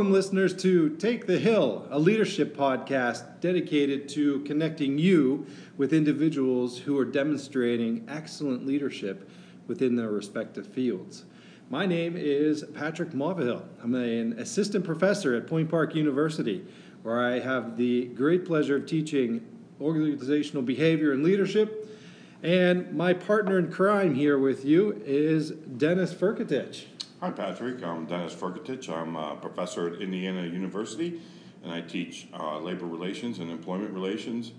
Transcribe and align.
Welcome, 0.00 0.14
listeners, 0.14 0.54
to 0.62 0.96
Take 0.96 1.26
the 1.26 1.38
Hill, 1.38 1.86
a 1.90 1.98
leadership 1.98 2.56
podcast 2.56 3.38
dedicated 3.42 4.08
to 4.08 4.40
connecting 4.44 4.96
you 4.96 5.46
with 5.76 5.92
individuals 5.92 6.78
who 6.78 6.98
are 6.98 7.04
demonstrating 7.04 8.06
excellent 8.08 8.64
leadership 8.64 9.28
within 9.66 9.96
their 9.96 10.08
respective 10.08 10.66
fields. 10.66 11.26
My 11.68 11.84
name 11.84 12.16
is 12.16 12.64
Patrick 12.72 13.10
Mauvill. 13.10 13.62
I'm 13.82 13.94
an 13.94 14.38
assistant 14.38 14.86
professor 14.86 15.34
at 15.34 15.46
Point 15.46 15.68
Park 15.68 15.94
University, 15.94 16.64
where 17.02 17.20
I 17.20 17.38
have 17.38 17.76
the 17.76 18.06
great 18.06 18.46
pleasure 18.46 18.76
of 18.76 18.86
teaching 18.86 19.46
organizational 19.82 20.62
behavior 20.62 21.12
and 21.12 21.22
leadership. 21.22 21.94
And 22.42 22.90
my 22.96 23.12
partner 23.12 23.58
in 23.58 23.70
crime 23.70 24.14
here 24.14 24.38
with 24.38 24.64
you 24.64 25.02
is 25.04 25.50
Dennis 25.50 26.14
Furkatich. 26.14 26.86
Hi, 27.20 27.30
Patrick. 27.30 27.84
I'm 27.84 28.06
Dennis 28.06 28.32
Furkatich. 28.32 28.88
I'm 28.88 29.14
a 29.14 29.36
professor 29.36 29.92
at 29.92 30.00
Indiana 30.00 30.44
University, 30.44 31.20
and 31.62 31.70
I 31.70 31.82
teach 31.82 32.26
uh, 32.32 32.58
labor 32.58 32.86
relations 32.86 33.40
and 33.40 33.50
employment 33.50 33.92
relations. 33.92 34.52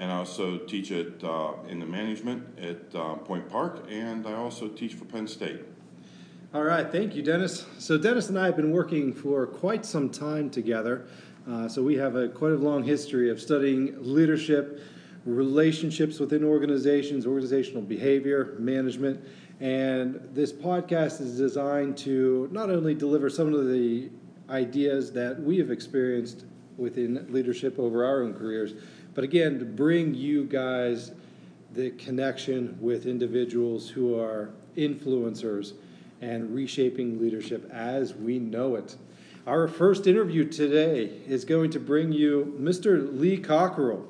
And 0.00 0.10
I 0.10 0.16
also 0.16 0.58
teach 0.58 0.90
it 0.90 1.22
uh, 1.22 1.52
in 1.68 1.78
the 1.78 1.86
management 1.86 2.58
at 2.58 2.92
uh, 2.92 3.14
Point 3.18 3.48
Park, 3.48 3.84
and 3.88 4.26
I 4.26 4.32
also 4.32 4.66
teach 4.66 4.94
for 4.94 5.04
Penn 5.04 5.28
State. 5.28 5.60
All 6.52 6.64
right, 6.64 6.90
thank 6.90 7.14
you, 7.14 7.22
Dennis. 7.22 7.66
So, 7.78 7.96
Dennis 7.96 8.28
and 8.30 8.36
I 8.36 8.46
have 8.46 8.56
been 8.56 8.72
working 8.72 9.12
for 9.12 9.46
quite 9.46 9.86
some 9.86 10.10
time 10.10 10.50
together. 10.50 11.06
Uh, 11.48 11.68
so, 11.68 11.84
we 11.84 11.94
have 11.98 12.16
a 12.16 12.28
quite 12.28 12.50
a 12.50 12.56
long 12.56 12.82
history 12.82 13.30
of 13.30 13.40
studying 13.40 13.94
leadership, 14.00 14.80
relationships 15.24 16.18
within 16.18 16.42
organizations, 16.42 17.26
organizational 17.26 17.82
behavior, 17.82 18.56
management, 18.58 19.24
and 19.60 20.20
this 20.32 20.52
podcast 20.52 21.20
is 21.20 21.36
designed 21.36 21.96
to 21.98 22.48
not 22.52 22.70
only 22.70 22.94
deliver 22.94 23.28
some 23.28 23.52
of 23.52 23.66
the 23.68 24.08
ideas 24.50 25.12
that 25.12 25.40
we 25.40 25.58
have 25.58 25.70
experienced 25.70 26.44
within 26.76 27.26
leadership 27.30 27.78
over 27.78 28.04
our 28.04 28.22
own 28.22 28.34
careers, 28.34 28.74
but 29.14 29.24
again, 29.24 29.58
to 29.58 29.64
bring 29.64 30.14
you 30.14 30.44
guys 30.44 31.10
the 31.72 31.90
connection 31.92 32.78
with 32.80 33.06
individuals 33.06 33.88
who 33.88 34.18
are 34.18 34.50
influencers 34.76 35.72
and 36.20 36.54
reshaping 36.54 37.20
leadership 37.20 37.68
as 37.72 38.14
we 38.14 38.38
know 38.38 38.76
it. 38.76 38.96
Our 39.46 39.66
first 39.66 40.06
interview 40.06 40.48
today 40.48 41.20
is 41.26 41.44
going 41.44 41.70
to 41.72 41.80
bring 41.80 42.12
you 42.12 42.56
Mr. 42.60 43.18
Lee 43.18 43.38
Cockerell. 43.38 44.06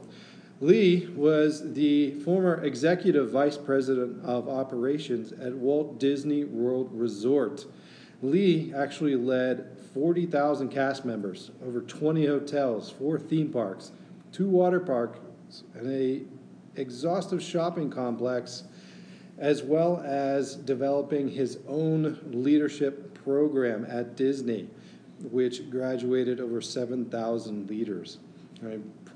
Lee 0.60 1.06
was 1.14 1.72
the 1.74 2.18
former 2.20 2.64
executive 2.64 3.30
vice 3.30 3.56
president 3.56 4.24
of 4.24 4.48
operations 4.48 5.30
at 5.30 5.54
Walt 5.54 6.00
Disney 6.00 6.44
World 6.44 6.90
Resort. 6.92 7.64
Lee 8.22 8.72
actually 8.74 9.14
led 9.14 9.78
40,000 9.94 10.68
cast 10.68 11.04
members, 11.04 11.52
over 11.64 11.80
20 11.80 12.26
hotels, 12.26 12.90
four 12.90 13.20
theme 13.20 13.52
parks, 13.52 13.92
two 14.32 14.48
water 14.48 14.80
parks, 14.80 15.62
and 15.74 15.88
a 15.88 16.22
exhaustive 16.74 17.40
shopping 17.40 17.88
complex, 17.88 18.64
as 19.38 19.62
well 19.62 20.02
as 20.04 20.56
developing 20.56 21.28
his 21.28 21.58
own 21.68 22.18
leadership 22.32 23.14
program 23.22 23.86
at 23.88 24.16
Disney, 24.16 24.68
which 25.30 25.70
graduated 25.70 26.40
over 26.40 26.60
7,000 26.60 27.70
leaders. 27.70 28.18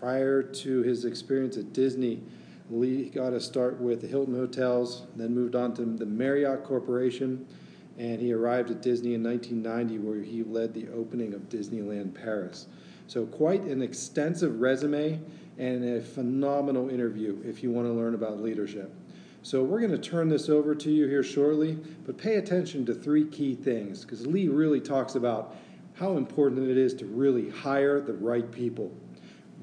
Prior 0.03 0.43
to 0.43 0.83
his 0.83 1.05
experience 1.05 1.57
at 1.57 1.73
Disney, 1.73 2.25
Lee 2.71 3.09
got 3.09 3.33
a 3.33 3.41
start 3.41 3.81
with 3.81 4.01
the 4.01 4.09
Hilton 4.09 4.35
Hotels, 4.35 5.07
then 5.15 5.33
moved 5.33 5.55
on 5.55 5.75
to 5.75 5.85
the 5.85 6.05
Marriott 6.05 6.65
Corporation, 6.65 7.47
and 7.99 8.21
he 8.21 8.33
arrived 8.33 8.73
at 8.73 8.83
Disney 8.83 9.15
in 9.15 9.23
1990, 9.23 10.05
where 10.05 10.21
he 10.21 10.43
led 10.43 10.75
the 10.75 10.89
opening 10.89 11.35
of 11.35 11.43
Disneyland 11.43 12.15
Paris. 12.15 12.67
So, 13.07 13.27
quite 13.27 13.63
an 13.63 13.81
extensive 13.81 14.61
resume 14.61 15.21
and 15.57 15.85
a 15.85 16.01
phenomenal 16.01 16.89
interview 16.89 17.41
if 17.45 17.63
you 17.63 17.71
want 17.71 17.87
to 17.87 17.93
learn 17.93 18.17
about 18.17 18.43
leadership. 18.43 18.93
So, 19.43 19.63
we're 19.63 19.79
going 19.79 19.93
to 19.93 19.99
turn 19.99 20.29
this 20.29 20.49
over 20.49 20.75
to 20.75 20.91
you 20.91 21.07
here 21.07 21.23
shortly, 21.23 21.79
but 22.05 22.19
pay 22.19 22.39
attention 22.39 22.85
to 22.87 22.95
three 22.95 23.27
key 23.27 23.55
things 23.55 24.05
because 24.05 24.27
Lee 24.27 24.49
really 24.49 24.81
talks 24.81 25.15
about 25.15 25.55
how 25.95 26.17
important 26.17 26.69
it 26.69 26.77
is 26.77 26.93
to 26.95 27.07
really 27.07 27.51
hire 27.51 28.01
the 28.01 28.15
right 28.15 28.51
people 28.51 28.93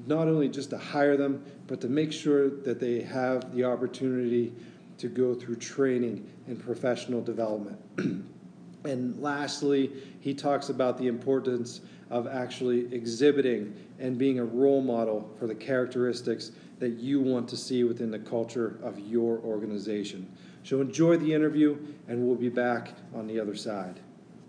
not 0.06 0.28
only 0.28 0.48
just 0.48 0.70
to 0.70 0.78
hire 0.78 1.16
them, 1.16 1.44
but 1.66 1.80
to 1.80 1.88
make 1.88 2.12
sure 2.12 2.48
that 2.48 2.80
they 2.80 3.02
have 3.02 3.54
the 3.54 3.64
opportunity 3.64 4.52
to 4.98 5.08
go 5.08 5.34
through 5.34 5.56
training 5.56 6.28
and 6.46 6.62
professional 6.62 7.22
development. 7.22 7.78
and 8.84 9.20
lastly, 9.22 9.90
he 10.20 10.34
talks 10.34 10.68
about 10.68 10.98
the 10.98 11.06
importance 11.06 11.80
of 12.10 12.26
actually 12.26 12.92
exhibiting 12.92 13.74
and 13.98 14.18
being 14.18 14.38
a 14.38 14.44
role 14.44 14.82
model 14.82 15.30
for 15.38 15.46
the 15.46 15.54
characteristics 15.54 16.52
that 16.78 16.92
you 16.98 17.20
want 17.20 17.48
to 17.48 17.56
see 17.56 17.84
within 17.84 18.10
the 18.10 18.18
culture 18.18 18.78
of 18.82 18.98
your 18.98 19.38
organization. 19.40 20.30
So 20.64 20.80
enjoy 20.80 21.16
the 21.16 21.32
interview, 21.32 21.78
and 22.08 22.26
we'll 22.26 22.36
be 22.36 22.48
back 22.48 22.92
on 23.14 23.26
the 23.26 23.38
other 23.38 23.54
side. 23.54 24.00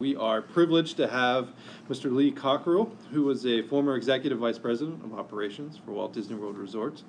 We 0.02 0.16
are 0.16 0.42
privileged 0.42 0.98
to 0.98 1.08
have 1.08 1.50
Mr. 1.88 2.12
Lee 2.12 2.32
Cockerell, 2.32 2.92
who 3.12 3.22
was 3.22 3.46
a 3.46 3.62
former 3.62 3.96
executive 3.96 4.40
vice 4.40 4.58
president 4.58 5.04
of 5.04 5.14
operations 5.14 5.78
for 5.78 5.92
Walt 5.92 6.12
Disney 6.12 6.34
World 6.34 6.58
Resorts. 6.58 7.04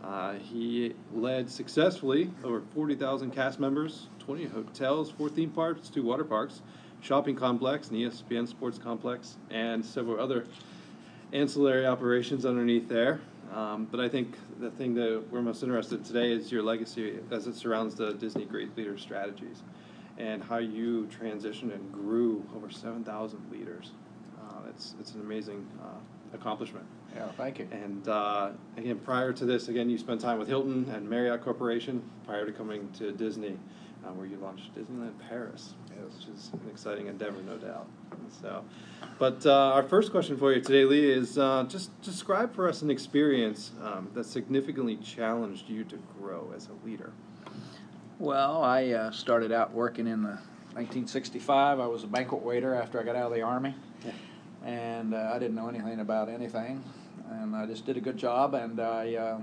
Uh, 0.00 0.34
he 0.34 0.94
led 1.12 1.50
successfully 1.50 2.30
over 2.44 2.62
40,000 2.72 3.32
cast 3.32 3.58
members, 3.58 4.06
20 4.20 4.44
hotels, 4.44 5.10
four 5.10 5.28
theme 5.28 5.50
parks, 5.50 5.88
two 5.88 6.04
water 6.04 6.22
parks, 6.22 6.62
shopping 7.00 7.34
complex, 7.34 7.90
an 7.90 7.96
ESPN 7.96 8.46
sports 8.46 8.78
complex, 8.78 9.38
and 9.50 9.84
several 9.84 10.20
other 10.20 10.46
ancillary 11.32 11.84
operations 11.84 12.46
underneath 12.46 12.88
there. 12.88 13.20
Um, 13.52 13.88
but 13.90 13.98
I 13.98 14.08
think 14.08 14.36
the 14.60 14.70
thing 14.70 14.94
that 14.94 15.20
we're 15.32 15.42
most 15.42 15.64
interested 15.64 15.98
in 15.98 16.04
today 16.04 16.30
is 16.30 16.52
your 16.52 16.62
legacy 16.62 17.18
as 17.32 17.48
it 17.48 17.56
surrounds 17.56 17.96
the 17.96 18.14
Disney 18.14 18.44
Great 18.44 18.76
Leader 18.76 18.96
Strategies 18.98 19.64
and 20.18 20.42
how 20.42 20.58
you 20.58 21.08
transitioned 21.20 21.74
and 21.74 21.92
grew 21.92 22.44
over 22.54 22.70
7,000 22.70 23.50
leaders. 23.50 23.90
Uh, 24.40 24.68
it's, 24.70 24.94
it's 25.00 25.12
an 25.14 25.20
amazing 25.20 25.66
uh, 25.82 26.34
accomplishment. 26.34 26.86
Yeah, 27.14 27.28
thank 27.36 27.58
you. 27.58 27.68
And 27.70 28.06
uh, 28.08 28.50
again, 28.76 28.98
prior 28.98 29.32
to 29.32 29.44
this, 29.44 29.68
again, 29.68 29.88
you 29.88 29.98
spent 29.98 30.20
time 30.20 30.38
with 30.38 30.48
Hilton 30.48 30.90
and 30.94 31.08
Marriott 31.08 31.42
Corporation 31.42 32.02
prior 32.26 32.44
to 32.44 32.52
coming 32.52 32.90
to 32.98 33.12
Disney, 33.12 33.58
uh, 34.04 34.10
where 34.12 34.26
you 34.26 34.36
launched 34.36 34.74
Disneyland 34.74 35.18
Paris, 35.28 35.74
yes. 35.90 36.14
which 36.14 36.36
is 36.36 36.50
an 36.52 36.68
exciting 36.70 37.06
endeavor, 37.06 37.42
no 37.42 37.56
doubt. 37.56 37.86
So, 38.42 38.64
but 39.18 39.46
uh, 39.46 39.52
our 39.52 39.82
first 39.82 40.10
question 40.10 40.36
for 40.36 40.52
you 40.52 40.60
today, 40.60 40.84
Lee, 40.84 41.10
is 41.10 41.38
uh, 41.38 41.64
just 41.68 41.98
describe 42.02 42.54
for 42.54 42.68
us 42.68 42.82
an 42.82 42.90
experience 42.90 43.72
um, 43.82 44.10
that 44.14 44.24
significantly 44.24 44.96
challenged 44.96 45.68
you 45.68 45.84
to 45.84 45.98
grow 46.18 46.52
as 46.54 46.68
a 46.68 46.86
leader. 46.86 47.12
Well, 48.18 48.64
I 48.64 48.92
uh, 48.92 49.10
started 49.10 49.52
out 49.52 49.74
working 49.74 50.06
in 50.06 50.22
the 50.22 50.38
1965. 50.72 51.78
I 51.78 51.86
was 51.86 52.02
a 52.02 52.06
banquet 52.06 52.40
waiter 52.40 52.74
after 52.74 52.98
I 52.98 53.02
got 53.02 53.14
out 53.14 53.26
of 53.26 53.34
the 53.34 53.42
army, 53.42 53.74
yeah. 54.02 54.12
and 54.64 55.12
uh, 55.12 55.32
I 55.34 55.38
didn't 55.38 55.54
know 55.54 55.68
anything 55.68 56.00
about 56.00 56.30
anything, 56.30 56.82
and 57.30 57.54
I 57.54 57.66
just 57.66 57.84
did 57.84 57.98
a 57.98 58.00
good 58.00 58.16
job. 58.16 58.54
And 58.54 58.80
I 58.80 59.16
uh, 59.16 59.40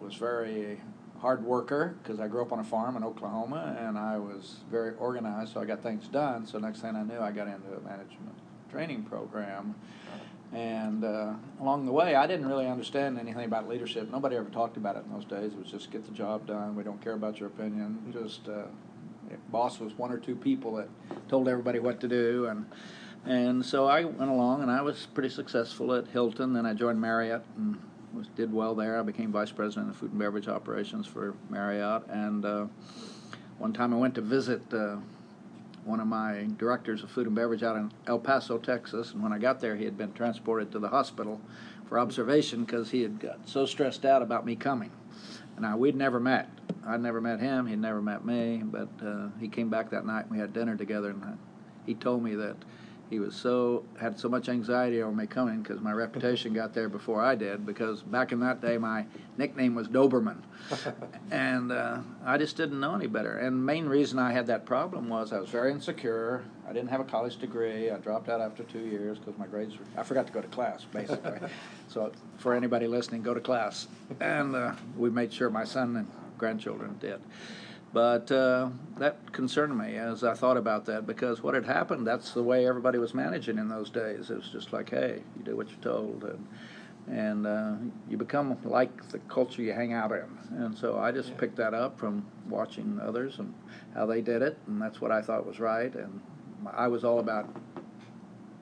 was 0.00 0.16
very 0.16 0.80
hard 1.20 1.44
worker 1.44 1.94
because 2.02 2.18
I 2.18 2.26
grew 2.26 2.42
up 2.42 2.50
on 2.50 2.58
a 2.58 2.64
farm 2.64 2.96
in 2.96 3.04
Oklahoma, 3.04 3.76
and 3.78 3.96
I 3.96 4.18
was 4.18 4.56
very 4.68 4.96
organized, 4.96 5.52
so 5.52 5.60
I 5.60 5.64
got 5.64 5.80
things 5.80 6.08
done. 6.08 6.46
So 6.46 6.58
next 6.58 6.80
thing 6.80 6.96
I 6.96 7.04
knew, 7.04 7.20
I 7.20 7.30
got 7.30 7.46
into 7.46 7.68
a 7.68 7.80
management 7.82 8.34
training 8.72 9.04
program 9.04 9.76
and 10.52 11.04
uh, 11.04 11.32
along 11.60 11.86
the 11.86 11.92
way, 11.92 12.16
I 12.16 12.26
didn't 12.26 12.46
really 12.46 12.66
understand 12.66 13.18
anything 13.18 13.44
about 13.44 13.68
leadership. 13.68 14.10
Nobody 14.10 14.36
ever 14.36 14.50
talked 14.50 14.76
about 14.76 14.96
it 14.96 15.04
in 15.06 15.12
those 15.12 15.24
days. 15.24 15.52
It 15.52 15.58
was 15.58 15.70
just 15.70 15.90
get 15.90 16.04
the 16.04 16.10
job 16.12 16.46
done. 16.46 16.74
We 16.74 16.82
don't 16.82 17.00
care 17.02 17.12
about 17.12 17.38
your 17.38 17.48
opinion. 17.48 18.12
Just 18.12 18.48
uh, 18.48 18.64
boss 19.50 19.78
was 19.78 19.96
one 19.96 20.10
or 20.10 20.18
two 20.18 20.34
people 20.34 20.74
that 20.76 20.88
told 21.28 21.48
everybody 21.48 21.78
what 21.78 22.00
to 22.00 22.08
do, 22.08 22.46
and 22.46 22.66
and 23.24 23.64
so 23.64 23.86
I 23.86 24.04
went 24.04 24.30
along, 24.30 24.62
and 24.62 24.70
I 24.70 24.82
was 24.82 25.06
pretty 25.12 25.28
successful 25.28 25.94
at 25.94 26.08
Hilton. 26.08 26.52
Then 26.52 26.66
I 26.66 26.74
joined 26.74 27.00
Marriott 27.00 27.42
and 27.56 27.78
was 28.14 28.26
did 28.34 28.52
well 28.52 28.74
there. 28.74 28.98
I 28.98 29.02
became 29.02 29.30
vice 29.30 29.52
president 29.52 29.90
of 29.90 29.96
food 29.96 30.10
and 30.10 30.18
beverage 30.18 30.48
operations 30.48 31.06
for 31.06 31.34
Marriott, 31.48 32.02
and 32.08 32.44
uh, 32.44 32.66
one 33.58 33.72
time 33.72 33.94
I 33.94 33.98
went 33.98 34.14
to 34.16 34.20
visit 34.20 34.62
uh, 34.72 34.96
one 35.84 36.00
of 36.00 36.06
my 36.06 36.46
directors 36.58 37.02
of 37.02 37.10
food 37.10 37.26
and 37.26 37.34
beverage 37.34 37.62
out 37.62 37.76
in 37.76 37.90
El 38.06 38.18
Paso, 38.18 38.58
Texas. 38.58 39.12
And 39.12 39.22
when 39.22 39.32
I 39.32 39.38
got 39.38 39.60
there, 39.60 39.76
he 39.76 39.84
had 39.84 39.96
been 39.96 40.12
transported 40.12 40.70
to 40.72 40.78
the 40.78 40.88
hospital 40.88 41.40
for 41.88 41.98
observation 41.98 42.64
because 42.64 42.90
he 42.90 43.02
had 43.02 43.18
got 43.18 43.48
so 43.48 43.66
stressed 43.66 44.04
out 44.04 44.22
about 44.22 44.44
me 44.44 44.56
coming. 44.56 44.90
Now, 45.58 45.76
we'd 45.76 45.96
never 45.96 46.18
met. 46.18 46.48
I'd 46.86 47.02
never 47.02 47.20
met 47.20 47.40
him. 47.40 47.66
He'd 47.66 47.80
never 47.80 48.00
met 48.00 48.24
me. 48.24 48.62
But 48.64 48.88
uh, 49.04 49.28
he 49.38 49.48
came 49.48 49.68
back 49.68 49.90
that 49.90 50.06
night 50.06 50.22
and 50.22 50.30
we 50.30 50.38
had 50.38 50.52
dinner 50.52 50.76
together. 50.76 51.10
And 51.10 51.38
he 51.84 51.94
told 51.94 52.22
me 52.22 52.34
that 52.36 52.56
he 53.10 53.18
was 53.18 53.34
so 53.34 53.84
had 53.98 54.18
so 54.18 54.28
much 54.28 54.48
anxiety 54.48 55.02
over 55.02 55.12
me 55.12 55.26
coming 55.26 55.62
because 55.62 55.80
my 55.80 55.90
reputation 55.90 56.54
got 56.54 56.72
there 56.72 56.88
before 56.88 57.20
I 57.20 57.34
did. 57.34 57.66
Because 57.66 58.02
back 58.02 58.30
in 58.30 58.38
that 58.40 58.62
day, 58.62 58.78
my 58.78 59.04
nickname 59.36 59.74
was 59.74 59.88
Doberman, 59.88 60.38
and 61.32 61.72
uh, 61.72 61.98
I 62.24 62.38
just 62.38 62.56
didn't 62.56 62.78
know 62.78 62.94
any 62.94 63.08
better. 63.08 63.38
And 63.38 63.56
the 63.56 63.64
main 63.64 63.86
reason 63.86 64.20
I 64.20 64.32
had 64.32 64.46
that 64.46 64.64
problem 64.64 65.08
was 65.08 65.32
I 65.32 65.40
was 65.40 65.50
very 65.50 65.72
insecure. 65.72 66.44
I 66.68 66.72
didn't 66.72 66.90
have 66.90 67.00
a 67.00 67.04
college 67.04 67.38
degree. 67.38 67.90
I 67.90 67.98
dropped 67.98 68.28
out 68.28 68.40
after 68.40 68.62
two 68.62 68.86
years 68.86 69.18
because 69.18 69.36
my 69.36 69.48
grades 69.48 69.76
were. 69.76 69.84
I 69.96 70.04
forgot 70.04 70.28
to 70.28 70.32
go 70.32 70.40
to 70.40 70.48
class, 70.48 70.84
basically. 70.84 71.40
so 71.88 72.12
for 72.38 72.54
anybody 72.54 72.86
listening, 72.86 73.22
go 73.22 73.34
to 73.34 73.40
class. 73.40 73.88
And 74.20 74.54
uh, 74.54 74.74
we 74.96 75.10
made 75.10 75.32
sure 75.32 75.50
my 75.50 75.64
son 75.64 75.96
and 75.96 76.08
grandchildren 76.38 76.96
did. 77.00 77.20
But 77.92 78.30
uh, 78.30 78.70
that 78.98 79.32
concerned 79.32 79.76
me 79.76 79.96
as 79.96 80.22
I 80.22 80.34
thought 80.34 80.56
about 80.56 80.84
that 80.86 81.06
because 81.06 81.42
what 81.42 81.54
had 81.54 81.66
happened, 81.66 82.06
that's 82.06 82.32
the 82.32 82.42
way 82.42 82.66
everybody 82.66 82.98
was 82.98 83.14
managing 83.14 83.58
in 83.58 83.68
those 83.68 83.90
days. 83.90 84.30
It 84.30 84.36
was 84.36 84.48
just 84.48 84.72
like, 84.72 84.90
hey, 84.90 85.22
you 85.36 85.42
do 85.42 85.56
what 85.56 85.68
you're 85.70 85.80
told. 85.80 86.24
And, 86.24 86.46
and 87.08 87.46
uh, 87.46 87.72
you 88.08 88.16
become 88.16 88.56
like 88.62 89.08
the 89.08 89.18
culture 89.20 89.62
you 89.62 89.72
hang 89.72 89.92
out 89.92 90.12
in. 90.12 90.38
And 90.58 90.76
so 90.76 90.98
I 90.98 91.10
just 91.10 91.30
Yeah. 91.30 91.36
picked 91.36 91.56
that 91.56 91.74
up 91.74 91.98
from 91.98 92.24
watching 92.48 93.00
others 93.02 93.38
and 93.40 93.52
how 93.94 94.06
they 94.06 94.20
did 94.20 94.42
it, 94.42 94.56
and 94.68 94.80
that's 94.80 95.00
what 95.00 95.10
I 95.10 95.20
thought 95.22 95.44
was 95.46 95.58
right. 95.58 95.92
And 95.92 96.20
I 96.72 96.86
was 96.86 97.02
all 97.02 97.18
about 97.18 97.48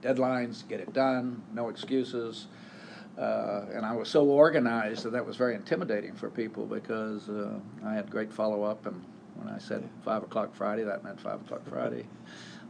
deadlines, 0.02 0.66
get 0.68 0.80
it 0.80 0.92
done, 0.92 1.42
no 1.52 1.68
excuses. 1.68 2.46
Uh, 3.18 3.66
and 3.74 3.84
I 3.84 3.94
was 3.94 4.08
so 4.08 4.24
organized 4.26 5.02
that 5.02 5.10
that 5.10 5.26
was 5.26 5.36
very 5.36 5.54
intimidating 5.54 6.14
for 6.14 6.30
people 6.30 6.64
because 6.66 7.28
uh, 7.28 7.58
I 7.84 7.94
had 7.94 8.08
great 8.10 8.32
follow 8.32 8.62
up. 8.62 8.86
And 8.86 9.02
when 9.38 9.52
I 9.52 9.58
said 9.58 9.88
five 10.04 10.22
o'clock 10.22 10.54
Friday, 10.54 10.84
that 10.84 11.04
meant 11.04 11.20
five 11.20 11.40
o'clock 11.40 11.62
Friday. 11.68 12.06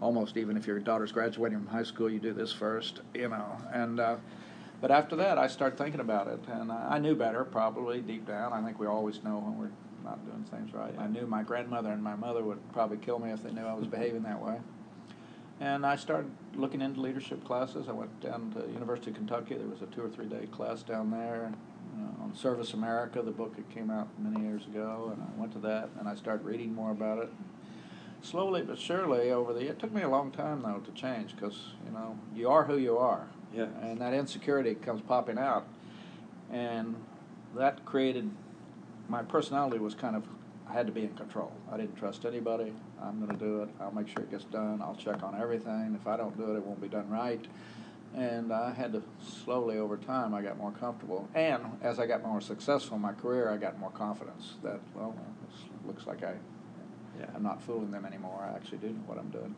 Almost 0.01 0.37
even 0.37 0.57
if 0.57 0.67
your 0.67 0.79
daughter's 0.79 1.13
graduating 1.13 1.59
from 1.59 1.67
high 1.67 1.83
school, 1.83 2.09
you 2.09 2.19
do 2.19 2.33
this 2.33 2.53
first, 2.53 3.01
you 3.15 3.29
know. 3.29 3.59
And 3.73 3.99
uh, 3.99 4.17
but 4.81 4.91
after 4.91 5.17
that, 5.17 5.39
I 5.39 5.49
started 5.49 5.77
thinking 5.77 6.01
about 6.01 6.29
it, 6.29 6.41
and 6.49 6.71
I 6.71 6.97
I 6.97 6.99
knew 6.99 7.15
better, 7.15 7.45
probably 7.45 8.01
deep 8.01 8.27
down. 8.27 8.53
I 8.53 8.63
think 8.63 8.79
we 8.79 8.87
always 8.87 9.23
know 9.25 9.39
when 9.39 9.59
we're 9.59 9.71
not 10.05 10.25
doing 10.25 10.45
things 10.45 10.73
right. 10.73 10.95
I 10.99 11.07
knew 11.07 11.27
my 11.27 11.43
grandmother 11.43 11.91
and 11.91 12.03
my 12.03 12.15
mother 12.15 12.43
would 12.43 12.61
probably 12.73 12.99
kill 12.99 13.19
me 13.19 13.31
if 13.31 13.43
they 13.43 13.51
knew 13.51 13.65
I 13.65 13.75
was 13.75 13.87
behaving 13.87 14.23
that 14.23 14.41
way. 14.41 14.59
And 15.61 15.85
I 15.85 15.97
started 15.97 16.31
looking 16.55 16.81
into 16.81 17.01
leadership 17.01 17.45
classes. 17.45 17.89
I 17.89 17.93
went 17.93 18.21
down 18.21 18.53
to 18.53 18.73
University 18.73 19.11
of 19.11 19.17
Kentucky. 19.17 19.57
There 19.57 19.67
was 19.67 19.83
a 19.83 19.87
two 19.87 20.03
or 20.03 20.09
three 20.09 20.27
day 20.27 20.47
class 20.53 20.83
down 20.83 21.11
there 21.11 21.53
uh, 21.99 22.23
on 22.25 22.35
Service 22.35 22.75
America, 22.75 23.23
the 23.23 23.31
book 23.31 23.57
that 23.57 23.69
came 23.71 23.91
out 23.91 24.09
many 24.19 24.45
years 24.47 24.65
ago, 24.67 25.11
and 25.13 25.23
I 25.23 25.41
went 25.41 25.53
to 25.53 25.59
that 25.61 25.91
and 25.99 26.09
I 26.09 26.15
started 26.15 26.45
reading 26.45 26.75
more 26.75 26.91
about 26.91 27.19
it. 27.19 27.31
Slowly 28.23 28.63
but 28.63 28.79
surely, 28.79 29.31
over 29.31 29.53
the 29.53 29.69
it 29.69 29.79
took 29.79 29.93
me 29.93 30.03
a 30.03 30.09
long 30.09 30.31
time 30.33 30.63
though 30.63 30.79
to 30.85 30.91
change 30.93 31.35
because 31.37 31.57
you 31.87 31.93
know 31.93 32.19
you 32.35 32.49
are 32.49 32.65
who 32.65 32.77
you 32.77 32.99
are, 32.99 33.29
Yeah. 33.55 33.67
and 33.81 34.01
that 34.01 34.13
insecurity 34.13 34.75
comes 34.75 35.01
popping 35.03 35.39
out, 35.39 35.67
and 36.51 36.97
that 37.57 37.85
created 37.85 38.29
my 39.09 39.23
personality 39.23 39.79
was 39.79 39.95
kind 39.95 40.17
of 40.17 40.25
I 40.69 40.73
had 40.75 40.87
to 40.87 40.93
be 40.93 41.03
in 41.05 41.15
control. 41.15 41.53
I 41.73 41.77
didn't 41.79 41.97
trust 41.97 42.27
anybody. 42.27 42.75
I'm 43.01 43.25
going 43.25 43.39
to 43.39 43.43
do 43.43 43.63
it. 43.63 43.71
I'll 43.81 43.91
make 43.93 44.07
sure 44.07 44.23
it 44.23 44.31
gets 44.31 44.45
done. 44.45 44.83
I'll 44.83 44.97
check 44.97 45.23
on 45.23 45.35
everything. 45.41 45.97
If 45.99 46.07
I 46.07 46.19
don't 46.19 46.37
do 46.37 46.53
it, 46.53 46.57
it 46.59 46.63
won't 46.63 46.79
be 46.83 46.89
done 46.89 47.09
right. 47.09 47.43
And 48.17 48.53
I 48.53 48.73
had 48.73 48.93
to 48.95 49.03
slowly 49.45 49.79
over 49.79 49.97
time, 49.97 50.35
I 50.35 50.43
got 50.43 50.57
more 50.59 50.73
comfortable. 50.73 51.29
And 51.35 51.63
as 51.83 51.99
I 51.99 52.07
got 52.07 52.25
more 52.25 52.41
successful 52.41 52.97
in 52.97 53.03
my 53.03 53.13
career, 53.13 53.51
I 53.51 53.57
got 53.57 53.79
more 53.79 53.91
confidence 53.91 54.55
that, 54.63 54.81
well, 54.95 55.15
looks 55.87 56.07
like 56.07 56.23
I, 56.25 56.35
Yeah. 57.19 57.27
I'm 57.35 57.43
not 57.43 57.63
fooling 57.63 57.91
them 57.91 58.05
anymore. 58.05 58.49
I 58.51 58.55
actually 58.57 58.79
do 58.79 58.89
know 58.89 59.03
what 59.07 59.19
I'm 59.19 59.29
doing. 59.31 59.55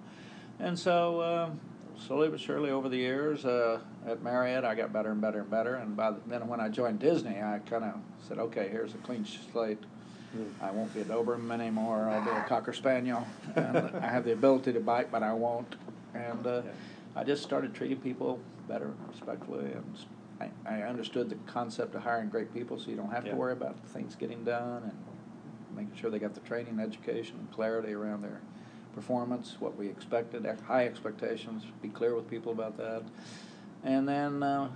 And 0.59 0.79
so, 0.79 1.21
uh, 1.21 1.51
slowly 2.07 2.29
but 2.29 2.41
surely 2.41 2.71
over 2.71 2.89
the 2.89 2.97
years 2.97 3.45
uh, 3.45 3.81
at 4.07 4.23
Marriott, 4.23 4.65
I 4.65 4.75
got 4.75 4.93
better 4.93 5.11
and 5.11 5.21
better 5.21 5.41
and 5.41 5.51
better. 5.51 5.75
And 5.77 5.97
by 5.97 6.11
the, 6.13 6.21
then 6.27 6.47
when 6.49 6.61
I 6.61 6.69
joined 6.69 6.99
Disney, 6.99 7.41
I 7.41 7.61
kind 7.67 7.85
of 7.85 7.95
said, 8.27 8.39
okay, 8.39 8.69
here's 8.69 8.95
a 8.95 8.99
clean 8.99 9.25
slate. 9.53 9.83
Hmm. 10.33 10.45
I 10.63 10.71
won't 10.71 10.93
be 10.95 11.01
a 11.01 11.05
Doberman 11.05 11.53
anymore. 11.61 12.09
I'll 12.09 12.25
be 12.25 12.31
a 12.31 12.45
Cocker 12.49 12.73
Spaniel. 12.73 13.27
And 13.57 13.77
I 13.79 14.07
have 14.09 14.25
the 14.25 14.33
ability 14.33 14.73
to 14.75 14.81
bite, 14.81 15.11
but 15.11 15.23
I 15.23 15.33
won't. 15.33 15.77
And 16.15 16.47
uh, 16.47 16.63
Yeah. 16.65 16.71
I 17.17 17.25
just 17.25 17.43
started 17.43 17.75
treating 17.75 17.99
people 17.99 18.41
better, 18.69 18.93
respectfully, 19.09 19.73
and 19.73 20.51
I 20.67 20.83
understood 20.83 21.29
the 21.29 21.37
concept 21.47 21.95
of 21.95 22.03
hiring 22.03 22.31
great 22.31 22.53
people, 22.55 22.79
so 22.79 22.91
you 22.91 22.97
don't 22.97 23.11
have 23.11 23.25
Yeah. 23.25 23.33
to 23.33 23.37
worry 23.37 23.53
about 23.53 23.79
things 23.89 24.15
getting 24.15 24.45
done 24.45 24.85
and 24.85 24.97
making 25.77 25.95
sure 25.97 26.11
they 26.11 26.19
got 26.19 26.35
the 26.35 26.41
training, 26.41 26.79
education, 26.81 27.37
and 27.39 27.51
clarity 27.51 27.93
around 27.93 28.23
their 28.23 28.41
performance, 28.95 29.61
what 29.61 29.77
we 29.77 29.87
expected, 29.89 30.45
high 30.67 30.87
expectations. 30.87 31.65
Be 31.83 31.89
clear 31.89 32.15
with 32.15 32.29
people 32.29 32.53
about 32.53 32.77
that, 32.79 33.03
and 33.85 34.09
then 34.09 34.43
uh, 34.43 34.71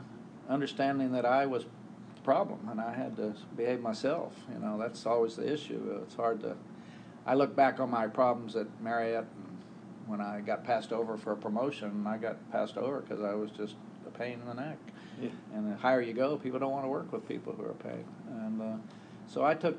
understanding 0.48 1.12
that 1.12 1.24
I 1.24 1.46
was 1.46 1.64
the 1.64 2.20
problem 2.22 2.68
and 2.70 2.80
I 2.80 2.94
had 2.94 3.16
to 3.16 3.34
behave 3.56 3.80
myself. 3.80 4.34
You 4.52 4.58
know, 4.58 4.78
that's 4.78 5.06
always 5.06 5.36
the 5.36 5.50
issue. 5.50 6.00
It's 6.02 6.14
hard 6.14 6.40
to. 6.40 6.56
I 7.26 7.34
look 7.34 7.56
back 7.56 7.80
on 7.80 7.90
my 7.90 8.06
problems 8.06 8.54
at 8.54 8.66
Marriott 8.82 9.24
and 9.36 9.53
when 10.06 10.20
I 10.20 10.40
got 10.40 10.64
passed 10.64 10.92
over 10.92 11.16
for 11.16 11.32
a 11.32 11.36
promotion. 11.36 12.06
I 12.06 12.16
got 12.18 12.50
passed 12.52 12.76
over 12.76 13.00
because 13.00 13.22
I 13.22 13.34
was 13.34 13.50
just 13.50 13.74
a 14.06 14.10
pain 14.10 14.38
in 14.40 14.46
the 14.46 14.54
neck. 14.54 14.78
Yeah. 15.20 15.30
And 15.54 15.70
the 15.72 15.76
higher 15.76 16.00
you 16.00 16.12
go, 16.12 16.36
people 16.36 16.58
don't 16.58 16.72
want 16.72 16.84
to 16.84 16.88
work 16.88 17.12
with 17.12 17.26
people 17.28 17.52
who 17.54 17.62
are 17.64 17.70
a 17.70 17.74
pain. 17.74 18.04
And 18.30 18.60
uh, 18.60 18.76
so 19.28 19.44
I 19.44 19.54
took 19.54 19.76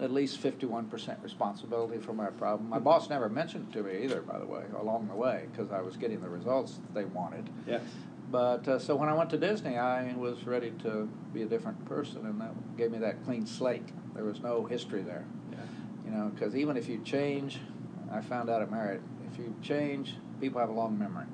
at 0.00 0.10
least 0.10 0.42
51% 0.42 1.22
responsibility 1.22 1.98
for 1.98 2.12
my 2.12 2.26
problem. 2.30 2.68
My 2.70 2.78
boss 2.78 3.10
never 3.10 3.28
mentioned 3.28 3.68
it 3.70 3.72
to 3.78 3.82
me 3.84 4.04
either, 4.04 4.22
by 4.22 4.38
the 4.38 4.46
way, 4.46 4.62
along 4.80 5.08
the 5.08 5.14
way, 5.14 5.46
because 5.52 5.70
I 5.70 5.80
was 5.80 5.96
getting 5.96 6.20
the 6.20 6.28
results 6.28 6.80
they 6.94 7.04
wanted. 7.04 7.50
Yes. 7.66 7.82
But 8.30 8.66
uh, 8.66 8.78
so 8.78 8.96
when 8.96 9.10
I 9.10 9.14
went 9.14 9.28
to 9.30 9.36
Disney, 9.38 9.76
I 9.76 10.14
was 10.14 10.46
ready 10.46 10.70
to 10.84 11.06
be 11.34 11.42
a 11.42 11.46
different 11.46 11.84
person, 11.84 12.24
and 12.24 12.40
that 12.40 12.76
gave 12.78 12.90
me 12.90 12.98
that 12.98 13.22
clean 13.24 13.46
slate. 13.46 13.86
There 14.14 14.24
was 14.24 14.40
no 14.40 14.64
history 14.64 15.02
there, 15.02 15.26
Yeah. 15.50 15.58
you 16.06 16.10
know, 16.10 16.30
because 16.34 16.56
even 16.56 16.78
if 16.78 16.88
you 16.88 17.02
change, 17.04 17.58
I 18.10 18.22
found 18.22 18.48
out 18.48 18.62
at 18.62 18.70
Marriott, 18.70 19.02
if 19.32 19.38
you 19.38 19.54
change, 19.62 20.14
people 20.40 20.60
have 20.60 20.68
a 20.68 20.74
long 20.74 20.98
memory. 20.98 21.26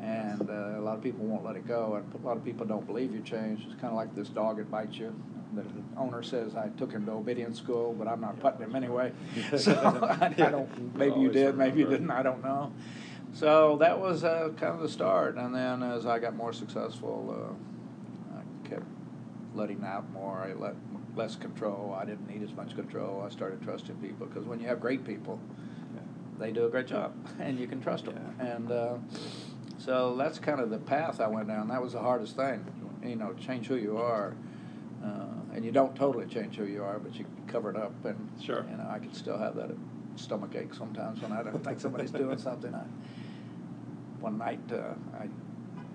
And 0.00 0.50
uh, 0.50 0.80
a 0.80 0.82
lot 0.82 0.96
of 0.96 1.02
people 1.02 1.24
won't 1.24 1.44
let 1.44 1.54
it 1.54 1.66
go, 1.66 1.94
and 1.94 2.22
a 2.22 2.26
lot 2.26 2.36
of 2.36 2.44
people 2.44 2.66
don't 2.66 2.86
believe 2.86 3.14
you 3.14 3.22
change. 3.22 3.64
It's 3.64 3.80
kind 3.80 3.86
of 3.86 3.94
like 3.94 4.14
this 4.16 4.28
dog 4.28 4.56
that 4.56 4.70
bites 4.70 4.96
you. 4.96 5.14
The 5.54 5.64
owner 5.96 6.22
says, 6.22 6.56
I 6.56 6.68
took 6.78 6.90
him 6.90 7.06
to 7.06 7.12
obedience 7.12 7.58
school, 7.58 7.94
but 7.96 8.08
I'm 8.08 8.20
not 8.20 8.40
putting 8.40 8.62
him 8.62 8.74
anyway. 8.74 9.12
So 9.56 9.72
I, 9.74 10.26
I 10.46 10.50
don't, 10.50 10.96
maybe 10.96 11.20
you 11.20 11.30
did, 11.30 11.56
maybe 11.56 11.80
you 11.80 11.86
didn't, 11.86 12.10
I 12.10 12.22
don't 12.22 12.42
know. 12.42 12.72
So 13.34 13.76
that 13.80 14.00
was 14.00 14.24
uh, 14.24 14.50
kind 14.56 14.74
of 14.74 14.80
the 14.80 14.88
start, 14.88 15.36
and 15.36 15.54
then 15.54 15.82
as 15.82 16.04
I 16.04 16.18
got 16.18 16.34
more 16.34 16.52
successful, 16.52 17.56
uh, 18.34 18.38
I 18.38 18.68
kept 18.68 18.86
letting 19.54 19.84
out 19.84 20.10
more. 20.12 20.38
I 20.38 20.52
let 20.54 20.74
less 21.16 21.36
control. 21.36 21.96
I 21.98 22.04
didn't 22.04 22.28
need 22.28 22.42
as 22.42 22.54
much 22.54 22.74
control. 22.74 23.22
I 23.24 23.30
started 23.30 23.62
trusting 23.62 23.96
people 23.96 24.26
because 24.26 24.46
when 24.46 24.60
you 24.60 24.66
have 24.66 24.80
great 24.80 25.06
people, 25.06 25.38
they 26.38 26.50
do 26.52 26.66
a 26.66 26.68
great 26.68 26.86
job, 26.86 27.14
and 27.40 27.58
you 27.58 27.66
can 27.66 27.80
trust 27.80 28.04
them. 28.06 28.18
Yeah. 28.38 28.46
And 28.46 28.72
uh, 28.72 28.96
so 29.78 30.16
that's 30.16 30.38
kind 30.38 30.60
of 30.60 30.70
the 30.70 30.78
path 30.78 31.20
I 31.20 31.28
went 31.28 31.48
down. 31.48 31.68
That 31.68 31.82
was 31.82 31.92
the 31.92 32.00
hardest 32.00 32.36
thing, 32.36 32.64
you 33.04 33.16
know, 33.16 33.32
change 33.34 33.66
who 33.66 33.76
you 33.76 33.98
are. 33.98 34.34
Uh, 35.04 35.26
and 35.54 35.64
you 35.64 35.72
don't 35.72 35.96
totally 35.96 36.26
change 36.26 36.56
who 36.56 36.64
you 36.64 36.82
are, 36.82 36.98
but 36.98 37.14
you 37.16 37.26
cover 37.48 37.70
it 37.70 37.76
up. 37.76 37.92
And 38.04 38.30
Sure. 38.40 38.64
you 38.70 38.76
know, 38.76 38.88
I 38.88 38.98
can 39.00 39.12
still 39.12 39.36
have 39.36 39.56
that 39.56 39.70
stomach 40.16 40.54
ache 40.54 40.74
sometimes 40.74 41.20
when 41.20 41.32
I 41.32 41.42
don't 41.42 41.62
think 41.64 41.80
somebody's 41.80 42.12
doing 42.12 42.38
something. 42.48 42.72
I, 42.74 42.84
one 44.20 44.38
night, 44.38 44.60
uh, 44.72 44.94
I, 45.18 45.28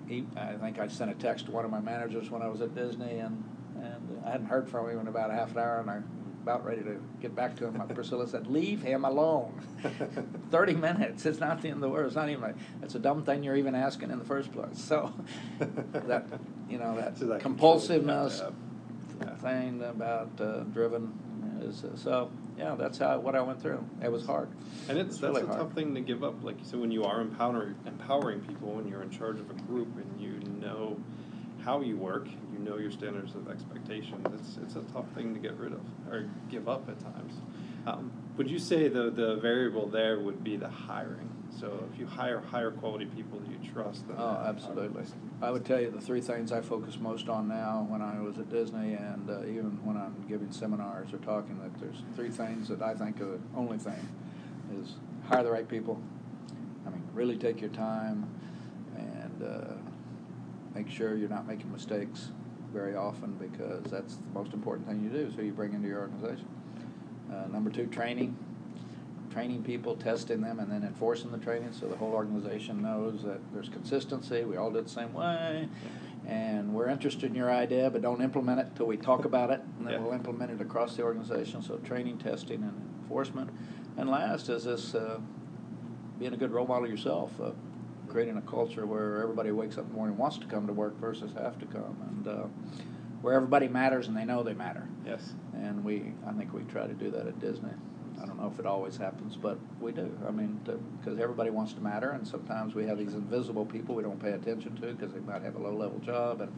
he, 0.06 0.26
I 0.36 0.54
think 0.54 0.78
I 0.78 0.88
sent 0.88 1.10
a 1.10 1.14
text 1.14 1.46
to 1.46 1.52
one 1.52 1.64
of 1.64 1.70
my 1.70 1.80
managers 1.80 2.30
when 2.30 2.42
I 2.42 2.48
was 2.48 2.60
at 2.60 2.74
Disney, 2.74 3.18
and 3.18 3.42
and 3.76 4.20
I 4.26 4.32
hadn't 4.32 4.46
heard 4.46 4.68
from 4.68 4.90
him 4.90 4.98
in 4.98 5.06
about 5.08 5.30
a 5.30 5.34
half 5.34 5.52
an 5.52 5.58
hour, 5.58 5.80
and 5.80 5.90
I'm 5.90 6.04
about 6.48 6.64
ready 6.64 6.82
to 6.82 6.98
get 7.20 7.36
back 7.36 7.56
to 7.56 7.66
him. 7.66 7.80
Priscilla 7.94 8.26
said, 8.26 8.46
"Leave 8.46 8.80
him 8.82 9.04
alone." 9.04 9.52
Thirty 10.50 10.72
minutes. 10.74 11.26
It's 11.26 11.40
not 11.40 11.60
the 11.60 11.68
end 11.68 11.76
of 11.76 11.80
the 11.82 11.88
world. 11.90 12.06
It's 12.06 12.16
not 12.16 12.30
even. 12.30 12.40
Like, 12.42 12.56
it's 12.82 12.94
a 12.94 12.98
dumb 12.98 13.22
thing 13.22 13.42
you're 13.42 13.56
even 13.56 13.74
asking 13.74 14.10
in 14.10 14.18
the 14.18 14.24
first 14.24 14.50
place. 14.52 14.78
So 14.82 15.12
that 15.58 16.26
you 16.70 16.78
know 16.78 16.96
that, 16.96 17.18
So 17.18 17.26
that 17.26 17.40
control 17.40 17.74
you 17.74 17.80
have 17.80 17.88
to 17.88 18.00
compulsiveness. 18.00 18.52
Yeah. 19.20 19.34
thing 19.36 19.82
about 19.82 20.30
uh, 20.40 20.60
driven 20.64 21.12
is 21.62 21.84
uh, 21.84 21.94
so. 21.96 22.30
Yeah, 22.56 22.74
that's 22.74 22.98
how 22.98 23.20
what 23.20 23.36
I 23.36 23.40
went 23.42 23.62
through. 23.62 23.84
It 24.02 24.10
was 24.10 24.26
hard. 24.26 24.48
And 24.88 24.98
it's, 24.98 25.10
It's 25.10 25.18
that's 25.18 25.30
really 25.36 25.42
a 25.42 25.46
hard. 25.46 25.58
tough 25.60 25.72
thing 25.74 25.94
to 25.94 26.00
give 26.00 26.24
up. 26.24 26.42
Like 26.42 26.58
you 26.58 26.64
said, 26.64 26.80
when 26.80 26.90
you 26.90 27.04
are 27.04 27.20
empowering 27.20 27.76
empowering 27.86 28.40
people, 28.40 28.70
when 28.72 28.88
you're 28.88 29.02
in 29.02 29.10
charge 29.10 29.38
of 29.38 29.48
a 29.50 29.54
group 29.54 29.88
and 29.96 30.20
you 30.20 30.40
know 30.60 30.96
how 31.64 31.80
you 31.80 31.96
work, 31.96 32.26
you 32.52 32.58
know 32.58 32.76
your 32.78 32.90
standards 32.90 33.34
of 33.34 33.48
expectations. 33.50 34.26
It's 34.34 34.58
it's 34.62 34.76
a 34.76 34.82
tough 34.92 35.08
thing 35.14 35.34
to 35.34 35.40
get 35.40 35.54
rid 35.56 35.72
of 35.72 35.80
or 36.10 36.28
give 36.50 36.68
up 36.68 36.88
at 36.88 36.98
times. 37.00 37.34
Um, 37.86 38.10
would 38.36 38.50
you 38.50 38.58
say 38.58 38.88
the 38.88 39.10
the 39.10 39.36
variable 39.36 39.86
there 39.86 40.18
would 40.20 40.42
be 40.44 40.56
the 40.56 40.68
hiring? 40.68 41.30
So 41.58 41.88
if 41.92 41.98
you 41.98 42.06
hire 42.06 42.40
higher 42.40 42.70
quality 42.70 43.06
people 43.06 43.40
that 43.40 43.48
you 43.50 43.58
trust, 43.72 44.06
then 44.06 44.16
Oh, 44.18 44.44
absolutely. 44.46 45.04
I 45.40 45.50
would 45.50 45.64
tell 45.64 45.80
you 45.80 45.90
the 45.90 46.00
three 46.00 46.20
things 46.20 46.52
I 46.52 46.60
focus 46.60 46.98
most 47.00 47.28
on 47.28 47.48
now 47.48 47.86
when 47.88 48.02
I 48.02 48.20
was 48.20 48.38
at 48.38 48.50
Disney 48.50 48.92
and 48.94 49.28
uh, 49.30 49.40
even 49.42 49.78
when 49.84 49.96
I'm 49.96 50.14
giving 50.28 50.52
seminars 50.52 51.12
or 51.12 51.18
talking, 51.18 51.58
that 51.60 51.80
there's 51.80 52.02
three 52.14 52.28
things 52.30 52.68
that 52.68 52.82
I 52.82 52.94
think 52.94 53.20
are 53.20 53.24
the 53.24 53.38
only 53.56 53.78
thing 53.78 54.08
is 54.80 54.94
hire 55.28 55.42
the 55.42 55.50
right 55.50 55.66
people. 55.68 56.00
I 56.86 56.90
mean, 56.90 57.02
really 57.14 57.36
take 57.36 57.60
your 57.60 57.70
time. 57.70 58.28
and 58.96 59.42
uh, 59.42 59.72
make 60.78 60.90
sure 60.90 61.16
you're 61.16 61.28
not 61.28 61.46
making 61.46 61.70
mistakes 61.72 62.30
very 62.72 62.94
often 62.94 63.32
because 63.34 63.90
that's 63.90 64.16
the 64.16 64.22
most 64.32 64.52
important 64.52 64.86
thing 64.86 65.02
you 65.02 65.10
do. 65.10 65.26
Is 65.26 65.34
who 65.34 65.42
you 65.42 65.52
bring 65.52 65.72
into 65.72 65.88
your 65.88 66.00
organization. 66.00 66.46
Uh, 67.32 67.46
number 67.48 67.70
two, 67.70 67.86
training. 67.86 68.36
Training 69.32 69.62
people, 69.62 69.94
testing 69.96 70.40
them, 70.40 70.58
and 70.58 70.70
then 70.70 70.84
enforcing 70.84 71.30
the 71.30 71.38
training 71.38 71.72
so 71.72 71.86
the 71.86 71.96
whole 71.96 72.12
organization 72.12 72.80
knows 72.80 73.22
that 73.24 73.40
there's 73.52 73.68
consistency. 73.68 74.44
We 74.44 74.56
all 74.56 74.70
do 74.70 74.78
it 74.78 74.84
the 74.84 74.90
same 74.90 75.12
way, 75.12 75.68
and 76.26 76.72
we're 76.72 76.88
interested 76.88 77.24
in 77.28 77.34
your 77.34 77.50
idea, 77.50 77.90
but 77.90 78.00
don't 78.00 78.22
implement 78.22 78.60
it 78.60 78.66
until 78.68 78.86
we 78.86 78.96
talk 78.96 79.26
about 79.26 79.50
it, 79.50 79.60
and 79.78 79.86
then 79.86 79.94
Yeah. 79.94 80.00
we'll 80.00 80.14
implement 80.14 80.50
it 80.50 80.60
across 80.60 80.96
the 80.96 81.02
organization. 81.02 81.60
So 81.60 81.76
training, 81.78 82.18
testing, 82.18 82.62
and 82.62 82.72
enforcement. 83.02 83.50
And 83.98 84.08
last 84.08 84.48
is 84.48 84.64
this 84.64 84.94
uh, 84.94 85.20
being 86.18 86.32
a 86.32 86.36
good 86.36 86.50
role 86.50 86.66
model 86.66 86.88
yourself, 86.88 87.38
uh, 87.40 87.50
creating 88.08 88.36
a 88.36 88.42
culture 88.42 88.86
where 88.86 89.22
everybody 89.22 89.50
wakes 89.50 89.76
up 89.78 89.84
in 89.84 89.90
the 89.90 89.94
morning 89.96 90.12
and 90.12 90.18
wants 90.18 90.38
to 90.38 90.46
come 90.46 90.66
to 90.66 90.72
work 90.72 90.98
versus 90.98 91.32
have 91.34 91.58
to 91.58 91.66
come, 91.66 91.96
and 92.08 92.28
uh, 92.28 92.46
where 93.22 93.34
everybody 93.34 93.68
matters 93.68 94.08
and 94.08 94.16
they 94.16 94.24
know 94.24 94.42
they 94.42 94.54
matter. 94.54 94.88
Yes. 95.06 95.32
And 95.54 95.84
we, 95.84 96.12
I 96.26 96.32
think 96.32 96.52
we 96.52 96.62
try 96.62 96.86
to 96.86 96.94
do 96.94 97.10
that 97.10 97.26
at 97.26 97.38
Disney. 97.40 97.70
I 98.20 98.26
don't 98.26 98.40
know 98.40 98.50
if 98.52 98.58
it 98.58 98.66
always 98.66 98.96
happens, 98.96 99.36
but 99.36 99.58
we 99.80 99.92
do. 99.92 100.10
I 100.26 100.30
mean, 100.30 100.60
because 100.98 101.18
everybody 101.20 101.50
wants 101.50 101.72
to 101.74 101.80
matter, 101.80 102.10
and 102.10 102.26
sometimes 102.26 102.74
we 102.74 102.84
have 102.86 102.98
these 102.98 103.14
invisible 103.14 103.64
people 103.64 103.94
we 103.94 104.02
don't 104.02 104.20
pay 104.20 104.32
attention 104.32 104.74
to 104.76 104.92
because 104.92 105.12
they 105.12 105.20
might 105.20 105.42
have 105.42 105.54
a 105.54 105.58
low-level 105.58 106.00
job. 106.00 106.40
And 106.40 106.52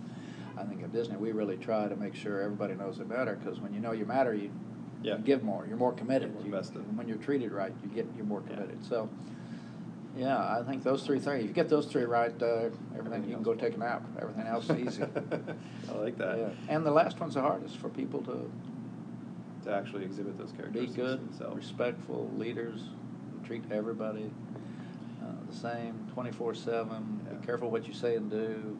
I 0.59 0.65
think 0.65 0.83
at 0.83 0.93
Disney 0.93 1.17
we 1.17 1.33
really 1.33 1.57
try 1.59 1.87
to 1.89 1.97
make 1.97 2.15
sure 2.15 2.41
everybody 2.41 2.75
knows 2.75 2.97
they 2.99 3.05
matter 3.05 3.39
because 3.43 3.61
when 3.61 3.75
you 3.75 3.81
know 3.81 3.93
you 3.93 4.07
matter, 4.07 4.35
you, 4.35 4.51
Yeah. 5.03 5.17
you 5.19 5.23
give 5.23 5.43
more. 5.43 5.67
You're 5.67 5.77
more 5.77 5.93
committed. 5.93 6.33
You're 6.43 6.51
more 6.51 6.63
You- 6.63 6.81
when 6.97 7.09
you're 7.09 7.19
treated 7.19 7.53
right, 7.53 7.73
you 7.83 7.89
get 7.91 8.07
you're 8.17 8.27
more 8.27 8.43
Yeah. 8.49 8.55
committed. 8.57 8.85
So. 8.85 9.09
Yeah, 10.21 10.37
I 10.59 10.63
think 10.69 10.83
those 10.83 11.03
three 11.05 11.19
things. 11.19 11.43
If 11.45 11.49
you 11.49 11.55
get 11.55 11.71
those 11.71 11.87
three 11.87 12.03
right, 12.05 12.31
uh, 12.43 12.69
everything 12.97 13.25
you 13.27 13.35
can 13.35 13.43
go 13.43 13.55
take 13.55 13.75
a 13.75 13.79
nap. 13.79 14.03
Everything 14.21 14.47
else 14.47 14.69
is 14.69 14.79
easy. 14.79 15.03
I 15.91 15.93
like 15.97 16.19
that. 16.19 16.37
Yeah. 16.39 16.49
And 16.69 16.85
the 16.85 16.91
last 16.91 17.19
one's 17.19 17.35
the 17.35 17.41
hardest 17.41 17.79
for 17.79 17.89
people 17.89 18.21
to 18.25 18.51
To 19.65 19.75
actually 19.75 20.05
exhibit 20.05 20.37
those 20.37 20.53
characteristics. 20.53 20.95
be 20.97 21.03
good, 21.03 21.21
themselves. 21.21 21.57
respectful 21.57 22.31
leaders, 22.37 22.81
treat 23.47 23.63
everybody 23.73 24.31
uh, 25.23 25.27
the 25.51 25.57
same, 25.57 26.07
twenty-four 26.13 26.55
seven. 26.55 27.27
Be 27.41 27.47
careful 27.47 27.71
what 27.71 27.87
you 27.89 27.95
say 27.95 28.17
and 28.17 28.31
do. 28.31 28.77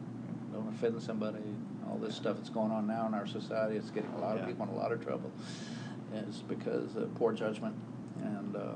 Don't 0.53 0.69
offend 0.75 1.01
somebody. 1.01 1.41
All 1.89 1.97
this 1.97 2.15
stuff 2.15 2.37
that's 2.37 2.49
going 2.49 2.71
on 2.71 2.85
now 2.85 3.07
in 3.07 3.13
our 3.15 3.25
society, 3.27 3.77
it's 3.77 3.89
getting 3.89 4.11
a 4.13 4.19
lot 4.19 4.35
Yeah. 4.35 4.41
of 4.43 4.47
people 4.47 4.65
in 4.67 4.71
a 4.71 4.75
lot 4.77 4.91
of 4.91 5.03
trouble. 5.03 5.31
It's 6.13 6.41
because 6.41 6.95
of 6.95 7.15
poor 7.15 7.33
judgment 7.33 7.75
and. 8.21 8.55
Uh, 8.55 8.73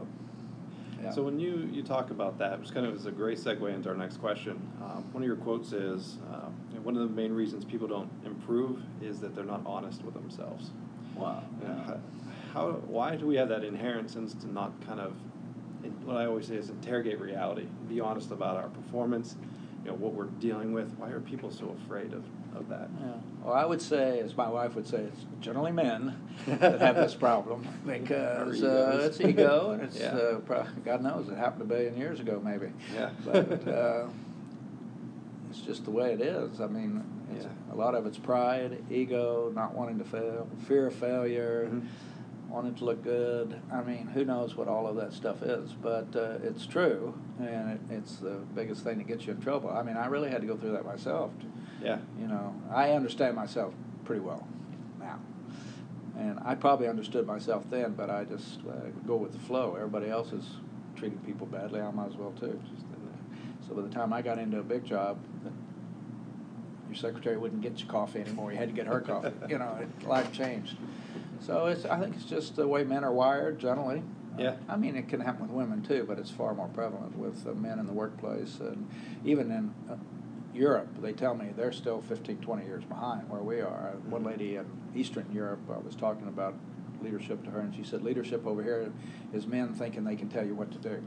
yeah. 1.02 1.12
So 1.12 1.24
when 1.24 1.40
you, 1.40 1.70
you 1.72 1.84
talk 1.84 2.10
about 2.10 2.38
that, 2.40 2.60
which 2.60 2.74
kind 2.74 2.86
of 2.86 2.96
is 2.96 3.06
a 3.06 3.12
great 3.12 3.38
segue 3.38 3.74
into 3.74 3.90
our 3.90 3.96
next 3.96 4.18
question. 4.18 4.60
Um, 4.82 5.04
one 5.12 5.24
of 5.24 5.28
your 5.28 5.38
quotes 5.38 5.74
is, 5.74 6.18
um, 6.32 6.54
one 6.84 6.96
of 6.96 7.08
the 7.08 7.14
main 7.16 7.34
reasons 7.34 7.66
people 7.66 7.88
don't 7.88 8.10
improve 8.26 8.82
is 9.02 9.20
that 9.20 9.36
they're 9.36 9.44
not 9.44 9.62
honest 9.66 10.04
with 10.04 10.14
themselves. 10.14 10.72
wow. 11.16 11.44
Yeah. 11.62 11.76
how, 11.84 12.00
how, 12.54 12.72
why 12.88 13.16
do 13.16 13.26
we 13.26 13.36
have 13.36 13.50
that 13.50 13.64
inherent 13.64 14.10
sense 14.10 14.34
to 14.36 14.52
not 14.52 14.72
kind 14.86 15.00
of, 15.00 15.14
what 16.04 16.18
I 16.18 16.26
always 16.26 16.48
say 16.48 16.56
is 16.56 16.70
interrogate 16.70 17.20
reality, 17.20 17.68
be 17.88 18.00
honest 18.00 18.32
about 18.32 18.58
our 18.58 18.70
performance, 18.70 19.36
you 19.86 19.92
know, 19.92 19.98
what 19.98 20.14
we're 20.14 20.26
dealing 20.26 20.74
with. 20.74 20.92
Why 20.98 21.10
are 21.12 21.20
people 21.20 21.52
so 21.52 21.76
afraid 21.86 22.12
of, 22.14 22.24
of 22.56 22.68
that? 22.70 22.90
Yeah. 23.00 23.12
Well, 23.44 23.54
I 23.54 23.66
would 23.66 23.82
say, 23.82 24.20
as 24.20 24.36
my 24.36 24.50
wife 24.50 24.74
would 24.76 24.88
say, 24.88 24.98
it's 24.98 25.26
generally 25.40 25.72
men 25.72 26.16
that 26.48 26.82
have 26.82 26.96
this 26.96 27.14
problem 27.14 27.68
because 27.86 28.64
uh, 28.64 29.02
it's 29.06 29.22
ego, 29.22 29.72
and 29.72 29.84
it's 29.84 30.00
Yeah. 30.00 30.08
uh, 30.08 30.40
pro- 30.40 30.66
God 30.84 31.04
knows 31.04 31.30
it 31.30 31.38
happened 31.38 31.62
a 31.62 31.66
billion 31.66 31.96
years 31.98 32.20
ago, 32.20 32.42
maybe. 32.44 32.72
Yeah. 32.94 33.12
But 33.26 33.68
uh, 33.68 34.08
it's 35.52 35.60
just 35.62 35.86
the 35.86 35.92
way 35.92 36.14
it 36.14 36.22
is. 36.22 36.60
I 36.60 36.66
mean, 36.68 37.04
it's, 37.36 37.46
Yeah. 37.46 37.74
a 37.74 37.76
lot 37.76 37.94
of 37.94 38.08
it's 38.08 38.18
pride, 38.18 38.84
ego, 38.90 39.52
not 39.54 39.76
wanting 39.76 40.00
to 40.00 40.04
fail, 40.06 40.48
fear 40.68 40.88
of 40.88 40.96
failure. 40.96 41.70
Mhm. 41.72 41.88
Wanting 42.56 42.76
to 42.76 42.86
look 42.86 43.04
good. 43.04 43.60
I 43.70 43.82
mean, 43.82 44.08
who 44.08 44.24
knows 44.24 44.56
what 44.56 44.70
all 44.70 44.88
of 44.88 44.96
that 44.96 45.12
stuff 45.12 45.44
is, 45.44 45.74
but 45.74 46.16
uh, 46.16 46.38
it's 46.42 46.66
true, 46.66 47.14
and 47.38 47.72
it, 47.72 47.80
it's 47.90 48.16
the 48.16 48.40
biggest 48.56 48.82
thing 48.82 48.98
that 49.00 49.08
gets 49.08 49.26
you 49.26 49.34
in 49.34 49.42
trouble. 49.42 49.70
I 49.70 49.84
mean, 49.84 49.98
I 49.98 50.06
really 50.06 50.30
had 50.30 50.40
to 50.40 50.48
go 50.48 50.56
through 50.56 50.72
that 50.72 50.86
myself. 50.86 51.32
Yeah. 51.84 51.98
You 52.18 52.28
know, 52.28 52.56
I 52.74 52.92
understand 52.92 53.36
myself 53.36 53.74
pretty 54.06 54.22
well 54.22 54.48
now. 55.02 55.20
And 56.18 56.40
I 56.46 56.56
probably 56.56 56.88
understood 56.88 57.28
myself 57.28 57.70
then, 57.70 57.92
but 57.92 58.10
I 58.10 58.24
just 58.24 58.60
uh, 58.62 58.88
go 59.06 59.18
with 59.18 59.34
the 59.34 59.40
flow. 59.40 59.76
Everybody 59.76 60.10
else 60.10 60.32
is 60.32 60.46
treating 60.96 61.20
people 61.20 61.48
badly. 61.48 61.82
I 61.82 61.92
might 61.92 62.08
as 62.08 62.16
well 62.16 62.32
too. 62.40 62.58
Just 62.74 62.84
in. 62.84 63.06
So 63.68 63.74
by 63.74 63.82
the 63.82 63.90
time 63.90 64.14
I 64.14 64.22
got 64.22 64.40
into 64.40 64.60
a 64.60 64.64
big 64.64 64.86
job, 64.86 65.18
your 66.88 66.96
secretary 66.96 67.36
wouldn't 67.36 67.62
get 67.62 67.80
you 67.80 67.86
coffee 67.88 68.22
anymore. 68.22 68.54
You 68.54 68.58
had 68.58 68.70
to 68.70 68.76
get 68.76 68.88
her 68.88 69.02
coffee. 69.02 69.34
You 69.50 69.58
know, 69.58 69.78
it, 69.82 70.08
life 70.08 70.32
changed. 70.32 70.78
So 71.46 71.68
it's, 71.68 71.86
I 71.86 72.00
think 72.00 72.16
it's 72.16 72.26
just 72.26 72.56
the 72.56 72.68
way 72.68 72.84
men 72.84 73.04
are 73.04 73.14
wired 73.14 73.60
generally. 73.60 74.02
Yeah. 74.38 74.56
I 74.68 74.76
mean, 74.78 74.96
it 74.96 75.08
can 75.08 75.20
happen 75.20 75.44
with 75.44 75.52
women 75.52 75.84
too, 75.84 76.04
but 76.08 76.18
it's 76.18 76.32
far 76.32 76.54
more 76.54 76.68
prevalent 76.70 77.18
with 77.18 77.46
uh, 77.48 77.54
men 77.54 77.80
in 77.80 77.86
the 77.86 77.94
workplace. 77.94 78.58
And 78.60 78.90
even 79.24 79.52
in 79.52 79.74
uh, 79.90 79.96
Europe, 80.54 80.90
they 81.02 81.14
tell 81.14 81.36
me 81.36 81.50
they're 81.56 81.72
still 81.72 82.02
15, 82.02 82.38
20 82.38 82.66
years 82.66 82.84
behind 82.84 83.30
where 83.30 83.42
we 83.42 83.62
are. 83.62 83.94
Uh, 83.94 84.10
One 84.10 84.24
lady 84.24 84.56
in 84.56 84.66
Eastern 84.96 85.28
Europe, 85.32 85.60
I 85.74 85.78
was 85.78 85.96
talking 85.96 86.28
about 86.28 86.56
leadership 87.02 87.44
to 87.44 87.52
her, 87.52 87.60
and 87.60 87.76
she 87.76 87.84
said, 87.84 88.02
Leadership 88.02 88.46
over 88.48 88.64
here 88.64 88.92
is 89.34 89.46
men 89.46 89.74
thinking 89.74 90.04
they 90.04 90.16
can 90.16 90.30
tell 90.30 90.46
you 90.46 90.56
what 90.56 90.72
to 90.72 90.80
do. 90.80 91.02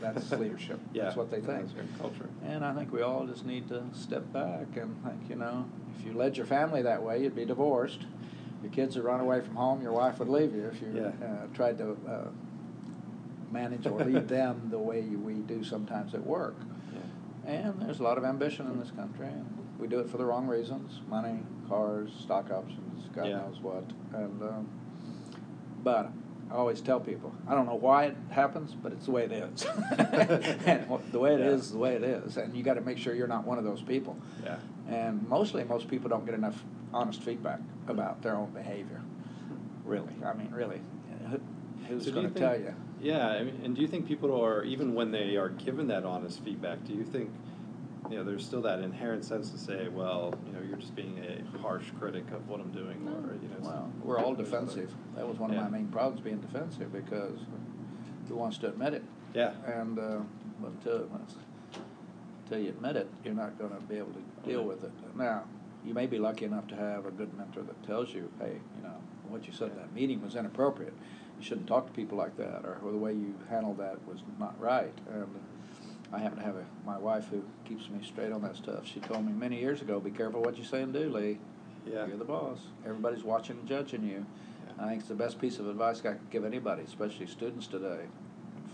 That's 0.00 0.30
leadership. 0.32 0.80
Yeah. 0.92 1.04
That's 1.04 1.16
what 1.16 1.30
they 1.30 1.40
think. 1.40 1.70
Culture. 1.98 2.28
And 2.44 2.64
I 2.64 2.74
think 2.74 2.92
we 2.92 3.02
all 3.02 3.26
just 3.26 3.46
need 3.46 3.68
to 3.68 3.84
step 3.92 4.30
back 4.32 4.66
and 4.76 5.02
think, 5.04 5.30
you 5.30 5.36
know, 5.36 5.64
if 5.98 6.04
you 6.04 6.12
led 6.12 6.36
your 6.36 6.46
family 6.46 6.82
that 6.82 7.02
way, 7.02 7.22
you'd 7.22 7.36
be 7.36 7.44
divorced. 7.46 8.00
Your 8.62 8.72
kids 8.72 8.96
would 8.96 9.04
run 9.04 9.20
away 9.20 9.40
from 9.40 9.54
home, 9.56 9.82
your 9.82 9.92
wife 9.92 10.18
would 10.18 10.28
leave 10.28 10.54
you 10.54 10.66
if 10.66 10.80
you 10.80 10.88
Yeah. 10.94 11.26
uh, 11.26 11.46
tried 11.54 11.78
to 11.78 11.96
uh, 12.08 12.28
manage 13.52 13.86
or 13.86 13.98
lead 14.04 14.28
them 14.38 14.68
the 14.70 14.78
way 14.78 15.02
we 15.02 15.34
do 15.34 15.62
sometimes 15.62 16.14
at 16.14 16.26
work. 16.26 16.56
Yeah. 16.92 17.52
And 17.52 17.80
there's 17.82 18.00
a 18.00 18.02
lot 18.02 18.18
of 18.18 18.24
ambition 18.24 18.66
in 18.66 18.78
this 18.78 18.90
country, 18.90 19.26
and 19.28 19.46
we 19.78 19.86
do 19.86 20.00
it 20.00 20.08
for 20.08 20.16
the 20.16 20.24
wrong 20.24 20.46
reasons 20.46 21.00
money, 21.08 21.38
cars, 21.68 22.10
stock 22.22 22.50
options, 22.50 23.08
God 23.14 23.26
Yeah. 23.28 23.38
knows 23.38 23.60
what. 23.60 23.84
And 24.14 24.42
um, 24.42 24.68
But 25.84 26.10
I 26.50 26.54
always 26.54 26.80
tell 26.80 26.98
people, 27.00 27.32
I 27.48 27.54
don't 27.54 27.66
know 27.66 27.74
why 27.76 28.06
it 28.06 28.16
happens, 28.30 28.72
but 28.74 28.92
it's 28.92 29.06
the 29.06 29.12
way 29.12 29.24
it 29.24 29.32
is. 29.32 29.64
and 29.98 30.86
the 31.12 31.18
way 31.18 31.34
it 31.34 31.40
Yeah. 31.40 31.46
is, 31.50 31.70
the 31.72 31.78
way 31.78 31.94
it 31.94 32.02
is. 32.02 32.36
And 32.36 32.56
you 32.56 32.62
got 32.62 32.74
to 32.74 32.80
make 32.80 32.98
sure 32.98 33.14
you're 33.14 33.26
not 33.28 33.46
one 33.46 33.58
of 33.58 33.64
those 33.64 33.82
people. 33.82 34.16
Yeah. 34.44 34.56
And 34.88 35.28
mostly, 35.28 35.62
most 35.64 35.88
people 35.88 36.08
don't 36.08 36.24
get 36.24 36.34
enough 36.34 36.62
honest 36.92 37.22
feedback 37.22 37.60
about 37.88 38.22
their 38.22 38.36
own 38.36 38.50
behavior. 38.50 39.00
Really, 39.84 40.12
I 40.24 40.32
mean, 40.34 40.50
really, 40.52 40.80
Who- 41.30 41.40
who's 41.88 42.04
So 42.06 42.12
going 42.12 42.32
to 42.32 42.38
tell 42.38 42.58
you? 42.58 42.74
Yeah, 43.00 43.28
I 43.28 43.42
mean, 43.44 43.60
and 43.64 43.74
do 43.74 43.82
you 43.82 43.88
think 43.88 44.06
people 44.06 44.32
are 44.42 44.64
even 44.64 44.94
when 44.94 45.10
they 45.10 45.36
are 45.36 45.50
given 45.50 45.88
that 45.88 46.04
honest 46.04 46.40
feedback? 46.40 46.84
Do 46.84 46.94
you 46.94 47.04
think 47.04 47.30
you 48.10 48.16
know 48.16 48.24
there's 48.24 48.44
still 48.44 48.62
that 48.62 48.78
inherent 48.80 49.24
sense 49.24 49.50
to 49.50 49.58
say, 49.58 49.88
well, 49.88 50.34
you 50.46 50.52
know, 50.52 50.60
you're 50.66 50.78
just 50.78 50.94
being 50.94 51.18
a 51.18 51.58
harsh 51.58 51.90
critic 51.98 52.30
of 52.32 52.48
what 52.48 52.60
I'm 52.60 52.70
doing, 52.70 52.96
or 53.08 53.34
you 53.34 53.48
know, 53.48 53.56
Well, 53.62 53.92
we're 54.02 54.18
all 54.18 54.34
defensive. 54.34 54.92
That 55.16 55.28
was 55.28 55.38
one 55.38 55.50
of 55.50 55.56
Yeah. 55.56 55.64
my 55.64 55.68
main 55.68 55.88
problems, 55.88 56.20
being 56.20 56.38
defensive, 56.40 56.92
because 56.92 57.38
who 58.28 58.36
wants 58.36 58.58
to 58.58 58.68
admit 58.68 58.94
it? 58.94 59.02
Yeah. 59.34 59.52
And 59.66 59.98
uh, 59.98 60.20
but 60.60 60.70
until 60.72 61.08
until 62.44 62.58
you 62.60 62.68
admit 62.70 62.96
it, 62.96 63.10
you're 63.24 63.34
not 63.34 63.58
going 63.58 63.72
to 63.72 63.80
be 63.82 63.96
able 63.96 64.12
to 64.12 64.48
deal 64.48 64.62
with 64.64 64.82
it. 64.84 64.92
Now, 65.16 65.42
you 65.86 65.94
may 65.94 66.06
be 66.06 66.18
lucky 66.18 66.44
enough 66.44 66.66
to 66.68 66.76
have 66.76 67.06
a 67.06 67.10
good 67.10 67.32
mentor 67.38 67.62
that 67.62 67.82
tells 67.86 68.12
you, 68.12 68.28
hey, 68.40 68.54
you 68.76 68.82
know, 68.82 68.94
what 69.28 69.46
you 69.46 69.52
said 69.52 69.70
in 69.70 69.76
that 69.76 69.94
meeting 69.94 70.20
was 70.22 70.34
inappropriate. 70.34 70.92
You 71.38 71.44
shouldn't 71.44 71.66
talk 71.66 71.86
to 71.86 71.92
people 71.92 72.18
like 72.18 72.36
that, 72.38 72.64
or, 72.64 72.78
or 72.84 72.90
the 72.90 72.98
way 72.98 73.12
you 73.12 73.34
handled 73.48 73.78
that 73.78 74.06
was 74.06 74.20
not 74.38 74.58
right. 74.60 74.92
And 75.12 75.26
I 76.12 76.18
happen 76.18 76.38
to 76.38 76.44
have 76.44 76.56
a, 76.56 76.64
my 76.84 76.98
wife 76.98 77.28
who 77.30 77.42
keeps 77.64 77.88
me 77.88 78.04
straight 78.04 78.32
on 78.32 78.42
that 78.42 78.56
stuff. 78.56 78.86
She 78.86 79.00
told 79.00 79.24
me 79.24 79.32
many 79.32 79.60
years 79.60 79.82
ago, 79.82 80.00
be 80.00 80.10
careful 80.10 80.42
what 80.42 80.56
you 80.58 80.64
say 80.64 80.82
and 80.82 80.92
do, 80.92 81.08
Lee. 81.10 81.38
Yeah. 81.86 82.06
You're 82.06 82.16
the 82.16 82.24
boss. 82.24 82.58
Everybody's 82.84 83.22
watching 83.22 83.58
and 83.58 83.68
judging 83.68 84.02
you. 84.02 84.24
Yeah. 84.78 84.84
I 84.84 84.88
think 84.88 85.00
it's 85.00 85.08
the 85.08 85.14
best 85.14 85.38
piece 85.40 85.58
of 85.58 85.68
advice 85.68 86.00
I 86.00 86.12
could 86.12 86.30
give 86.30 86.44
anybody, 86.44 86.82
especially 86.82 87.26
students 87.26 87.66
today. 87.66 88.06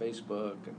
Facebook 0.01 0.57
and 0.67 0.77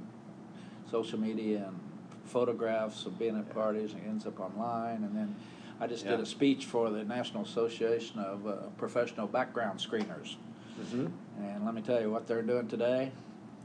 social 0.90 1.20
media 1.20 1.66
and 1.68 1.80
photographs 2.26 3.06
of 3.06 3.20
being 3.20 3.38
at 3.38 3.46
Yeah. 3.48 3.54
parties 3.54 3.94
and 3.94 4.04
ends 4.08 4.26
up 4.26 4.40
online. 4.40 5.04
And 5.04 5.16
then 5.16 5.36
I 5.80 5.88
just 5.88 6.04
did 6.06 6.12
Yeah. 6.18 6.24
a 6.24 6.26
speech 6.26 6.66
for 6.66 6.90
the 6.90 7.04
National 7.04 7.44
Association 7.44 8.20
of 8.20 8.48
uh, 8.48 8.56
Professional 8.78 9.28
Background 9.28 9.80
Screeners. 9.80 10.36
Mm-hmm. 10.80 11.08
And 11.44 11.66
let 11.66 11.74
me 11.74 11.82
tell 11.82 12.02
you 12.02 12.10
what 12.12 12.28
they're 12.28 12.42
doing 12.42 12.68
today 12.68 13.12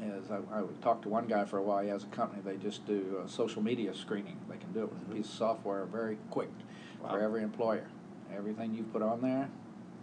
is 0.02 0.30
I, 0.30 0.36
I 0.52 0.62
talked 0.80 1.02
to 1.02 1.08
one 1.08 1.26
guy 1.26 1.44
for 1.44 1.58
a 1.58 1.62
while. 1.62 1.82
He 1.82 1.88
has 1.88 2.04
a 2.04 2.08
company. 2.08 2.42
They 2.44 2.56
just 2.56 2.86
do 2.86 3.20
uh, 3.24 3.26
social 3.28 3.62
media 3.62 3.94
screening. 3.94 4.36
They 4.48 4.56
can 4.56 4.72
do 4.72 4.80
it 4.84 4.92
with 4.92 5.02
a 5.02 5.04
Mhm. 5.06 5.16
piece 5.16 5.26
of 5.28 5.34
software, 5.34 5.84
very 5.86 6.18
quick, 6.30 6.50
for 7.00 7.20
every 7.20 7.42
employer. 7.42 7.86
Everything 8.36 8.74
you've 8.74 8.92
put 8.92 9.02
on 9.02 9.20
there, 9.22 9.48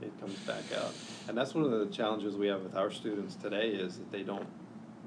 It 0.02 0.12
comes 0.20 0.38
back 0.40 0.64
out, 0.78 0.94
and 1.30 1.38
that's 1.38 1.56
one 1.56 1.64
of 1.64 1.72
the 1.72 1.86
challenges 1.86 2.36
we 2.36 2.48
have 2.48 2.62
with 2.64 2.76
our 2.76 2.92
students 2.92 3.36
today 3.36 3.70
is 3.70 3.98
that 3.98 4.12
they 4.12 4.24
don't 4.24 4.46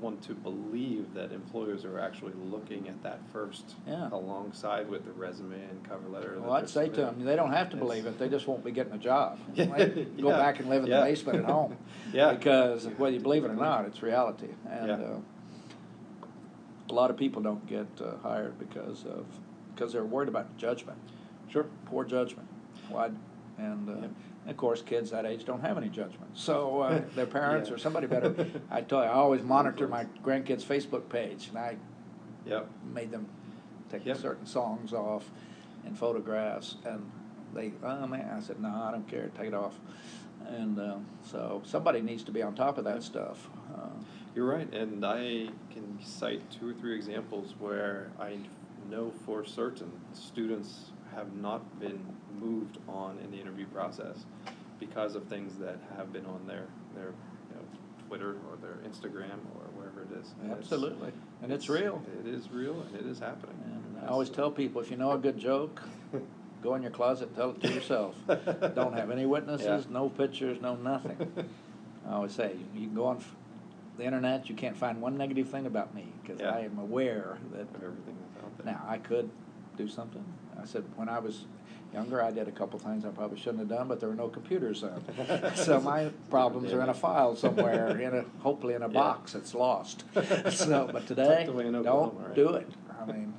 want 0.01 0.23
to 0.23 0.35
believe 0.35 1.13
that 1.15 1.33
employers 1.33 1.85
are 1.85 1.99
actually 1.99 2.33
looking 2.51 2.89
at 2.89 3.03
that 3.03 3.21
first 3.33 3.75
Yeah. 3.87 4.09
alongside 4.13 4.89
with 4.89 5.05
the 5.05 5.13
resume 5.13 5.55
and 5.63 5.83
cover 5.89 6.09
letter. 6.09 6.31
that 6.35 6.43
Well, 6.43 6.53
I'd 6.53 6.69
say 6.69 6.89
to 6.89 7.01
them, 7.01 7.25
they 7.25 7.37
don't 7.37 7.53
have 7.53 7.71
to 7.71 7.77
It's- 7.77 7.89
believe 7.89 8.07
it, 8.07 8.19
they 8.19 8.29
just 8.29 8.47
won't 8.47 8.65
be 8.65 8.71
getting 8.71 8.93
a 8.93 8.99
job. 8.99 9.39
Yeah, 9.55 9.65
Like, 9.67 9.95
Go 10.21 10.29
yeah, 10.31 10.37
back 10.37 10.61
and 10.61 10.69
live 10.69 10.85
in 10.85 10.91
the 10.91 10.97
yeah. 10.97 11.05
basement 11.05 11.39
at 11.41 11.45
home. 11.51 11.77
Yeah. 12.13 12.33
Because 12.35 12.87
whether 12.97 13.15
you 13.15 13.21
believe 13.21 13.45
it 13.45 13.51
or 13.51 13.55
not, 13.57 13.85
it's 13.87 14.03
reality. 14.03 14.49
And, 14.69 14.87
Yeah. 14.89 14.95
uh, 14.95 15.21
a 16.91 16.95
lot 16.95 17.11
of 17.11 17.17
people 17.17 17.43
don't 17.43 17.67
get 17.67 17.87
uh, 18.01 18.17
hired 18.23 18.59
because 18.59 19.05
of, 19.05 19.27
because 19.75 19.93
they're 19.93 20.05
worried 20.05 20.29
about 20.29 20.57
judgment, 20.57 20.99
Sure. 21.49 21.67
poor 21.87 22.05
judgment. 22.05 22.49
Why, 22.89 23.11
and, 23.59 23.89
uh, 23.89 23.93
Yep. 23.93 24.03
and 24.05 24.51
of 24.51 24.57
course, 24.57 24.83
kids 24.83 25.11
that 25.11 25.27
age 25.27 25.45
don't 25.45 25.61
have 25.61 25.77
any 25.77 25.89
judgment. 25.89 26.31
So, 26.35 26.81
uh, 26.81 27.01
their 27.15 27.27
parents 27.27 27.69
Yeah. 27.69 27.75
or 27.75 27.79
somebody 27.79 28.07
better, 28.07 28.35
I 28.71 28.81
tell 28.83 29.01
you, 29.03 29.09
I 29.09 29.13
always 29.15 29.43
monitor 29.43 29.89
my 29.89 30.05
grandkids' 30.25 30.63
Facebook 30.65 31.09
page 31.09 31.49
and 31.49 31.59
I 31.59 31.77
Yep. 32.47 32.69
made 32.95 33.11
them 33.11 33.27
take 33.91 34.07
Yep. 34.07 34.17
certain 34.19 34.47
songs 34.47 34.93
off 34.93 35.31
and 35.85 35.97
photographs, 35.97 36.77
and 36.85 37.11
they, 37.55 37.73
oh 37.83 38.07
man, 38.07 38.35
I 38.37 38.41
said, 38.41 38.61
no, 38.61 38.69
I 38.69 38.91
don't 38.91 39.07
care, 39.09 39.31
take 39.37 39.49
it 39.49 39.55
off. 39.55 39.79
And 40.47 40.79
uh, 40.79 40.97
so 41.25 41.63
somebody 41.67 42.01
needs 42.01 42.23
to 42.25 42.33
be 42.33 42.43
on 42.43 42.55
top 42.55 42.79
of 42.79 42.85
that 42.85 43.03
stuff. 43.03 43.49
Uh, 43.75 43.89
You're 44.35 44.47
right, 44.47 44.73
and 44.73 45.05
I 45.05 45.49
can 45.71 45.99
cite 46.03 46.49
two 46.51 46.69
or 46.71 46.75
three 46.75 46.95
examples 46.95 47.55
where 47.59 48.11
I 48.21 48.39
know 48.89 49.11
for 49.27 49.45
certain 49.45 49.91
students 50.15 50.91
have 51.15 51.33
not 51.35 51.79
been 51.81 51.99
moved 52.41 52.79
on 52.89 53.19
in 53.25 53.31
the 53.31 53.39
interview 53.39 53.67
process 53.67 54.25
because 54.79 55.15
of 55.15 55.25
things 55.25 55.57
that 55.59 55.79
have 55.97 56.13
been 56.13 56.27
on 56.27 56.41
their 56.47 56.67
their 56.95 57.07
you 57.51 57.57
know, 57.57 57.63
Twitter 58.07 58.37
or 58.49 58.57
their 58.61 58.77
Instagram 58.89 59.39
or 59.55 59.63
wherever 59.77 60.03
it 60.03 60.21
is. 60.21 60.33
And 60.41 60.51
it's- 60.53 60.59
Absolutely. 60.65 61.13
And 61.43 61.53
it's 61.53 61.69
real. 61.69 62.03
It 62.21 62.29
is 62.29 62.51
real, 62.51 62.81
and 62.83 62.95
it 62.97 63.07
is 63.07 63.19
happening. 63.19 63.57
and 63.65 64.05
I 64.05 64.09
always 64.09 64.31
tell 64.31 64.51
people, 64.51 64.81
if 64.81 64.91
you 64.91 64.97
know 64.97 65.13
a 65.13 65.19
good 65.19 65.39
joke, 65.39 65.83
go 66.63 66.75
in 66.75 66.83
your 66.83 66.91
closet, 66.91 67.35
tell 67.37 67.51
it 67.51 67.61
to 67.63 67.73
yourself. 67.73 68.17
Don't 68.75 68.95
have 68.95 69.11
any 69.11 69.27
witnesses, 69.27 69.85
Yeah. 69.87 69.93
no 69.93 70.09
pictures, 70.09 70.61
no 70.61 70.75
nothing. 70.77 71.17
I 72.09 72.13
always 72.15 72.33
say, 72.33 72.57
you 72.75 72.87
can 72.87 72.95
go 72.95 73.07
on 73.07 73.23
the 73.99 74.05
internet, 74.05 74.49
you 74.49 74.55
can't 74.55 74.77
find 74.77 75.01
one 75.03 75.17
negative 75.19 75.49
thing 75.49 75.67
about 75.67 75.95
me, 75.95 76.07
because 76.23 76.41
Yeah. 76.41 76.51
I 76.55 76.61
am 76.61 76.79
aware 76.79 77.39
that 77.53 77.63
of 77.63 77.83
everything 77.83 78.17
that's 78.35 78.45
out 78.45 78.57
there. 78.65 78.73
Now, 78.73 78.85
I 78.89 78.99
could 78.99 79.29
do 79.79 79.89
something. 79.89 80.25
I 80.61 80.67
said, 80.67 80.85
when 80.97 81.09
I 81.09 81.19
was 81.21 81.45
younger, 81.95 82.23
I 82.23 82.31
did 82.31 82.49
a 82.49 82.53
couple 82.53 82.79
things 82.79 83.05
I 83.05 83.09
probably 83.09 83.39
shouldn't 83.39 83.61
have 83.61 83.69
done, 83.69 83.89
but 83.89 84.01
there 84.01 84.09
were 84.09 84.15
no 84.15 84.29
computers 84.29 84.83
then. 84.83 85.53
So 85.55 85.81
my 85.81 86.11
problems 86.29 86.73
are 86.73 86.83
in 86.83 86.89
a 86.91 86.95
file 86.95 87.37
somewhere, 87.37 87.97
in 87.99 88.15
a, 88.15 88.25
hopefully 88.41 88.75
in 88.75 88.83
a 88.83 88.89
Yeah. 88.89 88.93
box 88.93 89.33
that's 89.33 89.55
lost. 89.55 90.05
So, 90.51 90.91
but 90.93 91.07
today, 91.07 91.45
Tucked 91.47 91.49
away 91.49 91.67
in 91.69 91.77
Oklahoma, 91.77 92.13
don't 92.25 92.35
do 92.35 92.49
it. 92.55 92.69
I 93.01 93.07
mean, 93.11 93.33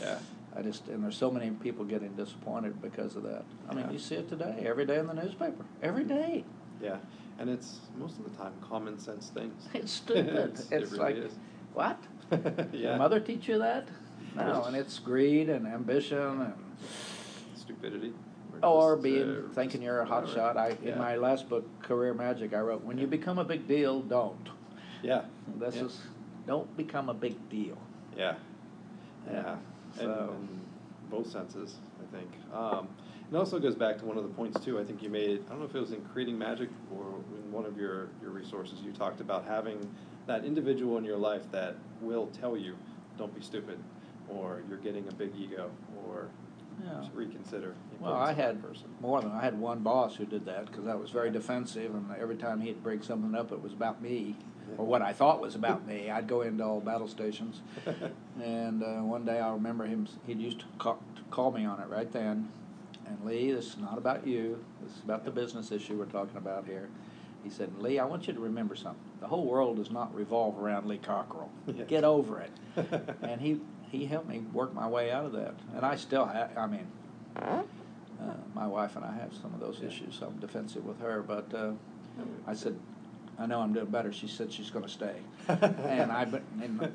Yeah. 0.00 0.18
I 0.56 0.62
just, 0.62 0.88
and 0.88 1.02
there's 1.04 1.16
so 1.16 1.30
many 1.30 1.50
people 1.50 1.84
getting 1.84 2.12
disappointed 2.14 2.80
because 2.80 3.16
of 3.16 3.22
that. 3.24 3.44
I 3.68 3.74
mean, 3.74 3.84
Yeah. 3.86 3.92
you 3.92 3.98
see 3.98 4.14
it 4.16 4.28
today, 4.28 4.62
every 4.66 4.86
day 4.86 4.98
in 4.98 5.06
the 5.06 5.14
newspaper, 5.14 5.64
every 5.82 6.04
day. 6.04 6.44
Yeah, 6.82 6.96
and 7.38 7.50
it's 7.50 7.80
most 7.98 8.18
of 8.18 8.24
the 8.24 8.30
time 8.42 8.52
common 8.62 8.98
sense 8.98 9.28
things. 9.34 9.68
It's 9.74 9.92
stupid. 9.92 10.28
It's- 10.52 10.70
it 10.70 10.82
really 10.90 10.98
like, 10.98 11.16
is. 11.16 11.32
what? 11.74 11.98
yeah. 12.72 12.90
Your 12.90 12.96
mother 12.96 13.20
teach 13.20 13.48
you 13.48 13.58
that? 13.58 13.88
No, 14.36 14.64
and 14.64 14.76
it's 14.76 14.98
greed 14.98 15.48
and 15.48 15.66
ambition 15.66 16.18
and 16.18 16.54
Stupidity. 17.54 18.12
Or 18.62 18.94
just, 18.94 19.02
being 19.04 19.30
uh, 19.30 19.54
thinking 19.54 19.80
you're 19.82 20.00
a 20.00 20.04
hot 20.04 20.22
whatever. 20.24 20.38
shot. 20.38 20.56
I 20.56 20.76
Yeah. 20.82 20.92
in 20.92 20.98
my 20.98 21.16
last 21.16 21.48
book, 21.48 21.64
Career 21.82 22.12
Magic, 22.14 22.52
I 22.52 22.60
wrote, 22.60 22.82
when 22.84 22.98
you 22.98 23.06
become 23.06 23.38
a 23.38 23.44
big 23.44 23.66
deal, 23.66 24.00
don't. 24.02 24.48
Yeah. 25.02 25.22
This 25.58 25.76
yeah. 25.76 25.84
is 25.84 26.00
don't 26.46 26.76
become 26.76 27.08
a 27.08 27.14
big 27.14 27.48
deal. 27.48 27.78
Yeah. 28.16 28.34
Yeah, 29.26 29.32
Yeah. 29.32 29.56
so- 29.96 30.36
in 30.38 30.60
both 31.10 31.28
senses, 31.30 31.76
I 32.00 32.16
think. 32.16 32.30
Um, 32.54 32.88
it 33.30 33.36
also 33.36 33.58
goes 33.60 33.76
back 33.76 33.98
to 33.98 34.04
one 34.04 34.16
of 34.16 34.24
the 34.24 34.30
points 34.30 34.58
too. 34.60 34.78
I 34.80 34.84
think 34.84 35.02
you 35.02 35.08
made. 35.08 35.44
I 35.46 35.50
don't 35.50 35.60
know 35.60 35.64
if 35.66 35.74
it 35.74 35.80
was 35.80 35.92
in 35.92 36.02
creating 36.12 36.36
magic 36.36 36.68
or 36.92 37.04
in 37.36 37.52
one 37.52 37.64
of 37.64 37.78
your 37.78 38.08
your 38.20 38.30
resources. 38.32 38.80
You 38.84 38.92
talked 38.92 39.20
about 39.20 39.44
having 39.44 39.78
that 40.26 40.44
individual 40.44 40.98
in 40.98 41.04
your 41.04 41.16
life 41.16 41.42
that 41.52 41.76
will 42.00 42.26
tell 42.28 42.56
you, 42.56 42.74
"Don't 43.18 43.32
be 43.34 43.40
stupid," 43.40 43.78
or 44.32 44.62
"You're 44.68 44.78
getting 44.78 45.06
a 45.08 45.12
big 45.12 45.32
ego," 45.36 45.70
or 46.06 46.28
Yeah. 46.82 47.00
just 47.00 47.12
reconsider. 47.14 47.74
the 47.98 48.04
Well, 48.04 48.14
I 48.14 48.30
importance 48.30 48.30
of 48.30 48.36
that 48.36 48.42
had 48.46 48.62
person. 48.62 48.88
more 49.00 49.20
than 49.20 49.30
I 49.32 49.40
had 49.42 49.58
one 49.60 49.80
boss 49.80 50.16
who 50.16 50.24
did 50.24 50.44
that 50.46 50.66
because 50.66 50.86
I 50.86 50.94
was 50.94 51.10
very 51.10 51.30
defensive, 51.30 51.94
and 51.94 52.06
every 52.18 52.36
time 52.36 52.60
he'd 52.60 52.82
bring 52.82 53.02
something 53.02 53.34
up, 53.34 53.52
it 53.52 53.62
was 53.62 53.72
about 53.72 54.00
me 54.02 54.36
or 54.78 54.86
what 54.86 55.02
I 55.02 55.12
thought 55.12 55.40
was 55.40 55.54
about 55.56 55.86
me. 55.86 56.10
I'd 56.10 56.26
go 56.28 56.42
into 56.42 56.64
all 56.64 56.80
battle 56.80 57.08
stations, 57.08 57.60
and 58.42 58.82
uh, 58.82 59.00
one 59.02 59.24
day 59.24 59.40
I 59.40 59.52
remember 59.52 59.84
him. 59.84 60.06
He 60.26 60.32
used 60.34 60.60
to 60.60 60.66
call, 60.78 60.98
to 61.16 61.22
call 61.30 61.50
me 61.50 61.64
on 61.64 61.80
it 61.80 61.88
right 61.88 62.10
then. 62.10 62.48
And 63.06 63.18
Lee, 63.24 63.50
this 63.50 63.66
is 63.66 63.78
not 63.78 63.98
about 63.98 64.26
you. 64.26 64.64
This 64.82 64.92
is 64.96 65.02
about 65.02 65.24
the 65.24 65.30
business 65.32 65.72
issue 65.72 65.98
we're 65.98 66.04
talking 66.04 66.36
about 66.36 66.64
here. 66.66 66.88
He 67.42 67.50
said, 67.50 67.76
Lee, 67.78 67.98
I 67.98 68.04
want 68.04 68.28
you 68.28 68.34
to 68.34 68.40
remember 68.40 68.76
something. 68.76 69.00
The 69.20 69.26
whole 69.26 69.46
world 69.46 69.76
does 69.78 69.90
not 69.90 70.14
revolve 70.14 70.58
around 70.60 70.86
Lee 70.86 70.98
Cockerell. 70.98 71.50
Yeah. 71.66 71.84
Get 71.84 72.04
over 72.04 72.40
it. 72.40 72.50
and 73.22 73.40
he 73.40 73.60
he 73.90 74.06
helped 74.06 74.28
me 74.28 74.38
work 74.52 74.74
my 74.74 74.86
way 74.86 75.10
out 75.10 75.24
of 75.24 75.32
that. 75.32 75.54
And 75.74 75.84
I 75.84 75.96
still 75.96 76.26
have. 76.26 76.56
I 76.56 76.66
mean, 76.66 76.86
uh, 77.36 77.62
my 78.54 78.66
wife 78.66 78.96
and 78.96 79.04
I 79.04 79.12
have 79.14 79.32
some 79.40 79.52
of 79.54 79.60
those 79.60 79.82
issues. 79.82 80.16
So 80.18 80.26
I'm 80.26 80.38
defensive 80.38 80.84
with 80.84 81.00
her, 81.00 81.22
but 81.22 81.52
uh, 81.54 81.72
I 82.46 82.54
said, 82.54 82.76
I 83.38 83.46
know 83.46 83.60
I'm 83.60 83.72
doing 83.72 83.86
better. 83.86 84.12
She 84.12 84.28
said 84.28 84.52
she's 84.52 84.70
going 84.70 84.84
to 84.84 84.90
stay, 84.90 85.16
and 85.48 86.12
I've 86.12 86.30
been 86.30 86.42
in 86.62 86.92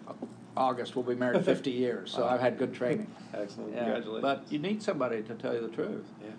August 0.55 0.95
we'll 0.95 1.03
be 1.03 1.15
married 1.15 1.43
50 1.43 1.69
years, 1.71 2.13
so 2.13 2.25
I've 2.25 2.39
had 2.39 2.58
good 2.58 2.73
training. 2.73 3.08
Excellent. 3.34 3.73
Yeah, 3.73 3.79
Congratulations. 3.84 4.21
But 4.21 4.43
you 4.49 4.60
need 4.60 4.81
somebody 4.81 5.21
to 5.23 5.34
tell 5.36 5.53
you 5.53 5.62
the 5.62 5.75
truth. 5.75 6.05
Yeah. 6.23 6.29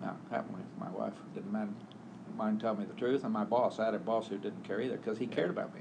Now, 0.00 0.16
happily, 0.30 0.60
my 0.78 0.90
wife 0.90 1.14
didn't 1.34 1.50
mind, 1.50 1.74
mind 2.36 2.60
telling 2.60 2.80
me 2.80 2.84
the 2.84 2.94
truth, 2.94 3.24
and 3.24 3.32
my 3.32 3.42
boss, 3.44 3.78
I 3.80 3.86
had 3.86 3.94
a 3.94 3.98
boss 3.98 4.28
who 4.28 4.36
didn't 4.36 4.62
care 4.64 4.80
either 4.80 4.96
because 4.96 5.18
he 5.18 5.24
Yeah. 5.24 5.34
cared 5.34 5.50
about 5.50 5.74
me. 5.74 5.80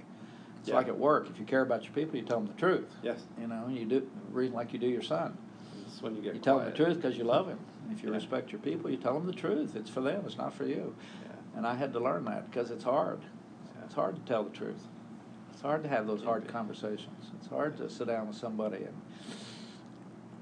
It's 0.63 0.69
Yeah. 0.69 0.75
like 0.77 0.87
at 0.87 0.97
work. 0.97 1.27
If 1.29 1.37
you 1.39 1.45
care 1.45 1.61
about 1.61 1.83
your 1.83 1.91
people, 1.91 2.15
you 2.15 2.21
tell 2.23 2.39
them 2.39 2.47
the 2.47 2.53
truth. 2.53 2.89
Yes. 3.03 3.25
You 3.37 3.47
know, 3.47 3.67
you 3.67 3.83
do 3.83 4.07
reason 4.31 4.55
like 4.55 4.71
you 4.71 4.79
do 4.79 4.87
your 4.87 5.01
son. 5.01 5.37
It's 5.85 6.01
when 6.01 6.15
you 6.15 6.21
get 6.21 6.35
You 6.35 6.39
tell 6.39 6.57
them 6.57 6.67
the 6.67 6.71
quiet. 6.71 6.85
truth 6.93 7.01
because 7.01 7.17
you 7.17 7.25
love 7.25 7.49
him. 7.49 7.59
If 7.91 8.01
you 8.01 8.07
Yeah. 8.07 8.15
respect 8.15 8.53
your 8.53 8.61
people, 8.61 8.89
you 8.89 8.95
tell 8.95 9.13
them 9.13 9.25
the 9.27 9.33
truth. 9.33 9.75
It's 9.75 9.89
for 9.89 9.99
them. 9.99 10.23
It's 10.25 10.37
not 10.37 10.53
for 10.53 10.63
you. 10.63 10.95
Yeah. 11.25 11.57
And 11.57 11.67
I 11.67 11.75
had 11.75 11.91
to 11.91 11.99
learn 11.99 12.23
that 12.25 12.49
because 12.49 12.71
it's 12.71 12.85
hard. 12.85 13.19
It's 13.83 13.93
hard 13.93 14.15
to 14.15 14.21
tell 14.21 14.45
the 14.45 14.51
truth. 14.51 14.87
It's 15.51 15.61
hard 15.61 15.83
to 15.83 15.89
have 15.89 16.07
those 16.07 16.23
hard 16.23 16.47
conversations. 16.47 17.31
It's 17.37 17.47
hard 17.47 17.75
to 17.75 17.89
sit 17.89 18.07
down 18.07 18.27
with 18.27 18.37
somebody 18.37 18.77
and 18.85 18.95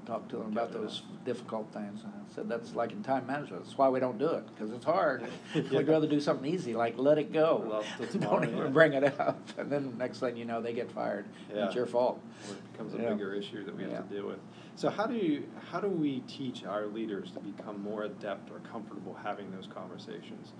talk 0.06 0.28
to 0.28 0.36
them 0.36 0.46
about 0.46 0.72
those 0.72 1.02
difficult 1.24 1.72
things. 1.72 2.02
And 2.02 2.12
I 2.12 2.34
said 2.34 2.48
that's 2.48 2.74
like 2.74 2.92
in 2.92 3.02
time 3.02 3.26
management. 3.26 3.64
That's 3.64 3.78
why 3.78 3.88
we 3.88 4.00
don't 4.00 4.18
do 4.18 4.28
it 4.28 4.44
because 4.54 4.72
it's 4.72 4.84
hard. 4.84 5.26
We'd 5.54 5.88
rather 5.88 6.06
do 6.06 6.20
something 6.20 6.52
easy, 6.52 6.74
like 6.74 6.98
let 6.98 7.18
it 7.18 7.32
go. 7.32 7.64
Well, 7.66 7.84
don't 8.20 8.44
even 8.44 8.56
yeah. 8.58 8.66
bring 8.68 8.92
it 8.94 9.18
up. 9.20 9.38
And 9.58 9.70
then 9.70 9.96
next 9.98 10.20
thing 10.20 10.36
you 10.36 10.44
know, 10.44 10.60
they 10.60 10.72
get 10.72 10.90
fired. 10.90 11.26
Yeah. 11.54 11.66
It's 11.66 11.74
your 11.74 11.86
fault. 11.86 12.20
Or 12.48 12.54
it 12.54 12.72
becomes 12.72 12.94
a 12.94 12.98
Yeah. 12.98 13.10
bigger 13.10 13.34
issue 13.34 13.64
that 13.64 13.76
we 13.76 13.84
have 13.84 14.08
to 14.08 14.14
deal 14.14 14.26
with. 14.26 14.38
So 14.74 14.88
how 14.90 15.06
do 15.06 15.14
you 15.14 15.44
how 15.70 15.80
do 15.80 15.88
we 15.88 16.20
teach 16.20 16.64
our 16.64 16.86
leaders 16.86 17.30
to 17.32 17.40
become 17.40 17.82
more 17.82 18.04
adept 18.04 18.50
or 18.50 18.58
comfortable 18.70 19.16
having 19.22 19.50
those 19.50 19.66
conversations? 19.66 20.52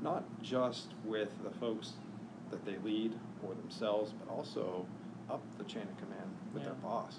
Not 0.00 0.24
just 0.42 0.88
with 1.04 1.30
the 1.42 1.50
folks 1.50 1.92
that 2.50 2.64
they 2.64 2.76
lead 2.84 3.12
or 3.46 3.54
themselves, 3.54 4.12
but 4.18 4.32
also 4.32 4.86
up 5.28 5.42
the 5.58 5.64
chain 5.64 5.82
of 5.82 5.96
command 5.98 6.30
with 6.54 6.64
their 6.64 6.72
boss. 6.74 7.16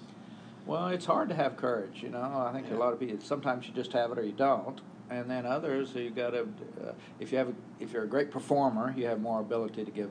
Well, 0.66 0.88
it's 0.88 1.06
hard 1.06 1.28
to 1.30 1.34
have 1.34 1.56
courage, 1.56 2.02
you 2.02 2.10
know. 2.10 2.20
I 2.22 2.52
think 2.52 2.68
Yeah. 2.68 2.76
a 2.76 2.78
lot 2.78 2.92
of 2.92 3.00
people. 3.00 3.18
Sometimes 3.20 3.66
you 3.66 3.74
just 3.74 3.92
have 3.92 4.12
it 4.12 4.18
or 4.18 4.22
you 4.22 4.32
don't, 4.32 4.80
and 5.08 5.28
then 5.30 5.46
others 5.46 5.94
you 5.94 6.10
got 6.10 6.30
to. 6.30 6.42
Uh, 6.42 6.92
if 7.18 7.32
you 7.32 7.38
have, 7.38 7.48
a, 7.48 7.54
if 7.80 7.92
you're 7.92 8.04
a 8.04 8.08
great 8.08 8.30
performer, 8.30 8.94
you 8.96 9.06
have 9.06 9.20
more 9.20 9.40
ability 9.40 9.84
to 9.84 9.90
give 9.90 10.10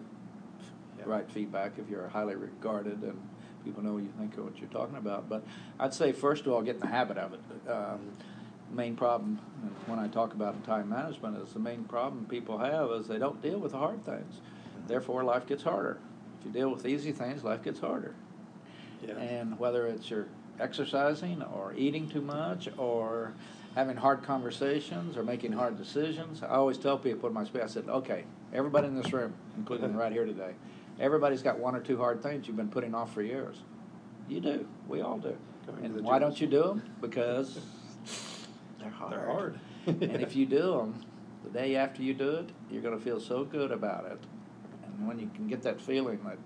Yeah. 0.98 1.06
right 1.06 1.30
feedback. 1.32 1.78
If 1.78 1.90
you're 1.90 2.08
highly 2.10 2.36
regarded 2.36 3.02
and 3.04 3.20
people 3.64 3.84
know 3.84 3.98
you 3.98 4.10
think 4.18 4.38
of 4.38 4.46
what 4.46 4.58
you're 4.60 4.70
talking 4.70 4.98
about, 4.98 5.30
but 5.30 5.44
I'd 5.80 5.94
say 5.94 6.12
first 6.12 6.46
of 6.46 6.52
all, 6.54 6.62
get 6.62 6.76
in 6.76 6.82
the 6.82 6.88
habit 6.88 7.18
of 7.18 7.34
it. 7.34 7.70
Um, 7.70 8.00
main 8.72 8.96
problem 8.96 9.40
when 9.88 9.98
I 9.98 10.08
talk 10.08 10.34
about 10.34 10.62
time 10.64 10.90
management 10.90 11.38
is 11.38 11.54
the 11.54 11.60
main 11.60 11.84
problem 11.86 12.26
people 12.26 12.58
have 12.60 12.92
is 12.92 13.08
they 13.08 13.18
don't 13.18 13.42
deal 13.42 13.60
with 13.60 13.72
the 13.72 13.78
hard 13.78 14.04
things. 14.04 14.42
Therefore, 14.88 15.24
life 15.24 15.46
gets 15.48 15.64
harder. 15.64 15.98
If 16.40 16.46
you 16.48 16.52
deal 16.52 16.70
with 16.70 16.86
easy 16.86 17.12
things, 17.12 17.44
life 17.44 17.64
gets 17.64 17.80
harder. 17.80 18.14
Yeah. 19.06 19.16
And 19.18 19.58
whether 19.60 19.88
it's 19.88 20.10
you're 20.10 20.28
exercising 20.60 21.42
or 21.42 21.74
eating 21.76 22.10
too 22.10 22.22
much 22.22 22.70
or 22.78 23.34
having 23.76 23.96
hard 23.96 24.24
conversations 24.24 25.16
or 25.18 25.24
making 25.24 25.52
hard 25.52 25.78
decisions, 25.78 26.42
I 26.44 26.50
always 26.50 26.78
tell 26.78 26.98
people 26.98 27.28
in 27.28 27.34
my 27.34 27.44
space, 27.44 27.64
I 27.64 27.68
said, 27.68 27.88
okay, 27.88 28.26
everybody 28.54 28.88
in 28.88 28.96
this 28.96 29.14
room, 29.14 29.34
including 29.58 29.96
right 29.96 30.12
here 30.12 30.26
today, 30.26 30.54
everybody's 31.00 31.42
got 31.42 31.60
one 31.60 31.76
or 31.76 31.80
two 31.80 31.98
hard 31.98 32.22
things 32.22 32.48
you've 32.48 32.58
been 32.58 32.70
putting 32.70 32.94
off 32.96 33.14
for 33.14 33.22
years. 33.22 33.58
You 34.28 34.42
do. 34.42 34.68
We 34.88 35.02
all 35.02 35.18
do. 35.18 35.36
Going 35.66 35.86
And 35.86 36.02
why 36.02 36.20
don't 36.20 36.40
you 36.40 36.48
do 36.48 36.64
them? 36.64 36.84
Because 37.02 37.60
they're 38.80 38.90
hard. 38.90 39.12
They're 39.14 39.26
hard. 39.26 39.60
and 39.88 40.22
if 40.22 40.36
you 40.36 40.46
do 40.46 40.78
them, 40.78 41.06
the 41.44 41.50
day 41.52 41.76
after 41.76 42.04
you 42.04 42.14
do 42.14 42.32
it, 42.32 42.50
you're 42.70 42.82
going 42.82 42.98
to 42.98 43.04
feel 43.04 43.20
so 43.20 43.44
good 43.44 43.72
about 43.72 44.06
it. 44.06 44.20
And 45.00 45.08
when 45.08 45.20
you 45.20 45.30
can 45.34 45.48
get 45.48 45.62
that 45.64 45.80
feeling 45.80 46.20
that 46.26 46.38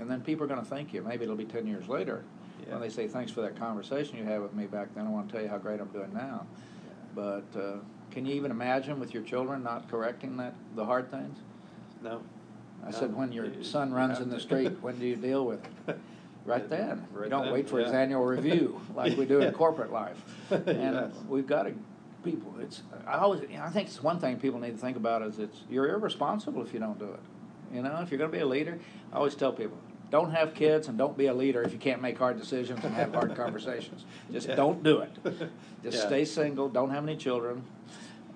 And 0.00 0.10
then 0.10 0.20
people 0.22 0.44
are 0.44 0.48
gonna 0.48 0.64
thank 0.64 0.94
you, 0.94 1.02
maybe 1.02 1.24
it'll 1.24 1.36
be 1.36 1.44
ten 1.44 1.66
years 1.66 1.88
later, 1.88 2.24
Yeah. 2.66 2.72
when 2.74 2.80
they 2.82 2.88
say, 2.88 3.08
thanks 3.08 3.30
for 3.32 3.40
that 3.42 3.56
conversation 3.58 4.16
you 4.18 4.24
had 4.24 4.40
with 4.42 4.54
me 4.54 4.66
back 4.66 4.94
then, 4.94 5.06
I 5.06 5.10
wanna 5.10 5.30
tell 5.30 5.42
you 5.42 5.48
how 5.48 5.58
great 5.58 5.80
I'm 5.80 5.88
doing 5.88 6.12
now. 6.12 6.46
But, 7.14 7.44
uh, 7.56 7.76
can 8.10 8.24
you 8.26 8.34
even 8.34 8.50
imagine 8.50 8.98
with 9.00 9.12
your 9.14 9.22
children 9.22 9.62
not 9.62 9.88
correcting 9.90 10.36
that, 10.38 10.54
the 10.74 10.84
hard 10.84 11.10
things? 11.10 11.38
No. 12.02 12.22
I 12.82 12.90
No, 12.90 12.96
said, 12.96 13.14
when 13.16 13.32
your 13.32 13.46
you- 13.46 13.64
son 13.64 13.92
runs 13.92 14.18
have 14.18 14.22
in 14.26 14.30
the 14.30 14.36
to. 14.36 14.42
street, 14.42 14.72
when 14.82 14.98
do 14.98 15.06
you 15.06 15.16
deal 15.16 15.44
with 15.46 15.60
it? 15.88 15.98
Right 16.44 16.66
then. 16.70 17.06
Right 17.12 17.24
You 17.24 17.30
don't 17.30 17.44
then, 17.44 17.52
wait 17.52 17.68
for 17.68 17.78
his 17.78 17.92
annual 17.92 18.24
review 18.24 18.80
like 18.94 19.18
we 19.18 19.26
do 19.26 19.40
Yeah. 19.40 19.48
in 19.48 19.52
corporate 19.52 19.92
life. 19.92 20.16
And 20.50 20.66
Yes. 20.66 21.12
we've 21.28 21.46
got 21.46 21.64
to, 21.64 21.74
people, 22.24 22.54
it's, 22.58 22.82
I 23.06 23.18
always, 23.18 23.42
you 23.42 23.58
know, 23.58 23.64
I 23.64 23.68
think 23.68 23.88
it's 23.88 24.02
one 24.02 24.18
thing 24.18 24.38
people 24.38 24.58
need 24.58 24.70
to 24.70 24.78
think 24.78 24.96
about 24.96 25.20
is 25.20 25.38
it's, 25.38 25.64
you're 25.68 25.88
irresponsible 25.90 26.62
if 26.62 26.72
you 26.72 26.80
don't 26.80 26.98
do 26.98 27.04
it. 27.12 27.20
You 27.74 27.82
know, 27.82 27.98
if 28.00 28.10
you're 28.10 28.16
gonna 28.18 28.32
be 28.32 28.38
a 28.38 28.46
leader, 28.46 28.78
I 29.12 29.16
always 29.16 29.34
tell 29.34 29.52
people, 29.52 29.76
don't 30.10 30.30
have 30.32 30.54
kids 30.54 30.88
and 30.88 30.96
don't 30.96 31.16
be 31.16 31.26
a 31.26 31.34
leader 31.34 31.62
if 31.62 31.72
you 31.72 31.78
can't 31.78 32.00
make 32.00 32.16
hard 32.18 32.38
decisions 32.38 32.82
and 32.84 32.94
have 32.94 33.12
hard 33.12 33.34
conversations. 33.36 34.04
Just 34.32 34.48
Yeah. 34.48 34.54
don't 34.56 34.82
do 34.82 35.00
it. 35.00 35.10
Just 35.82 35.98
Yeah. 35.98 36.06
stay 36.06 36.24
single, 36.24 36.68
don't 36.68 36.90
have 36.90 37.02
any 37.04 37.16
children, 37.16 37.62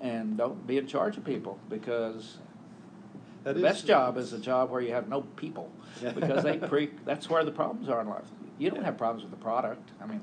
and 0.00 0.37
don't 0.37 0.66
be 0.66 0.78
in 0.78 0.87
charge 0.87 1.16
of 1.16 1.24
people 1.24 1.58
because 1.68 2.37
That 3.44 3.54
the 3.54 3.61
is- 3.61 3.62
best 3.62 3.87
job 3.87 4.16
is 4.18 4.32
a 4.32 4.38
job 4.38 4.70
where 4.70 4.80
you 4.80 4.92
have 4.92 5.08
no 5.08 5.22
people, 5.37 5.70
Yeah. 6.02 6.12
because 6.12 6.44
they 6.44 6.58
pre, 6.58 6.90
that's 7.04 7.28
where 7.30 7.44
the 7.44 7.50
problems 7.52 7.88
are 7.88 8.00
in 8.00 8.08
life. 8.08 8.24
You 8.58 8.70
don't 8.70 8.85
have 8.85 8.96
problems 8.98 9.22
with 9.22 9.30
the 9.32 9.42
product, 9.42 9.90
I 10.00 10.06
mean, 10.06 10.20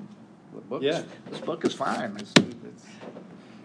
the 0.54 0.60
book's, 0.62 0.84
Yeah. 0.84 1.02
this 1.30 1.40
book 1.40 1.64
is 1.64 1.74
fine, 1.74 2.16
it's, 2.18 2.32
It's- 2.36 2.86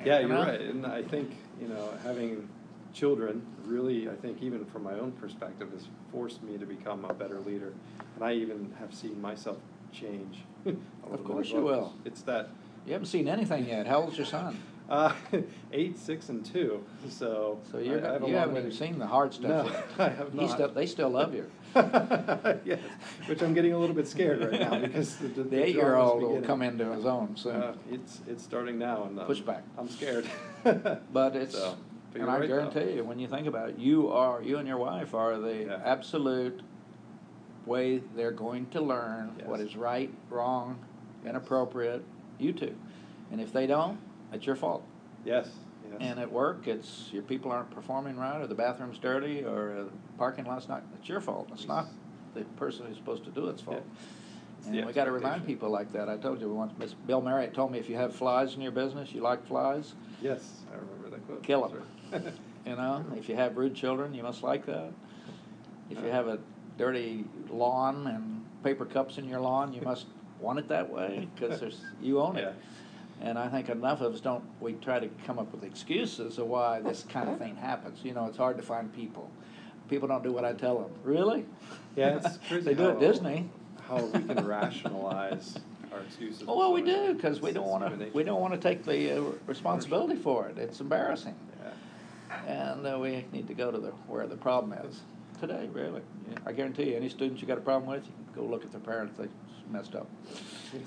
Yeah, 0.03 0.19
You 0.19 0.27
you're 0.27 0.37
know? 0.37 0.43
right, 0.43 0.61
and 0.61 0.85
I 0.85 1.01
think, 1.03 1.31
you 1.61 1.67
know, 1.67 1.89
having 2.03 2.47
children 2.95 3.45
really, 3.65 4.09
I 4.09 4.15
think 4.15 4.41
even 4.41 4.65
from 4.65 4.83
my 4.83 4.93
own 4.93 5.11
perspective, 5.11 5.69
has 5.73 5.87
forced 6.11 6.41
me 6.41 6.57
to 6.57 6.65
become 6.65 7.05
a 7.05 7.13
better 7.13 7.39
leader. 7.41 7.73
And 8.15 8.23
I 8.23 8.33
even 8.33 8.73
have 8.79 8.93
seen 8.93 9.21
myself 9.21 9.57
change. 9.91 10.37
a 10.65 10.69
little 10.69 10.81
bit 11.11 11.19
Of 11.19 11.23
course 11.25 11.49
you 11.49 11.61
will. 11.61 11.93
It's 12.05 12.21
that, 12.23 12.49
you 12.87 12.93
haven't 12.93 13.07
seen 13.07 13.27
anything 13.27 13.67
yet, 13.67 13.85
how 13.85 14.01
old's 14.01 14.17
your 14.17 14.25
son? 14.25 14.57
uh, 14.89 15.13
eight, 15.73 15.97
six, 15.97 16.29
and 16.29 16.45
two, 16.45 16.83
so. 17.09 17.59
So 17.71 17.79
you're, 17.79 18.05
I 18.07 18.13
have 18.13 18.23
a 18.23 18.27
you 18.27 18.35
haven't 18.35 18.57
even 18.57 18.71
seen 18.71 18.99
the 18.99 19.07
hard 19.07 19.33
stuff 19.33 19.65
No, 19.65 19.71
yet. 19.71 19.85
I 19.99 20.09
have 20.09 20.33
not. 20.33 20.49
still, 20.51 20.69
they 20.69 20.85
still 20.85 21.09
love 21.09 21.33
you. 21.33 21.51
yes, 22.63 22.79
which 23.25 23.41
I'm 23.41 23.53
getting 23.53 23.73
a 23.73 23.77
little 23.77 23.95
bit 23.95 24.07
scared 24.07 24.39
right 24.39 24.59
now 24.61 24.79
because 24.79 25.17
the, 25.17 25.27
the, 25.27 25.43
The 25.43 25.63
eight-year-old 25.65 26.21
will 26.21 26.41
come 26.43 26.61
into 26.61 26.85
his 26.93 27.05
own 27.05 27.35
soon. 27.35 27.55
Uh, 27.55 27.75
it's 27.91 28.21
it's 28.27 28.43
starting 28.43 28.77
now, 28.79 29.03
and 29.03 29.19
um, 29.19 29.27
Pushback. 29.27 29.63
I'm 29.77 29.89
scared. 29.89 30.25
But 30.63 31.35
it's, 31.35 31.55
So, 31.55 31.75
but 32.15 32.21
and 32.21 32.31
I 32.31 32.39
right, 32.39 32.49
though. 32.49 32.69
guarantee 32.69 32.95
you, 32.95 33.03
when 33.03 33.19
you 33.19 33.27
think 33.27 33.47
about 33.47 33.69
it, 33.69 33.77
you 33.77 34.09
are, 34.11 34.41
you 34.41 34.57
and 34.57 34.67
your 34.67 34.77
wife 34.77 35.13
are 35.13 35.37
the 35.37 35.65
Yeah. 35.65 35.81
absolute 35.83 36.61
way 37.65 37.97
they're 38.15 38.31
going 38.31 38.67
to 38.67 38.81
learn 38.81 39.31
what 39.45 39.59
Yes. 39.59 39.69
is 39.69 39.75
right, 39.75 40.13
wrong, 40.29 40.77
inappropriate, 41.25 42.03
you 42.39 42.53
two. 42.53 42.75
And 43.31 43.41
if 43.41 43.51
they 43.51 43.67
don't, 43.67 43.97
it's 44.31 44.45
your 44.45 44.55
fault. 44.55 44.83
Yes. 45.25 45.49
Yes. 45.83 45.97
And 45.99 46.19
at 46.19 46.31
work, 46.31 46.67
it's 46.67 47.09
your 47.11 47.23
people 47.23 47.51
aren't 47.51 47.69
performing 47.71 48.17
right, 48.17 48.39
or 48.41 48.47
the 48.47 48.55
bathroom's 48.55 48.97
dirty, 48.99 49.43
or 49.43 49.83
the 49.85 49.89
parking 50.17 50.45
lot's 50.45 50.67
not, 50.69 50.83
it's 50.97 51.09
your 51.09 51.21
fault. 51.21 51.49
It's 51.53 51.67
not 51.67 51.87
the 52.33 52.41
person 52.55 52.85
who's 52.85 52.97
supposed 52.97 53.23
to 53.25 53.31
do 53.31 53.47
it's 53.49 53.61
fault. 53.61 53.83
The 54.63 54.77
And 54.79 54.87
we 54.87 54.93
gotta 54.93 55.11
remind 55.11 55.45
people 55.45 55.69
like 55.69 55.91
that. 55.93 56.09
I 56.09 56.17
told 56.17 56.41
you 56.41 56.49
once, 56.51 56.73
Miss 56.79 56.93
Bill 56.93 57.21
Marriott 57.21 57.53
told 57.53 57.71
me 57.71 57.77
if 57.77 57.87
you 57.89 57.95
have 57.97 58.15
flies 58.15 58.55
in 58.55 58.61
your 58.61 58.71
business, 58.71 59.11
you 59.13 59.21
like 59.21 59.45
flies, 59.45 59.93
Yes, 60.21 60.61
I 60.71 60.75
remember 60.77 61.09
that 61.09 61.25
quote. 61.27 61.43
Kill 61.43 61.61
right. 61.61 61.81
you 62.65 62.75
know? 62.75 63.05
If 63.15 63.29
you 63.29 63.35
have 63.35 63.57
rude 63.57 63.75
children, 63.75 64.13
you 64.13 64.23
must 64.23 64.43
like 64.43 64.65
that. 64.65 64.91
If 65.89 65.99
you 65.99 66.09
have 66.09 66.27
a 66.27 66.39
dirty 66.77 67.25
lawn 67.49 68.07
and 68.07 68.45
paper 68.63 68.85
cups 68.85 69.17
in 69.17 69.27
your 69.29 69.39
lawn, 69.39 69.73
you 69.73 69.81
must 69.81 70.07
want 70.39 70.59
it 70.59 70.67
that 70.67 70.89
way, 70.89 71.27
cause 71.39 71.59
there's, 71.59 71.81
you 72.01 72.19
own 72.19 72.35
Yeah. 72.37 72.49
it. 72.49 72.55
And 73.21 73.39
I 73.39 73.47
think 73.47 73.69
enough 73.69 74.01
of 74.01 74.13
us 74.13 74.19
don't, 74.19 74.43
we 74.59 74.73
try 74.73 74.99
to 74.99 75.07
come 75.25 75.39
up 75.39 75.51
with 75.53 75.63
excuses 75.63 76.37
of 76.37 76.47
why 76.47 76.81
this 76.81 77.05
kind 77.07 77.29
of 77.29 77.37
thing 77.39 77.55
happens. 77.55 77.99
You 78.03 78.13
know, 78.13 78.25
it's 78.25 78.37
hard 78.37 78.57
to 78.57 78.63
find 78.63 78.93
people. 78.93 79.29
People 79.89 80.07
don't 80.07 80.23
do 80.23 80.31
what 80.31 80.43
I 80.43 80.53
tell 80.53 80.79
them. 80.79 80.91
Really? 81.03 81.45
Yeah, 81.95 82.17
it's 82.17 82.37
crazy 82.47 82.65
They 82.65 82.73
do 82.73 82.89
at 82.89 82.99
Disney. 82.99 83.49
How 83.87 84.03
we 84.03 84.23
can 84.23 84.45
rationalize 84.47 85.55
our 85.93 85.99
excuses. 85.99 86.43
Well, 86.43 86.73
we 86.73 86.81
do, 86.81 87.17
cause 87.19 87.39
we 87.39 87.51
don't 87.51 87.67
wanna, 87.67 87.95
we 88.13 88.23
don't 88.23 88.41
wanna 88.41 88.57
take 88.57 88.83
the 88.83 89.17
uh, 89.19 89.21
responsibility 89.45 90.15
for 90.15 90.47
it. 90.47 90.57
It's 90.57 90.79
embarrassing. 90.81 91.35
And 92.47 92.85
uh, 92.85 92.97
we 92.99 93.25
need 93.31 93.47
to 93.47 93.53
go 93.53 93.71
to 93.71 93.77
the, 93.77 93.91
where 94.07 94.27
the 94.27 94.37
problem 94.37 94.73
is, 94.85 95.01
today, 95.39 95.69
really. 95.71 96.01
Yeah, 96.29 96.37
I 96.45 96.51
guarantee 96.51 96.91
you, 96.91 96.95
any 96.95 97.09
students 97.09 97.41
you 97.41 97.47
got 97.47 97.57
a 97.57 97.61
problem 97.61 97.89
with, 97.89 98.05
you 98.05 98.11
can 98.33 98.43
go 98.43 98.49
look 98.49 98.63
at 98.63 98.71
their 98.71 98.81
parents, 98.81 99.17
they 99.17 99.27
messed 99.71 99.95
up. 99.95 100.07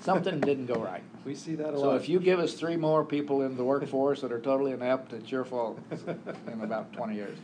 Something 0.01 0.39
didn't 0.39 0.67
go 0.67 0.75
right. 0.75 1.03
We 1.25 1.35
see 1.35 1.55
that 1.55 1.73
a 1.73 1.77
lot. 1.77 1.81
So 1.81 1.95
if 1.95 2.07
you 2.07 2.19
give 2.19 2.39
us 2.39 2.53
three 2.53 2.77
more 2.77 3.03
people 3.03 3.41
in 3.41 3.57
the 3.57 3.63
workforce 3.63 4.21
that 4.21 4.31
are 4.31 4.39
totally 4.39 4.71
inept, 4.71 5.13
it's 5.13 5.29
your 5.29 5.43
fault 5.43 5.79
in 6.47 6.61
about 6.61 6.93
twenty 6.93 7.15
years. 7.15 7.37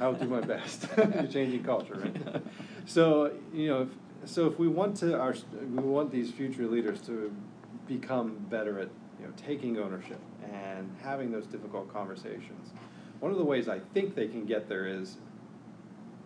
I'll 0.00 0.14
do 0.14 0.26
my 0.26 0.40
best. 0.40 0.88
You're 0.96 1.26
changing 1.26 1.62
culture, 1.62 1.94
right? 1.94 2.42
So, 2.86 3.32
you 3.52 3.68
know, 3.68 3.82
if, 3.82 4.30
so 4.30 4.46
if 4.46 4.58
we 4.58 4.66
want 4.66 4.96
to, 4.98 5.18
our, 5.18 5.34
we 5.60 5.82
want 5.82 6.10
these 6.10 6.30
future 6.30 6.66
leaders 6.66 7.00
to 7.02 7.30
become 7.86 8.38
better 8.48 8.78
at, 8.78 8.88
you 9.20 9.26
know, 9.26 9.32
taking 9.36 9.78
ownership 9.78 10.18
and 10.50 10.90
having 11.02 11.30
those 11.30 11.46
difficult 11.46 11.92
conversations. 11.92 12.70
One 13.20 13.30
of 13.30 13.38
the 13.38 13.44
ways 13.44 13.68
I 13.68 13.78
think 13.92 14.14
they 14.14 14.26
can 14.28 14.46
get 14.46 14.68
there 14.68 14.86
is 14.86 15.16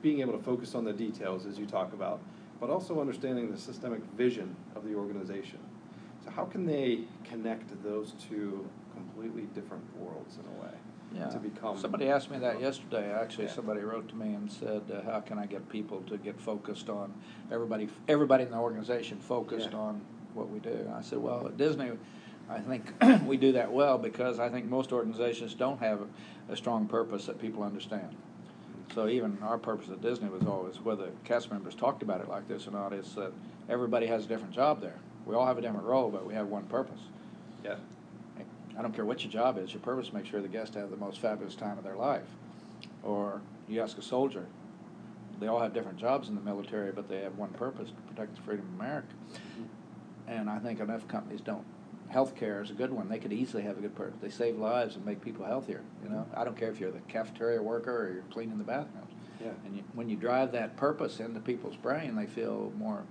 being 0.00 0.20
able 0.20 0.32
to 0.32 0.42
focus 0.42 0.74
on 0.74 0.84
the 0.84 0.92
details, 0.92 1.44
as 1.44 1.58
you 1.58 1.66
talk 1.66 1.92
about, 1.92 2.20
but 2.60 2.70
also 2.70 3.00
understanding 3.00 3.50
the 3.50 3.58
systemic 3.58 4.00
vision 4.16 4.54
of 4.76 4.84
the 4.84 4.94
organization. 4.94 5.58
So 6.24 6.30
how 6.30 6.44
can 6.44 6.66
they 6.66 7.00
connect 7.24 7.82
those 7.82 8.12
two 8.28 8.68
completely 8.94 9.42
different 9.54 9.84
worlds 9.98 10.36
in 10.36 10.46
a 10.56 10.62
way? 10.62 10.74
Yeah. 11.12 11.28
To 11.28 11.38
become. 11.38 11.76
Somebody 11.78 12.08
asked 12.08 12.30
me 12.30 12.38
that 12.38 12.60
yesterday, 12.60 13.12
actually, 13.12 13.44
Yeah. 13.44 13.52
somebody 13.52 13.82
wrote 13.82 14.08
to 14.08 14.16
me 14.16 14.34
and 14.34 14.50
said, 14.50 14.82
uh, 14.90 15.02
how 15.02 15.20
can 15.20 15.38
I 15.38 15.46
get 15.46 15.68
people 15.68 16.00
to 16.08 16.16
get 16.16 16.40
focused 16.40 16.88
on, 16.88 17.12
everybody, 17.52 17.88
everybody 18.08 18.44
in 18.44 18.50
the 18.50 18.56
organization 18.56 19.18
focused 19.18 19.70
Yeah. 19.70 19.78
on 19.78 20.00
what 20.34 20.50
we 20.50 20.58
do? 20.58 20.90
I 20.92 21.02
said, 21.02 21.18
well, 21.20 21.46
at 21.46 21.56
Disney, 21.56 21.92
I 22.48 22.58
think 22.60 22.92
we 23.26 23.36
do 23.36 23.52
that 23.52 23.72
well 23.72 23.98
because 23.98 24.38
I 24.38 24.48
think 24.48 24.66
most 24.66 24.92
organizations 24.92 25.54
don't 25.54 25.78
have 25.80 26.00
a 26.48 26.56
strong 26.56 26.86
purpose 26.86 27.26
that 27.26 27.40
people 27.40 27.62
understand. 27.62 28.14
So 28.94 29.08
even 29.08 29.38
our 29.42 29.58
purpose 29.58 29.88
at 29.90 30.02
Disney 30.02 30.28
was 30.28 30.46
always, 30.46 30.80
whether 30.80 31.08
cast 31.24 31.50
members 31.50 31.74
talked 31.74 32.02
about 32.02 32.20
it 32.20 32.28
like 32.28 32.46
this 32.46 32.68
or 32.68 32.72
not, 32.72 32.92
is 32.92 33.14
that 33.14 33.32
everybody 33.68 34.06
has 34.06 34.24
a 34.24 34.28
different 34.28 34.52
job 34.52 34.80
there. 34.80 34.98
We 35.26 35.34
all 35.34 35.46
have 35.46 35.58
a 35.58 35.62
different 35.62 35.86
role, 35.86 36.10
but 36.10 36.26
we 36.26 36.34
have 36.34 36.48
one 36.48 36.64
purpose. 36.64 37.00
Yeah. 37.64 37.76
I 38.76 38.82
don't 38.82 38.92
care 38.92 39.04
what 39.04 39.22
your 39.22 39.32
job 39.32 39.56
is, 39.58 39.72
your 39.72 39.80
purpose 39.80 40.06
is 40.06 40.10
to 40.10 40.16
make 40.16 40.26
sure 40.26 40.42
the 40.42 40.48
guests 40.48 40.74
have 40.74 40.90
the 40.90 40.96
most 40.96 41.20
fabulous 41.20 41.54
time 41.54 41.78
of 41.78 41.84
their 41.84 41.96
life. 41.96 42.26
Or 43.02 43.40
you 43.68 43.80
ask 43.80 43.96
a 43.98 44.02
soldier, 44.02 44.46
they 45.40 45.46
all 45.46 45.60
have 45.60 45.72
different 45.72 45.98
jobs 45.98 46.28
in 46.28 46.34
the 46.34 46.40
military, 46.40 46.90
but 46.90 47.08
they 47.08 47.20
have 47.20 47.36
one 47.36 47.50
purpose, 47.50 47.88
to 47.88 48.12
protect 48.12 48.34
the 48.36 48.42
freedom 48.42 48.66
of 48.74 48.80
America. 48.80 49.08
Mm-hmm. 49.32 49.62
And 50.26 50.50
I 50.50 50.58
think 50.58 50.80
enough 50.80 51.06
companies 51.06 51.40
don't. 51.40 51.64
Healthcare 52.14 52.62
is 52.62 52.70
a 52.70 52.74
good 52.74 52.92
one. 52.92 53.08
They 53.08 53.18
could 53.18 53.32
easily 53.32 53.64
have 53.64 53.76
a 53.76 53.80
good 53.80 53.96
purpose. 53.96 54.14
They 54.22 54.30
save 54.30 54.56
lives 54.56 54.94
and 54.94 55.04
make 55.04 55.20
people 55.20 55.44
healthier, 55.44 55.80
you 56.02 56.08
know? 56.08 56.24
I 56.34 56.44
don't 56.44 56.56
care 56.56 56.70
if 56.70 56.78
you're 56.78 56.92
the 56.92 57.00
cafeteria 57.08 57.60
worker 57.60 58.06
or 58.06 58.12
you're 58.12 58.22
cleaning 58.30 58.56
the 58.56 58.64
bathrooms. 58.64 59.10
Yeah. 59.42 59.50
And 59.66 59.76
you, 59.76 59.82
when 59.94 60.08
you 60.08 60.14
drive 60.14 60.52
that 60.52 60.76
purpose 60.76 61.18
into 61.18 61.40
people's 61.40 61.74
brain, 61.74 62.14
they 62.14 62.26
feel 62.26 62.72
more 62.78 63.02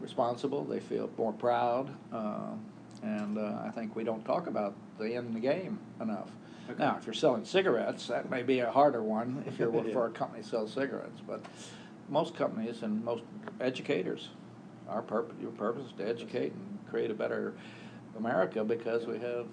responsible, 0.00 0.64
they 0.64 0.80
feel 0.80 1.08
more 1.16 1.32
proud, 1.32 1.94
uh, 2.12 2.50
and 3.04 3.38
uh, 3.38 3.62
I 3.64 3.70
think 3.70 3.94
we 3.94 4.02
don't 4.02 4.24
talk 4.24 4.48
about 4.48 4.74
the 4.98 5.14
end 5.14 5.28
of 5.28 5.34
the 5.34 5.40
game 5.40 5.78
enough. 6.00 6.28
Okay. 6.68 6.82
Now, 6.82 6.96
if 6.98 7.06
you're 7.06 7.14
selling 7.14 7.44
cigarettes, 7.44 8.08
that 8.08 8.28
may 8.28 8.42
be 8.42 8.58
a 8.58 8.70
harder 8.72 9.02
one 9.04 9.44
if 9.46 9.56
you're 9.56 9.70
working 9.70 9.90
Yeah. 9.90 9.94
for 9.94 10.06
a 10.06 10.10
company 10.10 10.42
that 10.42 10.48
sells 10.48 10.72
cigarettes, 10.72 11.20
but 11.26 11.44
most 12.08 12.34
companies 12.34 12.82
and 12.82 13.04
most 13.04 13.22
educators, 13.60 14.30
our 14.88 15.02
purpose, 15.02 15.36
your 15.40 15.52
purpose 15.52 15.86
is 15.86 15.92
to 15.98 16.08
educate 16.08 16.52
and 16.52 16.78
create 16.90 17.10
a 17.10 17.14
better 17.14 17.54
America 18.16 18.64
because 18.64 19.06
we 19.06 19.18
have 19.18 19.46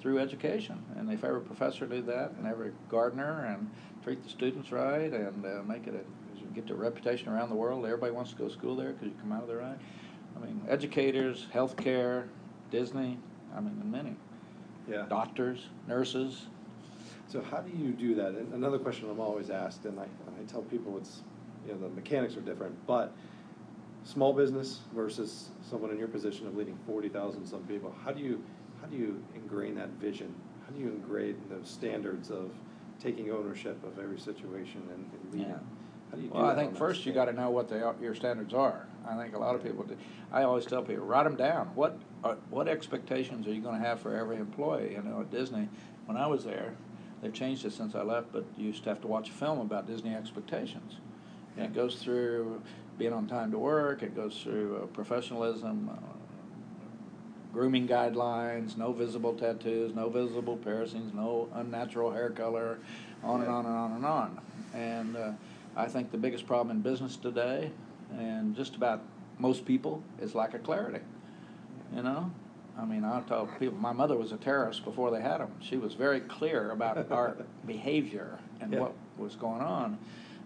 through 0.00 0.18
education. 0.18 0.82
And 0.96 1.10
if 1.12 1.24
every 1.24 1.40
professor 1.40 1.86
did 1.86 2.06
that 2.06 2.32
and 2.38 2.46
every 2.46 2.72
gardener 2.88 3.46
and 3.46 3.70
treat 4.02 4.22
the 4.22 4.28
students 4.28 4.72
right 4.72 5.12
and 5.12 5.46
uh, 5.46 5.62
make 5.62 5.86
it 5.86 5.94
a, 5.94 6.54
get 6.54 6.66
the 6.66 6.74
reputation 6.74 7.28
around 7.28 7.48
the 7.48 7.54
world, 7.54 7.84
everybody 7.84 8.12
wants 8.12 8.32
to 8.32 8.36
go 8.36 8.48
to 8.48 8.52
school 8.52 8.74
there 8.76 8.92
because 8.92 9.06
you 9.06 9.14
come 9.20 9.32
out 9.32 9.42
of 9.42 9.48
there 9.48 9.58
right. 9.58 9.78
I 10.36 10.44
mean, 10.44 10.60
educators, 10.68 11.46
healthcare, 11.54 12.26
Disney, 12.70 13.18
I 13.54 13.60
mean, 13.60 13.78
and 13.80 13.92
many. 13.92 14.16
Yeah. 14.88 15.06
Doctors, 15.08 15.68
nurses. 15.86 16.46
So 17.28 17.40
how 17.40 17.58
do 17.58 17.70
you 17.76 17.92
do 17.92 18.14
that? 18.16 18.34
And 18.34 18.52
another 18.52 18.78
question 18.78 19.08
I'm 19.08 19.20
always 19.20 19.50
asked, 19.50 19.84
and 19.84 19.98
I, 19.98 20.04
and 20.04 20.36
I 20.38 20.50
tell 20.50 20.62
people 20.62 20.98
it's, 20.98 21.22
you 21.66 21.72
know, 21.72 21.80
the 21.80 21.88
mechanics 21.88 22.36
are 22.36 22.40
different, 22.40 22.74
but 22.86 23.14
small 24.04 24.32
business 24.32 24.80
versus 24.94 25.48
someone 25.68 25.90
in 25.90 25.98
your 25.98 26.08
position 26.08 26.46
of 26.46 26.56
leading 26.56 26.78
forty 26.86 27.08
thousand 27.08 27.46
some 27.46 27.62
people, 27.64 27.94
how 28.04 28.12
do 28.12 28.20
you, 28.22 28.42
how 28.80 28.86
do 28.86 28.96
you 28.96 29.22
ingrain 29.34 29.74
that 29.76 29.90
vision? 30.00 30.34
How 30.66 30.72
do 30.74 30.80
you 30.80 30.88
ingrain 30.90 31.36
those 31.50 31.68
standards 31.68 32.30
of 32.30 32.50
taking 33.00 33.30
ownership 33.30 33.82
of 33.84 33.98
every 33.98 34.18
situation 34.18 34.82
and, 34.94 35.10
and 35.12 35.32
leading? 35.32 35.48
Yeah. 35.50 35.56
How 36.10 36.16
do 36.16 36.22
you 36.22 36.28
do 36.28 36.34
Well, 36.34 36.46
I 36.46 36.54
think 36.54 36.76
first 36.76 37.06
you 37.06 37.12
gotta 37.12 37.32
know 37.32 37.50
what 37.50 37.68
they 37.68 37.80
are, 37.80 37.94
your 38.00 38.14
standards 38.14 38.54
are. 38.54 38.86
I 39.08 39.16
think 39.16 39.34
a 39.34 39.38
lot 39.38 39.54
of 39.54 39.62
people 39.64 39.84
do. 39.84 39.96
I 40.30 40.44
always 40.44 40.66
tell 40.66 40.82
people, 40.82 41.04
write 41.04 41.24
them 41.24 41.36
down. 41.36 41.70
What, 41.74 41.98
are- 42.22 42.36
what 42.50 42.68
expectations 42.68 43.46
are 43.46 43.52
you 43.52 43.60
gonna 43.60 43.78
have 43.78 44.00
for 44.00 44.14
every 44.16 44.36
employee? 44.36 44.92
You 44.92 45.02
know, 45.02 45.20
at 45.20 45.30
Disney, 45.30 45.68
when 46.06 46.16
I 46.16 46.26
was 46.26 46.44
there, 46.44 46.74
they've 47.22 47.32
changed 47.32 47.64
it 47.64 47.72
since 47.72 47.94
I 47.94 48.02
left, 48.02 48.32
but 48.32 48.44
you 48.56 48.66
used 48.66 48.82
to 48.84 48.88
have 48.90 49.00
to 49.02 49.06
watch 49.06 49.28
a 49.30 49.32
film 49.32 49.58
about 49.60 49.86
Disney 49.86 50.14
expectations. 50.14 50.96
And 51.56 51.66
it 51.66 51.74
goes 51.74 51.96
through 51.96 52.62
being 53.02 53.12
on 53.12 53.26
time 53.26 53.50
to 53.50 53.58
work, 53.58 54.00
it 54.04 54.14
goes 54.14 54.38
through 54.40 54.76
uh, 54.76 54.86
professionalism, 54.86 55.90
uh, 55.92 55.96
grooming 57.52 57.88
guidelines, 57.88 58.76
no 58.76 58.92
visible 58.92 59.34
tattoos, 59.34 59.92
no 59.92 60.08
visible 60.08 60.56
piercings, 60.56 61.12
no 61.12 61.48
unnatural 61.54 62.12
hair 62.12 62.30
color, 62.30 62.78
on 63.24 63.40
and 63.40 63.50
on 63.50 63.66
and 63.66 63.74
on 63.74 63.92
and 63.92 64.06
on. 64.06 64.40
And 64.72 65.16
uh, 65.16 65.32
I 65.76 65.86
think 65.88 66.12
the 66.12 66.16
biggest 66.16 66.46
problem 66.46 66.76
in 66.76 66.80
business 66.80 67.16
today, 67.16 67.72
and 68.16 68.54
just 68.54 68.76
about 68.76 69.02
most 69.36 69.64
people, 69.64 70.00
is 70.20 70.36
lack 70.36 70.54
of 70.54 70.62
clarity. 70.62 71.00
You 71.92 72.04
know, 72.04 72.30
I 72.78 72.84
mean, 72.84 73.02
I 73.02 73.20
tell 73.22 73.48
people 73.58 73.78
my 73.78 73.92
mother 73.92 74.16
was 74.16 74.30
a 74.30 74.36
terrorist 74.36 74.84
before 74.84 75.10
they 75.10 75.20
had 75.20 75.38
them. 75.38 75.50
She 75.58 75.76
was 75.76 75.94
very 75.94 76.20
clear 76.20 76.70
about 76.70 77.04
our 77.10 77.36
behavior 77.66 78.38
and 78.60 78.72
Yeah. 78.72 78.78
what 78.78 78.94
was 79.18 79.34
going 79.34 79.60
on. 79.60 79.98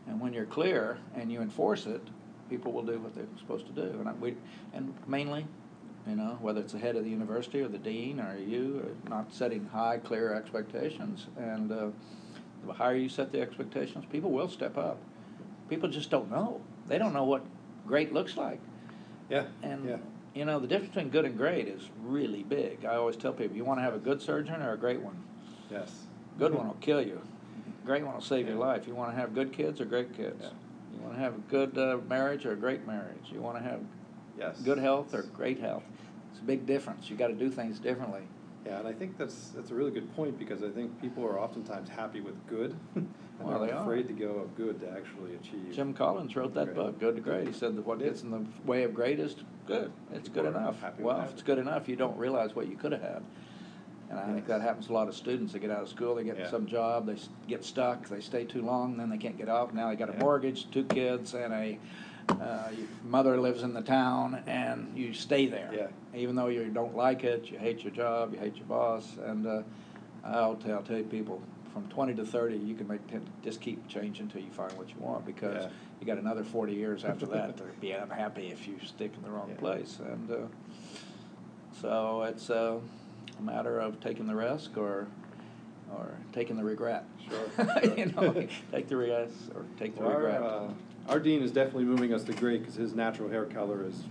And 0.08 0.20
when 0.20 0.32
you're 0.32 0.46
clear 0.46 0.98
and 1.14 1.30
you 1.30 1.42
enforce 1.42 1.84
it, 1.86 2.00
people 2.48 2.72
will 2.72 2.82
do 2.82 2.98
what 2.98 3.14
they're 3.14 3.24
supposed 3.38 3.66
to 3.66 3.72
do. 3.72 3.98
And 3.98 4.08
I, 4.08 4.12
we, 4.12 4.34
and 4.72 4.94
mainly, 5.06 5.46
you 6.06 6.16
know, 6.16 6.38
whether 6.40 6.60
it's 6.60 6.72
the 6.72 6.78
head 6.78 6.96
of 6.96 7.04
the 7.04 7.10
university 7.10 7.60
or 7.60 7.68
the 7.68 7.78
dean 7.78 8.20
or 8.20 8.36
you, 8.38 8.84
uh, 9.06 9.08
not 9.08 9.32
setting 9.32 9.66
high, 9.66 9.98
clear 9.98 10.34
expectations. 10.34 11.26
And 11.36 11.72
uh, 11.72 11.88
the 12.66 12.72
higher 12.72 12.94
you 12.96 13.08
set 13.08 13.32
the 13.32 13.40
expectations, 13.40 14.04
people 14.10 14.30
will 14.30 14.48
step 14.48 14.76
up. 14.78 14.98
People 15.68 15.88
just 15.88 16.10
don't 16.10 16.30
know. 16.30 16.60
They 16.86 16.98
don't 16.98 17.12
know 17.12 17.24
what 17.24 17.44
great 17.86 18.12
looks 18.12 18.36
like. 18.36 18.60
Yeah, 19.28 19.46
And 19.62 19.88
yeah. 19.88 19.96
you 20.34 20.44
know, 20.44 20.60
the 20.60 20.68
difference 20.68 20.94
between 20.94 21.10
good 21.10 21.24
and 21.24 21.36
great 21.36 21.66
is 21.66 21.90
really 22.04 22.44
big. 22.44 22.84
I 22.84 22.94
always 22.94 23.16
tell 23.16 23.32
people, 23.32 23.56
you 23.56 23.64
want 23.64 23.78
to 23.80 23.82
have 23.82 23.94
a 23.94 23.98
good 23.98 24.22
surgeon 24.22 24.62
or 24.62 24.72
a 24.72 24.76
great 24.76 25.00
one. 25.00 25.20
Yes. 25.70 25.90
Good 26.38 26.54
one 26.54 26.68
will 26.68 26.74
kill 26.74 27.02
you. 27.02 27.20
Great 27.84 28.04
one 28.04 28.14
will 28.14 28.20
save 28.20 28.46
your 28.46 28.56
life. 28.56 28.86
You 28.86 28.94
want 28.94 29.12
to 29.12 29.16
have 29.16 29.34
good 29.34 29.52
kids 29.52 29.80
or 29.80 29.84
great 29.84 30.16
kids. 30.16 30.36
Yeah. 30.40 30.50
You 31.06 31.10
want 31.12 31.18
to 31.20 31.24
have 31.24 31.34
a 31.34 31.50
good 31.50 31.78
uh, 31.78 31.98
marriage 32.08 32.44
or 32.46 32.52
a 32.52 32.56
great 32.56 32.84
marriage. 32.84 33.30
You 33.32 33.40
want 33.40 33.56
to 33.58 33.62
have 33.62 33.80
Yes. 34.36 34.58
good 34.60 34.76
health 34.78 35.14
or 35.14 35.22
great 35.22 35.58
health. 35.60 35.84
It's 36.32 36.40
a 36.40 36.44
big 36.44 36.66
difference. 36.66 37.08
You 37.08 37.16
got 37.16 37.28
to 37.28 37.32
do 37.34 37.48
things 37.48 37.78
differently. 37.78 38.22
Yeah, 38.66 38.80
and 38.80 38.88
I 38.88 38.92
think 38.92 39.16
that's 39.16 39.50
that's 39.50 39.70
a 39.70 39.74
really 39.74 39.92
good 39.92 40.12
point 40.16 40.36
because 40.38 40.62
I 40.64 40.68
think 40.70 41.00
people 41.00 41.24
are 41.24 41.38
oftentimes 41.38 41.88
happy 41.88 42.20
with 42.20 42.34
good, 42.48 42.76
and 42.96 43.08
Well, 43.38 43.60
they're 43.60 43.68
they 43.68 43.72
are. 43.72 43.82
afraid 43.82 44.08
to 44.08 44.12
go 44.14 44.30
of 44.38 44.54
good 44.56 44.80
to 44.80 44.90
actually 44.90 45.36
achieve. 45.36 45.72
Jim 45.72 45.94
Collins 45.94 46.34
wrote 46.34 46.52
that 46.54 46.66
Great. 46.66 46.76
book, 46.76 46.98
Good 46.98 47.14
to 47.16 47.22
Great. 47.22 47.46
He 47.46 47.52
said 47.52 47.76
that 47.76 47.86
what 47.86 48.00
gets 48.00 48.22
in 48.22 48.30
the 48.32 48.44
way 48.64 48.82
of 48.82 48.92
great 48.92 49.20
is 49.20 49.36
good. 49.66 49.92
It's 50.12 50.28
People 50.28 50.42
good 50.42 50.56
enough. 50.56 50.84
Well, 50.98 51.20
if 51.22 51.30
it's 51.30 51.42
good 51.42 51.58
enough, 51.58 51.88
you 51.88 51.94
don't 51.96 52.18
realize 52.18 52.54
what 52.56 52.66
you 52.66 52.76
could 52.76 52.90
have 52.92 53.02
had. 53.02 53.22
And 54.08 54.18
I 54.18 54.24
think 54.32 54.46
that 54.46 54.60
happens 54.60 54.86
to 54.86 54.92
a 54.92 54.94
lot 54.94 55.08
of 55.08 55.14
students. 55.16 55.52
They 55.52 55.58
get 55.58 55.70
out 55.70 55.82
of 55.82 55.88
school, 55.88 56.14
they 56.14 56.24
get 56.24 56.38
Yeah. 56.38 56.48
some 56.50 56.66
job, 56.66 57.06
they 57.06 57.14
s- 57.14 57.28
get 57.48 57.64
stuck, 57.64 58.08
they 58.08 58.20
stay 58.20 58.44
too 58.44 58.62
long, 58.62 58.96
then 58.96 59.10
they 59.10 59.18
can't 59.18 59.36
get 59.36 59.48
off. 59.48 59.72
Now 59.74 59.88
they 59.90 59.96
got 59.96 60.08
a 60.10 60.12
Yeah. 60.12 60.20
mortgage, 60.20 60.70
two 60.70 60.84
kids, 60.84 61.34
and 61.34 61.52
a 61.52 61.78
uh, 62.28 62.68
your 62.76 62.88
mother 63.04 63.36
lives 63.40 63.62
in 63.62 63.72
the 63.72 63.80
town, 63.82 64.42
and 64.48 64.90
you 64.96 65.12
stay 65.12 65.46
there. 65.46 65.70
Yeah. 65.72 65.86
Even 66.18 66.34
though 66.34 66.48
you 66.48 66.64
don't 66.70 66.96
like 66.96 67.22
it, 67.22 67.52
you 67.52 67.56
hate 67.58 67.84
your 67.84 67.92
job, 67.92 68.32
you 68.34 68.40
hate 68.40 68.56
your 68.56 68.66
boss, 68.66 69.16
and 69.24 69.46
uh, 69.46 69.62
I'll 70.24 70.56
tell, 70.56 70.82
tell 70.82 70.98
you 70.98 71.04
people 71.04 71.40
from 71.72 71.86
20 71.88 72.14
to 72.14 72.24
30, 72.24 72.56
you 72.56 72.74
can 72.74 72.88
make 72.88 73.00
just 73.44 73.60
keep 73.60 73.86
changing 73.86 74.24
until 74.24 74.40
you 74.40 74.50
find 74.50 74.72
what 74.72 74.88
you 74.88 74.96
want 74.98 75.24
because 75.24 75.66
Yeah. 75.66 75.70
you 76.00 76.06
got 76.08 76.18
another 76.18 76.42
40 76.42 76.72
years 76.74 77.04
after 77.04 77.26
that 77.26 77.56
to 77.58 77.62
be 77.80 77.92
unhappy 77.92 78.48
if 78.48 78.66
you 78.66 78.74
stick 78.84 79.12
in 79.16 79.22
the 79.22 79.30
wrong 79.30 79.50
Yeah. 79.50 79.56
place. 79.58 80.00
And 80.04 80.28
uh, 80.28 80.36
so 81.80 82.22
it's 82.22 82.50
uh, 82.50 82.80
a 83.38 83.42
matter 83.42 83.78
of 83.80 84.00
taking 84.00 84.26
the 84.26 84.34
risk 84.34 84.76
or 84.76 85.06
or 85.94 86.08
taking 86.32 86.56
the 86.56 86.64
regret. 86.64 87.04
Sure, 87.28 87.96
you 87.96 88.06
know, 88.06 88.46
take 88.70 88.86
the 88.88 88.96
risk 88.96 89.34
or 89.54 89.64
take 89.80 89.96
the 89.96 90.02
Well, 90.02 90.12
our, 90.12 90.16
regret. 90.18 90.42
uh, 90.42 90.68
our 91.08 91.18
dean 91.18 91.42
is 91.42 91.50
definitely 91.50 91.82
moving 91.84 92.14
us 92.14 92.22
to 92.24 92.32
great 92.32 92.60
because 92.60 92.76
his 92.76 92.94
natural 92.94 93.28
hair 93.28 93.46
color 93.46 93.84
is, 93.84 94.04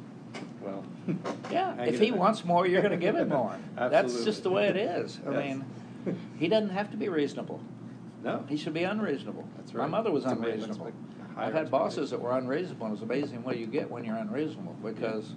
well. 0.61 0.83
yeah, 1.49 1.81
if 1.83 1.97
he 1.97 2.11
wants 2.11 2.43
more, 2.43 2.67
you're 2.67 2.81
going 2.81 2.91
to 2.91 2.97
give 2.97 3.15
him 3.15 3.29
more. 3.41 3.55
That's 3.77 4.25
just 4.25 4.43
the 4.43 4.49
way 4.49 4.67
it 4.67 4.75
is. 4.75 5.19
I 5.25 5.31
Yes. 5.31 5.57
mean, 6.05 6.15
he 6.38 6.49
doesn't 6.49 6.71
have 6.71 6.91
to 6.91 6.97
be 6.97 7.07
reasonable. 7.07 7.61
No. 8.21 8.43
He 8.49 8.57
should 8.57 8.73
be 8.73 8.83
unreasonable. 8.83 9.47
That's 9.55 9.73
right. 9.73 9.83
My 9.89 9.97
mother 9.97 10.11
was 10.11 10.25
It's 10.25 10.33
unreasonable. 10.33 10.91
I've 11.38 11.53
had 11.53 11.71
bosses 11.71 12.09
that 12.09 12.19
were 12.19 12.38
unreasonable, 12.38 12.88
and 12.88 12.93
it's 12.95 13.03
amazing 13.03 13.43
what 13.43 13.57
you 13.57 13.67
get 13.67 13.89
when 13.89 14.03
you're 14.03 14.17
unreasonable, 14.17 14.75
because 14.83 15.35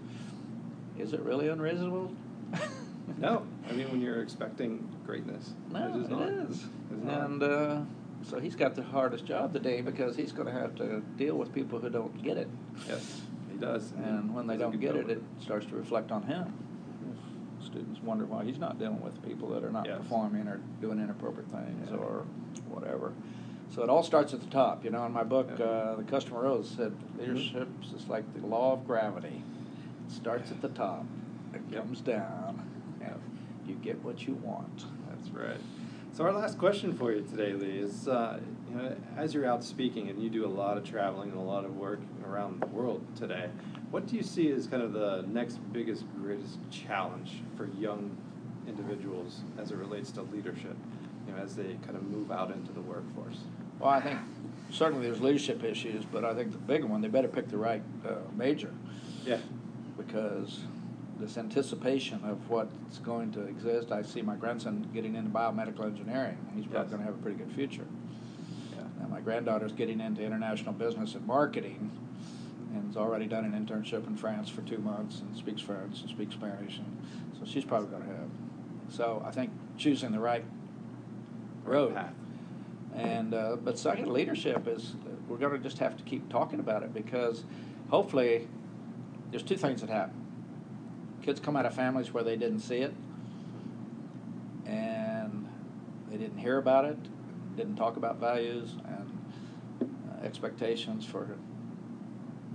is 0.98 1.12
it 1.12 1.20
really 1.20 1.48
unreasonable? 1.48 2.10
No, 3.16 3.46
I 3.68 3.72
mean, 3.72 3.90
when 3.90 4.00
you're 4.00 4.22
expecting 4.22 4.88
greatness, 5.06 5.52
No, 5.70 5.88
it 5.88 5.96
is 6.02 6.08
not. 6.08 6.22
it 6.22 6.34
is. 6.50 6.64
It's 6.92 7.04
not. 7.04 7.20
And 7.30 7.42
uh, 7.42 7.80
so 8.22 8.38
he's 8.38 8.54
got 8.54 8.74
the 8.74 8.82
hardest 8.82 9.24
job 9.24 9.52
today 9.52 9.80
because 9.80 10.16
he's 10.16 10.32
going 10.32 10.46
to 10.46 10.52
have 10.52 10.74
to 10.76 11.00
deal 11.16 11.36
with 11.36 11.52
people 11.52 11.78
who 11.78 11.88
don't 11.90 12.22
get 12.22 12.36
it. 12.36 12.48
Yes, 12.86 13.22
he 13.50 13.56
does. 13.58 13.92
And 14.04 14.34
when 14.34 14.46
they 14.46 14.56
don't 14.56 14.78
get 14.80 14.94
it, 14.96 15.08
it 15.10 15.22
starts 15.40 15.66
to 15.66 15.74
reflect 15.76 16.10
on 16.12 16.22
him. 16.24 16.52
Students 17.64 18.00
wonder 18.02 18.24
why 18.24 18.44
he's 18.44 18.58
not 18.58 18.78
dealing 18.78 19.00
with 19.00 19.20
people 19.24 19.48
that 19.50 19.64
are 19.64 19.70
not 19.70 19.84
Yes. 19.86 19.98
performing 19.98 20.46
or 20.48 20.60
doing 20.80 20.98
inappropriate 21.00 21.50
things 21.50 21.90
Yeah. 21.90 21.96
or 21.98 22.24
whatever. 22.70 23.12
So 23.70 23.82
it 23.82 23.90
all 23.90 24.02
starts 24.02 24.32
at 24.32 24.40
the 24.40 24.46
top. 24.46 24.84
You 24.84 24.90
know, 24.90 25.04
in 25.04 25.12
my 25.12 25.24
book, 25.24 25.50
Yeah. 25.58 25.64
uh, 25.66 25.96
The 25.96 26.04
Customer 26.04 26.40
Rules 26.42 26.68
said 26.70 26.92
leadership 27.18 27.68
is 27.94 28.08
like 28.08 28.24
the 28.40 28.46
law 28.46 28.72
of 28.72 28.86
gravity. 28.86 29.42
It 30.06 30.12
starts 30.12 30.50
at 30.50 30.62
the 30.62 30.68
top, 30.68 31.04
it 31.52 31.70
comes 31.76 32.00
down. 32.00 32.47
You 33.68 33.74
get 33.76 34.02
what 34.02 34.26
you 34.26 34.34
want. 34.34 34.84
That's 35.08 35.30
right. 35.30 35.60
So 36.12 36.24
our 36.24 36.32
last 36.32 36.58
question 36.58 36.92
for 36.92 37.12
you 37.12 37.22
today, 37.22 37.52
Lee, 37.52 37.78
is 37.78 38.08
uh, 38.08 38.40
you 38.68 38.76
know, 38.76 38.96
as 39.16 39.34
you're 39.34 39.46
out 39.46 39.62
speaking 39.62 40.08
and 40.08 40.20
you 40.22 40.30
do 40.30 40.44
a 40.44 40.48
lot 40.48 40.76
of 40.76 40.84
traveling 40.84 41.30
and 41.30 41.38
a 41.38 41.42
lot 41.42 41.64
of 41.64 41.76
work 41.76 42.00
around 42.26 42.60
the 42.60 42.66
world 42.66 43.04
today, 43.16 43.48
what 43.90 44.06
do 44.06 44.16
you 44.16 44.22
see 44.22 44.50
as 44.50 44.66
kind 44.66 44.82
of 44.82 44.92
the 44.92 45.24
next 45.28 45.56
biggest, 45.72 46.04
greatest 46.20 46.58
challenge 46.70 47.42
for 47.56 47.66
young 47.78 48.16
individuals 48.66 49.42
as 49.58 49.70
it 49.70 49.76
relates 49.76 50.10
to 50.12 50.22
leadership, 50.22 50.76
you 51.26 51.32
know, 51.32 51.38
as 51.38 51.54
they 51.56 51.76
kind 51.84 51.96
of 51.96 52.02
move 52.02 52.30
out 52.32 52.50
into 52.50 52.72
the 52.72 52.80
workforce? 52.80 53.38
Well, 53.78 53.90
I 53.90 54.00
think 54.00 54.18
certainly 54.70 55.06
there's 55.06 55.20
leadership 55.20 55.62
issues, 55.62 56.04
but 56.04 56.24
I 56.24 56.34
think 56.34 56.52
the 56.52 56.58
bigger 56.58 56.86
one, 56.86 57.00
they 57.00 57.08
better 57.08 57.28
pick 57.28 57.48
the 57.48 57.58
right 57.58 57.82
uh, 58.06 58.16
major. 58.36 58.72
Yeah. 59.24 59.38
because 59.96 60.60
this 61.18 61.36
anticipation 61.36 62.20
of 62.24 62.48
what's 62.48 62.98
going 62.98 63.32
to 63.32 63.42
exist. 63.42 63.90
I 63.90 64.02
see 64.02 64.22
my 64.22 64.36
grandson 64.36 64.88
getting 64.94 65.14
into 65.14 65.30
biomedical 65.30 65.84
engineering. 65.84 66.38
He's 66.54 66.64
probably 66.66 66.82
Yes. 66.82 66.90
going 66.90 67.00
to 67.00 67.06
have 67.06 67.14
a 67.14 67.18
pretty 67.18 67.36
good 67.38 67.52
future. 67.52 67.86
Yeah. 68.76 68.84
And 69.00 69.10
my 69.10 69.20
granddaughter's 69.20 69.72
getting 69.72 70.00
into 70.00 70.22
international 70.22 70.72
business 70.72 71.14
and 71.14 71.26
marketing 71.26 71.90
and 72.74 72.86
has 72.86 72.96
already 72.96 73.26
done 73.26 73.44
an 73.44 73.52
internship 73.52 74.06
in 74.06 74.16
France 74.16 74.48
for 74.48 74.62
two 74.62 74.78
months 74.78 75.20
and 75.20 75.36
speaks 75.36 75.60
French 75.60 76.00
and 76.00 76.10
speaks 76.10 76.34
Spanish. 76.34 76.78
And 76.78 76.96
so 77.38 77.44
she's 77.44 77.64
probably 77.64 77.88
going 77.88 78.02
to 78.02 78.08
have. 78.08 78.30
So 78.90 79.22
I 79.26 79.30
think 79.30 79.50
choosing 79.76 80.12
the 80.12 80.20
right 80.20 80.44
road. 81.64 81.94
Path. 81.94 82.14
And 82.94 83.34
uh, 83.34 83.56
but 83.62 83.78
second, 83.78 84.12
leadership 84.12 84.66
is 84.66 84.94
we're 85.28 85.36
going 85.36 85.52
to 85.52 85.58
just 85.58 85.78
have 85.78 85.96
to 85.96 86.02
keep 86.04 86.28
talking 86.30 86.58
about 86.58 86.82
it 86.82 86.92
because 86.94 87.44
hopefully 87.90 88.48
there's 89.30 89.42
two 89.42 89.56
things 89.56 89.82
that 89.82 89.90
happen. 89.90 90.17
Kids 91.22 91.40
come 91.40 91.56
out 91.56 91.66
of 91.66 91.74
families 91.74 92.12
where 92.12 92.24
they 92.24 92.36
didn't 92.36 92.60
see 92.60 92.78
it, 92.78 92.94
and 94.66 95.48
they 96.10 96.16
didn't 96.16 96.38
hear 96.38 96.58
about 96.58 96.84
it, 96.84 96.96
didn't 97.56 97.76
talk 97.76 97.96
about 97.96 98.18
values 98.18 98.76
and 98.86 99.18
uh, 99.82 100.24
expectations 100.24 101.04
for 101.04 101.36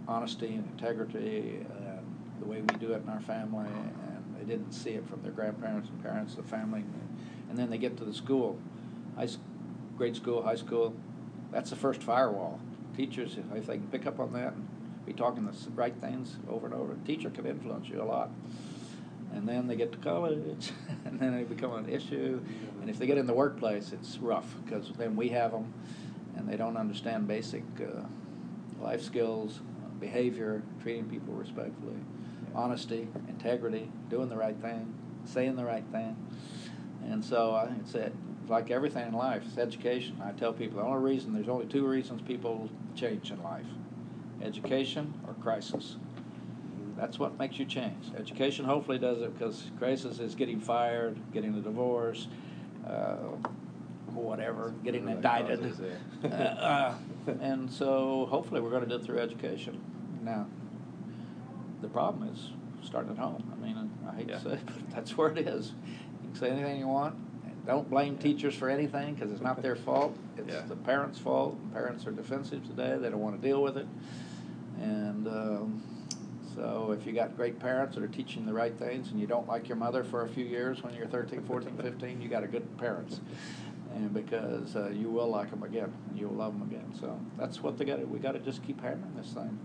honesty 0.08 0.48
and 0.48 0.66
integrity 0.78 1.66
and 1.80 2.00
the 2.40 2.46
way 2.46 2.62
we 2.62 2.76
do 2.80 2.94
it 2.94 3.02
in 3.04 3.10
our 3.10 3.22
family, 3.22 3.68
and 3.68 4.36
they 4.38 4.46
didn't 4.46 4.72
see 4.72 4.92
it 4.92 5.08
from 5.08 5.22
their 5.22 5.32
grandparents 5.32 5.90
and 5.90 6.02
parents, 6.02 6.36
the 6.36 6.44
family, 6.44 6.84
and 7.50 7.58
then 7.58 7.70
they 7.70 7.78
get 7.78 7.98
to 7.98 8.06
the 8.06 8.14
school, 8.14 8.58
high, 9.16 9.28
grade 9.98 10.16
school, 10.16 10.42
high 10.42 10.56
school. 10.56 10.96
That's 11.52 11.70
the 11.70 11.76
first 11.76 12.02
firewall. 12.02 12.60
Teachers, 12.98 13.38
if 13.56 13.68
they 13.68 13.78
can 13.78 13.88
pick 13.88 14.06
up 14.06 14.20
on 14.20 14.34
that 14.34 14.54
and 14.54 14.68
be 15.06 15.14
talking 15.14 15.46
the 15.46 15.54
right 15.72 15.96
things 16.00 16.38
over 16.50 16.66
and 16.66 16.76
over, 16.76 16.94
a 16.94 17.08
teacher 17.08 17.30
can 17.30 17.46
influence 17.46 17.88
you 17.88 18.02
a 18.02 18.04
lot. 18.04 18.30
And 19.34 19.48
then 19.48 19.68
they 19.68 19.76
get 19.76 19.92
to 19.92 19.98
college, 19.98 20.72
and 21.06 21.20
then 21.20 21.36
they 21.36 21.44
become 21.44 21.74
an 21.74 21.90
issue. 21.90 22.40
And 22.82 22.90
if 22.90 23.00
they 23.00 23.08
get 23.08 23.18
in 23.18 23.26
the 23.26 23.34
workplace, 23.34 23.92
it's 23.92 24.18
rough 24.20 24.56
because 24.64 24.92
then 24.98 25.16
we 25.16 25.30
have 25.30 25.52
them, 25.52 25.74
and 26.38 26.48
they 26.48 26.56
don't 26.56 26.78
understand 26.78 27.28
basic 27.28 27.64
uh, 27.80 28.04
life 28.82 29.02
skills, 29.02 29.60
uh, 29.84 29.88
behavior, 30.00 30.62
treating 30.82 31.06
people 31.10 31.34
respectfully, 31.34 31.96
Yeah. 31.96 32.60
honesty, 32.60 33.08
integrity, 33.28 33.90
doing 34.10 34.30
the 34.30 34.38
right 34.38 34.56
thing, 34.58 34.94
saying 35.26 35.56
the 35.56 35.66
right 35.66 35.86
thing. 35.92 36.16
And 37.10 37.24
so 37.26 37.60
think 37.68 37.82
it's 37.82 37.96
it. 37.96 38.14
like 38.48 38.72
everything 38.72 39.08
in 39.08 39.14
life, 39.14 39.44
it's 39.48 39.58
education. 39.58 40.22
I 40.24 40.32
tell 40.32 40.54
people 40.54 40.80
the 40.80 40.86
only 40.86 41.04
reason, 41.12 41.34
there's 41.34 41.50
only 41.50 41.66
two 41.66 41.86
reasons 41.88 42.22
people 42.22 42.70
change 42.96 43.32
in 43.32 43.42
life 43.42 43.66
education 44.44 45.14
or 45.28 45.34
crisis. 45.36 45.96
That's 46.98 47.18
what 47.18 47.38
makes 47.40 47.58
you 47.58 47.66
change. 47.66 48.12
Education 48.18 48.66
hopefully 48.66 49.00
does 49.00 49.22
it 49.22 49.38
because 49.38 49.72
crisis 49.80 50.20
is 50.20 50.36
getting 50.36 50.60
fired, 50.60 51.18
getting 51.34 51.56
a 51.56 51.62
divorce, 51.62 52.28
uh, 52.88 53.16
whatever, 54.14 54.74
getting 54.84 55.08
indicted. 55.10 55.74
yeah. 56.24 56.30
uh, 56.30 56.96
and 57.42 57.70
so 57.72 58.28
hopefully 58.30 58.62
we're 58.62 58.70
going 58.70 58.84
to 58.84 58.90
do 58.90 58.96
it 58.96 59.04
through 59.04 59.20
education. 59.20 59.82
Now, 60.24 60.46
the 61.82 61.88
problem 61.88 62.30
is 62.30 62.52
starting 62.86 63.12
at 63.12 63.18
home. 63.18 63.52
I 63.52 63.66
mean, 63.66 63.90
I 64.08 64.16
hate 64.16 64.30
Yeah. 64.30 64.38
to 64.38 64.42
say 64.44 64.52
it, 64.54 64.66
but 64.66 64.90
that's 64.92 65.18
where 65.18 65.30
it 65.32 65.40
is. 65.40 65.74
You 66.22 66.30
can 66.30 66.36
say 66.36 66.50
anything 66.52 66.80
you 66.80 66.88
want. 66.88 67.16
Don't 67.66 67.90
blame 67.90 68.18
teachers 68.18 68.54
for 68.56 68.70
anything 68.70 69.14
because 69.16 69.32
it's 69.32 69.42
not 69.42 69.62
their 69.62 69.76
fault. 69.76 70.16
It's 70.38 70.52
Yeah. 70.52 70.62
the 70.68 70.76
parents' 70.76 71.20
fault. 71.20 71.56
Parents 71.74 72.06
are 72.08 72.12
defensive 72.12 72.66
today. 72.68 72.98
They 73.00 73.10
don't 73.10 73.20
want 73.22 73.40
to 73.40 73.48
deal 73.48 73.62
with 73.62 73.78
it. 73.78 73.86
And 74.84 75.28
um, 75.28 75.84
so 76.56 76.96
if 76.98 77.06
you 77.06 77.14
got 77.14 77.36
great 77.36 77.60
parents 77.60 77.96
that 77.96 78.04
are 78.04 78.08
teaching 78.08 78.46
the 78.46 78.54
right 78.54 78.74
things 78.78 79.10
and 79.12 79.20
you 79.20 79.28
don't 79.28 79.48
like 79.48 79.68
your 79.68 79.78
mother 79.78 80.04
for 80.04 80.24
a 80.26 80.30
few 80.30 80.46
years 80.46 80.84
when 80.84 80.94
you're 80.94 81.08
13, 81.08 81.44
14, 81.48 81.78
15, 81.78 82.22
you 82.22 82.28
got 82.30 82.44
a 82.44 82.48
good 82.48 82.78
parents. 82.78 83.22
And 83.96 84.14
because 84.14 84.76
uh, 84.76 84.90
you 84.90 85.10
will 85.10 85.28
like 85.28 85.52
them 85.52 85.64
again, 85.64 85.94
you'll 86.16 86.34
love 86.34 86.58
them 86.58 86.68
again. 86.68 86.92
So 87.00 87.20
that's 87.38 87.62
what 87.62 87.78
they 87.78 87.86
got 87.86 87.98
to, 88.00 88.06
we 88.06 88.20
got 88.20 88.32
to 88.32 88.40
just 88.40 88.64
keep 88.66 88.82
hammering 88.82 89.16
this 89.16 89.32
thing. 89.34 89.58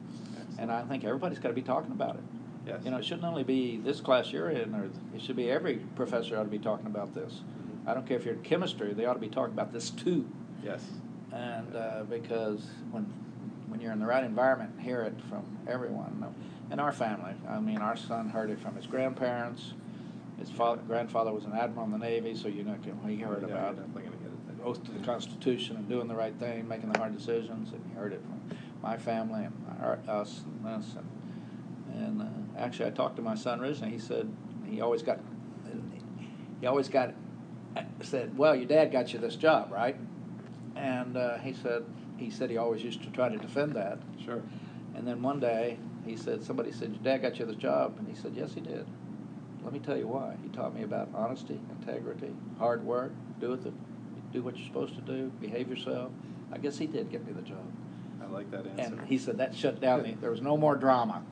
And 0.59 0.71
I 0.71 0.83
think 0.83 1.05
everybody's 1.05 1.39
got 1.39 1.49
to 1.49 1.55
be 1.55 1.63
talking 1.63 1.93
about 1.93 2.17
it. 2.17 2.23
Yes. 2.67 2.81
You 2.85 2.91
know, 2.91 2.99
it 2.99 3.05
shouldn't 3.05 3.25
only 3.25 3.45
be 3.45 3.79
this 3.79 4.01
class 4.01 4.31
you're 4.31 4.51
in, 4.51 4.75
or 4.75 4.91
it 5.15 5.23
should 5.23 5.37
be 5.37 5.51
every 5.51 5.77
professor 5.97 6.37
ought 6.37 6.43
to 6.43 6.49
be 6.51 6.59
talking 6.59 6.87
about 6.87 7.15
this. 7.15 7.41
Mhm. 7.41 7.89
I 7.89 7.95
don't 7.95 8.07
care 8.07 8.19
if 8.19 8.27
you're 8.27 8.35
in 8.35 8.43
chemistry, 8.43 8.93
they 8.93 9.07
ought 9.07 9.15
to 9.15 9.21
be 9.21 9.29
talking 9.29 9.55
about 9.55 9.73
this 9.73 9.89
too. 9.89 10.27
Yes. 10.63 10.85
And 11.33 11.75
uh, 11.75 12.03
because 12.11 12.67
when 12.91 13.07
when 13.69 13.81
you're 13.81 13.93
in 13.93 14.01
the 14.01 14.07
right 14.07 14.25
environment 14.25 14.71
and 14.77 14.81
hear 14.81 15.03
it 15.03 15.15
from 15.29 15.59
everyone, 15.67 16.35
In 16.71 16.79
our 16.81 16.93
family, 16.93 17.33
I 17.49 17.61
mean, 17.61 17.79
our 17.79 17.97
son 17.97 18.29
heard 18.29 18.51
it 18.51 18.61
from 18.61 18.77
his 18.77 18.87
grandparents. 18.87 19.73
His 20.39 20.51
father, 20.51 20.83
grandfather 20.87 21.33
was 21.33 21.45
an 21.45 21.53
admiral 21.53 21.87
in 21.87 21.93
the 21.93 21.99
Navy, 21.99 22.35
so 22.35 22.47
you 22.49 22.63
know 22.63 22.77
he 23.07 23.17
heard 23.17 23.43
Yeah, 23.43 23.49
about 23.49 23.77
you're 23.77 23.85
definitely 23.87 24.03
gonna 24.03 24.17
it. 24.17 24.65
oath 24.65 24.85
to 24.85 24.93
the 24.93 25.05
Constitution 25.05 25.77
and 25.77 25.89
doing 25.89 26.09
the 26.09 26.15
right 26.15 26.35
thing, 26.35 26.69
making 26.69 26.93
the 26.93 26.99
hard 26.99 27.17
decisions, 27.17 27.73
and 27.73 27.83
he 27.89 27.95
heard 27.95 28.13
it 28.13 28.21
from 28.23 28.57
my 28.83 28.97
family 28.97 29.45
and 29.45 29.55
our, 29.81 29.99
us 30.09 30.43
and 30.45 30.67
us. 30.67 30.95
And, 30.97 32.21
and 32.21 32.23
uh, 32.23 32.59
actually, 32.59 32.87
I 32.87 32.91
talked 32.91 33.17
to 33.17 33.23
my 33.23 33.35
son 33.35 33.61
recently. 33.61 33.93
He 33.93 33.99
said 33.99 34.31
he 34.67 34.81
always 34.81 35.03
got, 35.03 35.19
he 36.61 36.67
always 36.67 36.89
got, 36.89 37.15
said, 38.03 38.37
"Well, 38.37 38.55
your 38.55 38.67
dad 38.67 38.93
got 38.93 39.13
you 39.13 39.19
this 39.19 39.37
job, 39.37 39.73
right?" 39.73 39.97
And 40.77 41.17
uh, 41.17 41.39
he 41.39 41.53
said, 41.53 41.85
he 42.19 42.31
said 42.31 42.51
he 42.51 42.57
always 42.57 42.83
used 42.83 43.03
to 43.03 43.11
try 43.11 43.29
to 43.29 43.37
defend 43.39 43.75
that. 43.75 43.99
Sure. 44.25 44.43
And 44.95 45.07
then 45.07 45.23
one 45.23 45.41
day, 45.41 45.79
he 46.05 46.17
said, 46.17 46.43
somebody 46.43 46.73
said, 46.73 46.91
your 46.91 47.03
dad 47.03 47.23
got 47.23 47.39
you 47.39 47.47
this 47.47 47.57
job, 47.57 47.97
and 47.99 48.09
he 48.09 48.15
said, 48.15 48.33
yes, 48.35 48.53
he 48.55 48.61
did. 48.61 48.87
Let 49.63 49.73
me 49.73 49.79
tell 49.79 49.97
you 49.97 50.09
why. 50.09 50.37
He 50.43 50.49
taught 50.49 50.75
me 50.75 50.83
about 50.83 51.09
honesty, 51.15 51.61
integrity, 51.81 52.33
hard 52.59 52.85
work, 52.85 53.13
do 53.41 53.53
it, 53.53 53.63
the, 53.63 53.73
do 54.33 54.43
what 54.43 54.57
you're 54.57 54.67
supposed 54.67 54.95
to 54.97 55.01
do, 55.03 55.31
behave 55.41 55.69
yourself. 55.69 56.11
I 56.53 56.59
guess 56.59 56.79
he 56.79 56.87
did 56.87 57.11
get 57.11 57.27
me 57.27 57.33
the 57.33 57.43
job. 57.43 57.65
I 58.23 58.27
like 58.27 58.51
that 58.51 58.67
answer. 58.67 58.99
And 58.99 59.09
he 59.09 59.19
said 59.19 59.39
that 59.39 59.55
shut 59.55 59.81
down 59.81 60.03
the, 60.03 60.13
there 60.21 60.31
was 60.31 60.41
no 60.43 60.57
more 60.57 60.75
drama. 60.77 61.23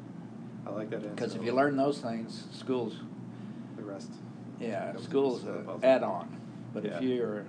I 0.66 0.70
like 0.70 0.90
that 0.90 0.96
answer. 0.96 1.08
Because 1.10 1.34
if 1.34 1.42
you 1.42 1.52
learn 1.52 1.76
those 1.76 1.98
things, 2.00 2.44
schools, 2.52 2.96
the 3.76 3.82
rest. 3.82 4.10
yeah, 4.60 4.94
schools 4.96 5.44
the 5.44 5.52
puzzle. 5.52 5.80
add 5.82 6.02
on. 6.02 6.40
But 6.74 6.84
Yeah. 6.84 6.96
if 6.96 7.02
you're 7.02 7.46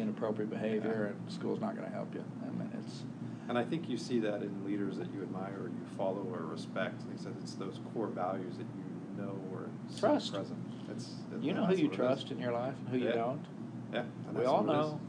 inappropriate 0.00 0.50
behavior, 0.50 1.14
and 1.14 1.32
school's 1.32 1.60
not 1.60 1.76
going 1.76 1.88
to 1.88 1.94
help 1.94 2.14
you. 2.14 2.24
I 2.42 2.50
mean, 2.58 2.70
it's 2.84 3.02
And 3.48 3.56
I 3.58 3.64
think 3.64 3.88
you 3.88 3.96
see 3.96 4.20
that 4.20 4.42
in 4.42 4.64
leaders 4.64 4.96
that 4.98 5.06
you 5.14 5.22
admire 5.22 5.56
or 5.60 5.68
you 5.68 5.86
follow 5.96 6.26
or 6.32 6.44
respect. 6.46 7.00
Like 7.08 7.18
I 7.18 7.22
said, 7.22 7.34
it's 7.42 7.54
those 7.54 7.80
core 7.94 8.08
values 8.08 8.56
that 8.58 8.66
you 8.76 9.22
know 9.24 9.38
or 9.52 9.68
Trust. 9.98 10.32
present. 10.32 10.58
It's, 10.90 11.10
you 11.40 11.52
know 11.52 11.64
who 11.66 11.74
you 11.76 11.88
trust 11.88 12.30
in 12.30 12.38
your 12.38 12.52
life 12.52 12.74
and 12.80 12.88
who 12.88 12.98
you 13.06 13.12
don't. 13.12 13.44
Yeah. 13.92 14.04
We 14.34 14.44
all 14.44 14.62
what 14.64 14.74
it 14.76 14.80
is. 14.80 14.86
know. 14.86 15.00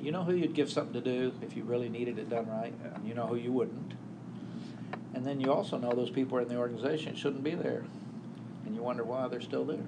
You 0.00 0.12
know 0.12 0.22
who 0.22 0.34
you'd 0.34 0.54
give 0.54 0.70
something 0.70 0.92
to 0.94 1.00
do 1.00 1.32
if 1.42 1.56
you 1.56 1.64
really 1.64 1.88
needed 1.88 2.18
it 2.18 2.28
done 2.30 2.46
right, 2.48 2.72
Yeah. 2.84 2.94
and 2.94 3.06
you 3.08 3.14
know 3.14 3.26
who 3.26 3.34
you 3.36 3.50
wouldn't. 3.52 3.94
And 5.14 5.26
then 5.26 5.40
you 5.40 5.52
also 5.52 5.76
know 5.78 5.90
those 5.92 6.10
people 6.10 6.38
are 6.38 6.42
in 6.42 6.48
the 6.48 6.56
organization 6.56 7.16
shouldn't 7.16 7.42
be 7.42 7.54
there, 7.56 7.84
and 8.64 8.76
you 8.76 8.82
wonder 8.82 9.02
why 9.02 9.26
they're 9.26 9.40
still 9.40 9.64
there. 9.64 9.82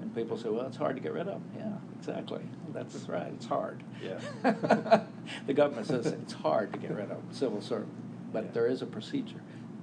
And 0.00 0.12
people 0.14 0.36
say, 0.36 0.48
"Well, 0.48 0.66
it's 0.66 0.76
hard 0.76 0.96
to 0.96 1.02
get 1.02 1.12
rid 1.12 1.28
of 1.28 1.34
them." 1.34 1.44
Yeah, 1.56 1.98
exactly. 1.98 2.42
That's 2.74 2.96
right. 3.08 3.32
It's 3.34 3.46
hard. 3.46 3.82
Yeah. 4.02 4.18
the 5.46 5.54
government 5.54 5.86
says 5.86 6.06
it's 6.06 6.32
hard 6.32 6.72
to 6.72 6.78
get 6.78 6.90
rid 6.90 7.10
of 7.10 7.18
civil 7.30 7.62
servant, 7.62 7.92
but 8.32 8.44
Yeah. 8.44 8.50
there 8.52 8.66
is 8.66 8.82
a 8.82 8.86
procedure. 8.86 9.40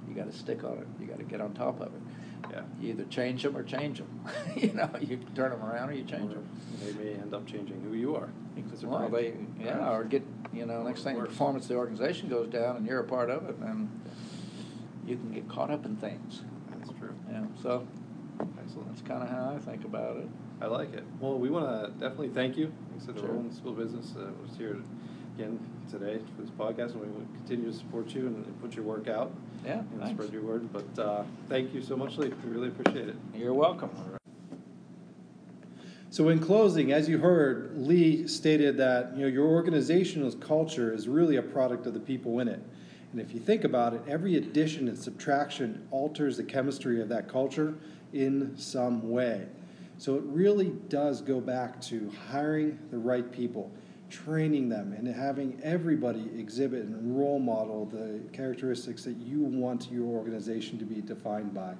You 0.08 0.14
got 0.14 0.30
to 0.30 0.36
stick 0.36 0.62
on 0.62 0.78
it. 0.78 0.86
You 1.00 1.06
got 1.06 1.18
to 1.18 1.24
get 1.24 1.40
on 1.40 1.54
top 1.54 1.80
of 1.80 1.88
it. 1.94 2.02
Yeah. 2.50 2.62
You 2.80 2.90
either 2.90 3.04
change 3.04 3.42
them 3.42 3.56
or 3.56 3.62
change 3.62 3.98
them. 3.98 4.20
you 4.56 4.72
know, 4.74 4.90
you 5.00 5.16
turn 5.34 5.50
them 5.52 5.62
around 5.64 5.88
or 5.88 5.92
you 5.94 6.04
change 6.04 6.30
Or 6.32 6.34
them. 6.34 6.48
They 6.84 6.92
may 6.92 7.12
end 7.14 7.32
up 7.32 7.46
changing 7.46 7.80
who 7.82 7.94
you 7.96 8.14
are. 8.14 8.28
Because 8.54 8.82
of 8.82 8.90
Well, 8.90 9.08
they, 9.08 9.32
yeah, 9.58 9.90
or 9.90 10.04
get, 10.04 10.22
you 10.52 10.66
know, 10.66 10.82
next 10.82 11.02
thing, 11.02 11.18
the 11.18 11.24
performance 11.24 11.64
of 11.64 11.68
the 11.70 11.76
organization 11.76 12.28
goes 12.28 12.48
down 12.50 12.76
and 12.76 12.86
you're 12.86 13.00
a 13.00 13.04
part 13.04 13.30
of 13.30 13.48
it, 13.48 13.56
and 13.56 13.88
you 15.06 15.16
can 15.16 15.32
get 15.32 15.48
caught 15.48 15.70
up 15.70 15.86
in 15.86 15.96
things. 15.96 16.42
That's 16.70 16.90
true. 16.98 17.14
Yeah, 17.30 17.44
so 17.62 17.86
Excellent. 18.62 18.88
that's 18.88 19.00
kind 19.08 19.22
of 19.22 19.30
how 19.30 19.54
I 19.56 19.58
think 19.58 19.86
about 19.86 20.18
it. 20.18 20.28
I 20.62 20.66
like 20.66 20.94
it. 20.94 21.02
Well, 21.18 21.38
we 21.38 21.50
want 21.50 21.66
to 21.66 21.90
definitely 21.98 22.28
thank 22.28 22.56
you. 22.56 22.66
Like 22.66 23.02
I 23.02 23.06
said, 23.06 23.18
Sure. 23.18 23.44
School 23.52 23.72
Business 23.72 24.14
uh, 24.16 24.30
was 24.46 24.56
here 24.56 24.78
again 25.36 25.58
today 25.90 26.20
for 26.36 26.42
this 26.42 26.52
podcast, 26.52 26.92
and 26.92 27.00
we 27.00 27.08
will 27.08 27.26
continue 27.34 27.72
to 27.72 27.76
support 27.76 28.14
you 28.14 28.28
and, 28.28 28.60
put 28.62 28.76
your 28.76 28.84
work 28.84 29.08
out. 29.08 29.32
Yeah, 29.66 29.80
and 29.80 30.00
thanks. 30.00 30.12
spread 30.12 30.32
your 30.32 30.42
word. 30.42 30.72
But 30.72 31.02
uh, 31.02 31.24
thank 31.48 31.74
you 31.74 31.82
so 31.82 31.96
much, 31.96 32.16
Lee. 32.16 32.32
We 32.44 32.50
really 32.50 32.68
appreciate 32.68 33.08
it. 33.08 33.16
You're 33.34 33.54
welcome. 33.54 33.90
So 36.10 36.28
in 36.28 36.38
closing, 36.38 36.92
as 36.92 37.08
you 37.08 37.18
heard, 37.18 37.72
Lee 37.76 38.28
stated 38.28 38.76
that 38.76 39.16
you 39.16 39.22
know 39.22 39.28
your 39.28 39.48
organizational 39.48 40.30
culture 40.30 40.94
is 40.94 41.08
really 41.08 41.36
a 41.36 41.42
product 41.42 41.86
of 41.86 41.94
the 41.94 42.00
people 42.00 42.38
in 42.38 42.46
it. 42.46 42.60
And 43.10 43.20
if 43.20 43.34
you 43.34 43.40
think 43.40 43.64
about 43.64 43.94
it, 43.94 44.02
every 44.06 44.36
addition 44.36 44.86
and 44.86 44.96
subtraction 44.96 45.88
alters 45.90 46.36
the 46.36 46.44
chemistry 46.44 47.00
of 47.02 47.08
that 47.08 47.28
culture 47.28 47.74
in 48.12 48.56
some 48.56 49.10
way. 49.10 49.46
So 50.02 50.16
it 50.16 50.24
really 50.24 50.70
does 50.88 51.20
go 51.20 51.40
back 51.40 51.80
to 51.82 52.10
hiring 52.28 52.76
the 52.90 52.98
right 52.98 53.30
people, 53.30 53.70
training 54.10 54.68
them, 54.68 54.94
and 54.94 55.06
having 55.06 55.60
everybody 55.62 56.28
exhibit 56.36 56.82
and 56.82 57.16
role 57.16 57.38
model 57.38 57.86
the 57.86 58.20
characteristics 58.32 59.04
that 59.04 59.16
you 59.18 59.42
want 59.42 59.92
your 59.92 60.06
organization 60.06 60.76
to 60.80 60.84
be 60.84 61.02
defined 61.02 61.54
by. 61.54 61.74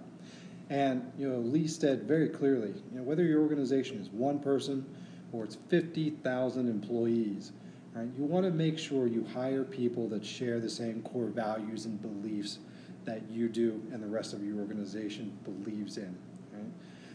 And 0.70 1.10
you 1.18 1.28
know, 1.28 1.38
Lee 1.38 1.66
said 1.66 2.04
very 2.04 2.28
clearly, 2.28 2.72
you 2.92 2.98
know, 2.98 3.02
whether 3.02 3.24
your 3.24 3.40
organization 3.40 3.98
is 3.98 4.08
one 4.10 4.38
person 4.38 4.86
or 5.32 5.42
it's 5.42 5.56
fifty 5.68 6.10
thousand 6.10 6.68
employees, 6.68 7.50
right? 7.92 8.06
You 8.16 8.22
want 8.22 8.46
to 8.46 8.52
make 8.52 8.78
sure 8.78 9.08
you 9.08 9.26
hire 9.34 9.64
people 9.64 10.08
that 10.10 10.24
share 10.24 10.60
the 10.60 10.70
same 10.70 11.02
core 11.02 11.26
values 11.26 11.86
and 11.86 12.00
beliefs 12.00 12.60
that 13.04 13.28
you 13.28 13.48
do 13.48 13.82
and 13.92 14.00
the 14.00 14.06
rest 14.06 14.32
of 14.32 14.44
your 14.44 14.60
organization 14.60 15.36
believes 15.42 15.96
in. 15.96 16.16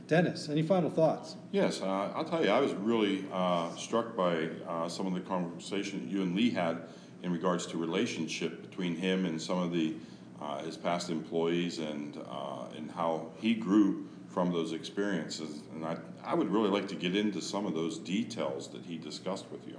Dennis, 0.08 0.48
any 0.50 0.62
final 0.62 0.89
thoughts? 0.89 1.36
Yes, 1.52 1.82
uh, 1.82 2.12
I'll 2.15 2.24
tell 2.24 2.43
you, 2.43 2.50
I 2.50 2.60
was 2.60 2.74
really 2.74 3.26
uh, 3.32 3.76
struck 3.76 4.15
by 4.15 4.50
uh, 4.67 4.88
some 4.88 5.06
of 5.06 5.13
the 5.13 5.20
conversation 5.20 6.00
that 6.00 6.10
you 6.10 6.22
and 6.22 6.36
Lee 6.36 6.50
had 6.50 6.84
in 7.24 7.32
regards 7.32 7.65
to 7.67 7.78
relationship 7.78 8.62
between 8.62 8.96
him 8.96 9.25
and 9.25 9.42
some 9.42 9.60
of 9.60 9.71
the 9.71 9.96
uh, 10.42 10.60
his 10.60 10.77
past 10.77 11.10
employees 11.10 11.79
and 11.79 12.17
uh, 12.29 12.65
and 12.77 12.92
how 12.92 13.27
he 13.38 13.54
grew 13.54 14.08
from 14.27 14.52
those 14.52 14.71
experiences. 14.71 15.62
And 15.73 15.84
I 15.84 15.98
I 16.23 16.36
would 16.36 16.50
really 16.50 16.69
like 16.69 16.88
to 16.90 16.96
get 16.96 17.15
into 17.15 17.42
some 17.42 17.65
of 17.65 17.73
those 17.73 17.98
details 17.98 18.69
that 18.69 18.84
he 18.84 18.98
discussed 18.98 19.46
with 19.52 19.67
you. 19.67 19.77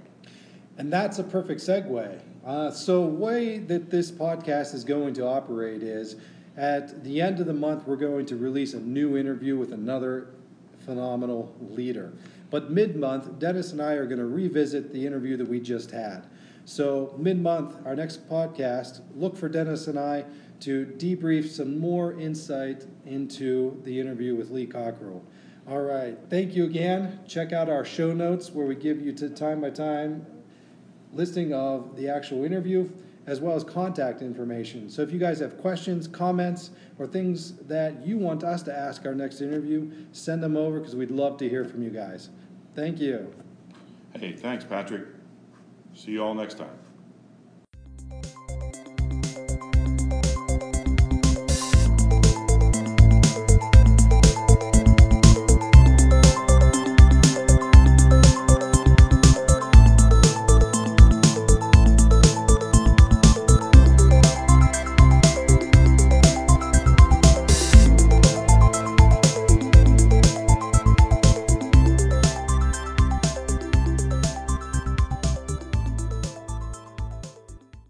And 0.77 0.93
that's 0.93 1.19
a 1.19 1.23
perfect 1.23 1.59
segue. 1.59 2.21
Uh, 2.45 2.71
so, 2.71 3.01
way 3.01 3.57
that 3.57 3.89
this 3.89 4.11
podcast 4.11 4.73
is 4.73 4.85
going 4.85 5.13
to 5.15 5.25
operate 5.25 5.83
is 5.83 6.15
at 6.59 7.05
the 7.05 7.21
end 7.21 7.39
of 7.39 7.45
the 7.45 7.53
month, 7.53 7.87
we're 7.87 7.95
going 7.95 8.25
to 8.25 8.35
release 8.35 8.73
a 8.73 8.81
new 8.81 9.15
interview 9.15 9.55
with 9.55 9.71
another 9.71 10.27
phenomenal 10.85 11.55
leader. 11.61 12.11
But 12.49 12.69
mid 12.69 12.97
month, 12.97 13.39
Dennis 13.39 13.71
and 13.71 13.81
I 13.81 13.93
are 13.93 14.05
going 14.05 14.19
to 14.19 14.25
revisit 14.25 14.91
the 14.91 15.07
interview 15.07 15.37
that 15.37 15.47
we 15.47 15.61
just 15.61 15.91
had. 15.91 16.27
So, 16.65 17.15
mid 17.17 17.41
month, 17.41 17.77
our 17.85 17.95
next 17.95 18.29
podcast, 18.29 18.99
look 19.15 19.37
for 19.37 19.47
Dennis 19.47 19.87
and 19.87 19.97
I 19.97 20.25
to 20.59 20.85
debrief 20.97 21.47
some 21.47 21.79
more 21.79 22.19
insight 22.19 22.85
into 23.05 23.81
the 23.85 23.97
interview 23.97 24.35
with 24.35 24.51
Lee 24.51 24.65
Cockerell. 24.65 25.23
All 25.65 25.79
right, 25.79 26.17
thank 26.29 26.55
you 26.55 26.65
again. 26.65 27.21
Check 27.25 27.53
out 27.53 27.69
our 27.69 27.85
show 27.85 28.11
notes 28.11 28.51
where 28.51 28.65
we 28.65 28.75
give 28.75 28.99
you 28.99 29.13
to 29.13 29.29
time 29.29 29.61
by 29.61 29.69
time 29.69 30.25
listing 31.13 31.53
of 31.53 31.95
the 31.95 32.09
actual 32.09 32.43
interview 32.43 32.89
as 33.29 33.39
well 33.39 33.55
as 33.55 33.63
contact 33.63 34.23
information. 34.23 34.89
So 34.89 35.03
if 35.03 35.11
you 35.11 35.19
guys 35.19 35.39
have 35.39 35.59
questions, 35.59 36.07
comments, 36.07 36.71
or 36.97 37.05
things 37.05 37.53
that 37.67 38.03
you 38.03 38.17
want 38.17 38.43
us 38.43 38.63
to 38.63 38.75
ask 38.75 39.05
our 39.05 39.13
next 39.13 39.39
interview, 39.39 39.91
send 40.13 40.41
them 40.41 40.57
over 40.57 40.79
because 40.79 40.95
we'd 40.95 41.11
love 41.11 41.37
to 41.37 41.47
hear 41.47 41.63
from 41.63 41.83
you 41.83 41.91
guys. 41.91 42.29
Thank 42.73 42.99
you. 42.99 43.31
Hey, 44.17 44.33
thanks, 44.33 44.65
Patrick. 44.65 45.03
See 45.93 46.13
you 46.13 46.23
all 46.23 46.33
next 46.33 46.57
time. 46.57 46.88